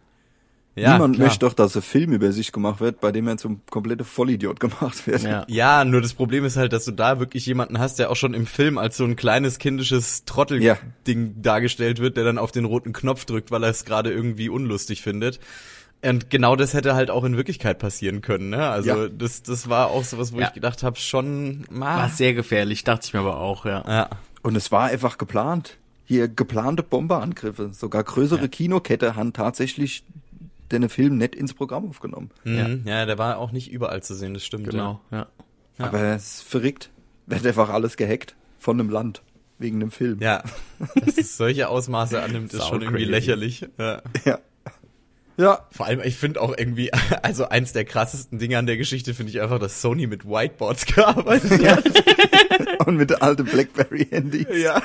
[0.77, 1.27] Ja, Niemand klar.
[1.27, 4.59] möchte doch, dass ein Film über sich gemacht wird, bei dem er zum komplette Vollidiot
[4.61, 5.23] gemacht wird.
[5.23, 5.45] Ja.
[5.49, 8.35] Ja, nur das Problem ist halt, dass du da wirklich jemanden hast, der auch schon
[8.35, 10.79] im Film als so ein kleines kindisches Trottelding Ja.
[11.43, 15.03] dargestellt wird, der dann auf den roten Knopf drückt, weil er es gerade irgendwie unlustig
[15.03, 15.39] findet.
[16.03, 18.69] Und genau das hätte halt auch in Wirklichkeit passieren können, ne?
[18.71, 19.09] Also Ja.
[19.09, 20.47] das, das war auch sowas, wo Ja.
[20.49, 23.85] ich gedacht habe, schon ah, War sehr gefährlich, dachte ich mir aber auch, ja.
[23.87, 24.11] ja.
[24.43, 25.77] Und es war einfach geplant.
[26.07, 27.71] Hier geplante Bomberangriffe.
[27.73, 30.03] Sogar größere Kinokette haben tatsächlich
[30.73, 32.31] den Film nicht ins Programm aufgenommen.
[32.45, 32.83] Mhm.
[32.87, 34.71] ja, der war auch nicht überall zu sehen, das stimmt.
[34.71, 35.27] Genau, ja.
[35.79, 35.85] Ja.
[35.87, 36.91] Aber es ist verrückt.
[37.27, 39.23] Wird einfach alles gehackt von einem Land.
[39.59, 40.19] Wegen einem Film.
[40.21, 40.43] Ja,
[40.95, 43.11] dass es solche Ausmaße annimmt, ist schon irgendwie crazy.
[43.11, 43.69] lächerlich.
[43.79, 44.01] Ja.
[45.37, 45.45] Ja.
[45.45, 45.67] Ja.
[45.71, 46.93] Vor allem, ich finde auch irgendwie,
[47.23, 50.87] also eins der krassesten Dinge an der Geschichte finde ich einfach, dass Sony mit Whiteboards
[50.95, 52.87] gearbeitet hat.
[52.87, 54.47] Und mit der alten Blackberry-Handy.
[54.63, 54.83] Ja.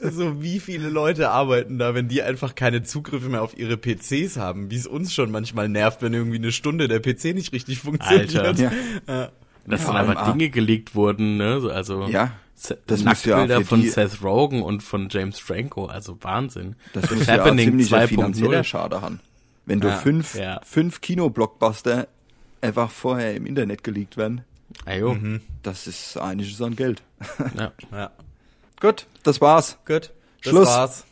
[0.00, 4.36] So, wie viele Leute arbeiten da, wenn die einfach keine Zugriffe mehr auf ihre PCs
[4.36, 7.80] haben, wie es uns schon manchmal nervt, wenn irgendwie eine Stunde der PC nicht richtig
[7.80, 8.36] funktioniert.
[8.36, 8.72] Alter.
[9.08, 9.30] Ja.
[9.66, 11.60] Dass Ja, dann aber auch- Dinge geleakt wurden, ne?
[11.60, 12.32] so, Also Ja.
[12.86, 16.76] Das ja Nacktbilder für von Seth Rogen und von James Franco, also Wahnsinn.
[16.92, 18.08] Das The muss ja auch Happening ziemlich ein 2.0.
[18.08, 19.20] finanzieller Schade haben.
[19.66, 19.96] Wenn du Ja.
[19.96, 20.60] fünf, Ja.
[20.64, 22.08] fünf Kinoblockbuster
[22.60, 24.42] einfach vorher im Internet geleakt werden,
[24.86, 25.16] Ajo.
[25.62, 27.02] das ist einiges an Geld.
[27.58, 27.72] Ja.
[27.92, 28.10] Ja.
[28.80, 29.78] Gut, das war's.
[29.86, 30.10] Gut.
[30.42, 30.68] Das Schluss.
[30.68, 31.04] war's.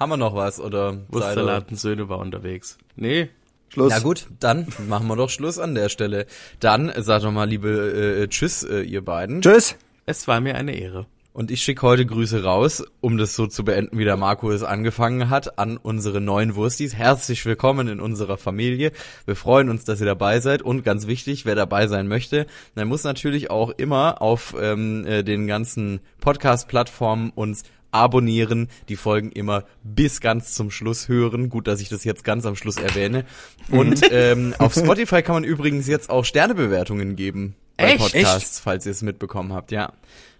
[0.00, 0.92] Haben wir noch was, oder?
[0.92, 2.76] seid ihr- Wurstsalat Söhne war unterwegs.
[2.96, 3.30] Nee,
[3.68, 3.92] Schluss.
[3.92, 6.26] Ja gut, dann machen wir doch Schluss an der Stelle.
[6.60, 9.40] Dann äh, sagt doch mal liebe äh, Tschüss, äh, ihr beiden.
[9.42, 9.76] Tschüss.
[10.06, 11.06] Es war mir eine Ehre.
[11.32, 14.62] Und ich schicke heute Grüße raus, um das so zu beenden, wie der Marco es
[14.62, 16.94] angefangen hat, an unsere neuen Wurstis.
[16.94, 18.92] Herzlich willkommen in unserer Familie.
[19.26, 20.62] Wir freuen uns, dass ihr dabei seid.
[20.62, 25.24] Und ganz wichtig, wer dabei sein möchte, der muss natürlich auch immer auf ähm, äh,
[25.24, 31.50] den ganzen Podcast-Plattformen uns abonnieren, die Folgen immer bis ganz zum Schluss hören.
[31.50, 33.26] Gut, dass ich das jetzt ganz am Schluss erwähne.
[33.70, 37.98] Und ähm, auf Spotify kann man übrigens jetzt auch Sternebewertungen geben Echt?
[37.98, 39.92] Podcasts, falls ihr es mitbekommen habt, ja.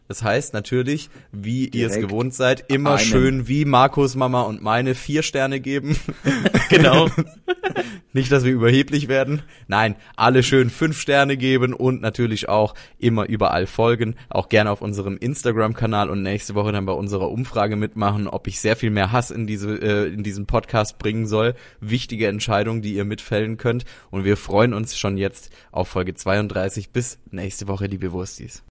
[0.08, 3.00] Das heißt natürlich, wie ihr es gewohnt seid, immer einen.
[3.00, 5.96] schön wie Markus Mama und meine vier Sterne geben.
[6.68, 7.08] Genau.
[8.12, 9.42] Nicht, dass wir überheblich werden.
[9.68, 14.16] Nein, alle schön fünf Sterne geben und natürlich auch immer überall folgen.
[14.30, 18.58] Auch gerne auf unserem Instagram-Kanal und nächste Woche dann bei unserer Umfrage mitmachen, ob ich
[18.58, 21.54] sehr viel mehr Hass in diese äh, in diesen Podcast bringen soll.
[21.80, 23.84] Wichtige Entscheidung, die ihr mitfällen könnt.
[24.10, 26.90] Und wir freuen uns schon jetzt auf Folge 32.
[26.90, 28.62] Bis nächste Woche, liebe Wurstis.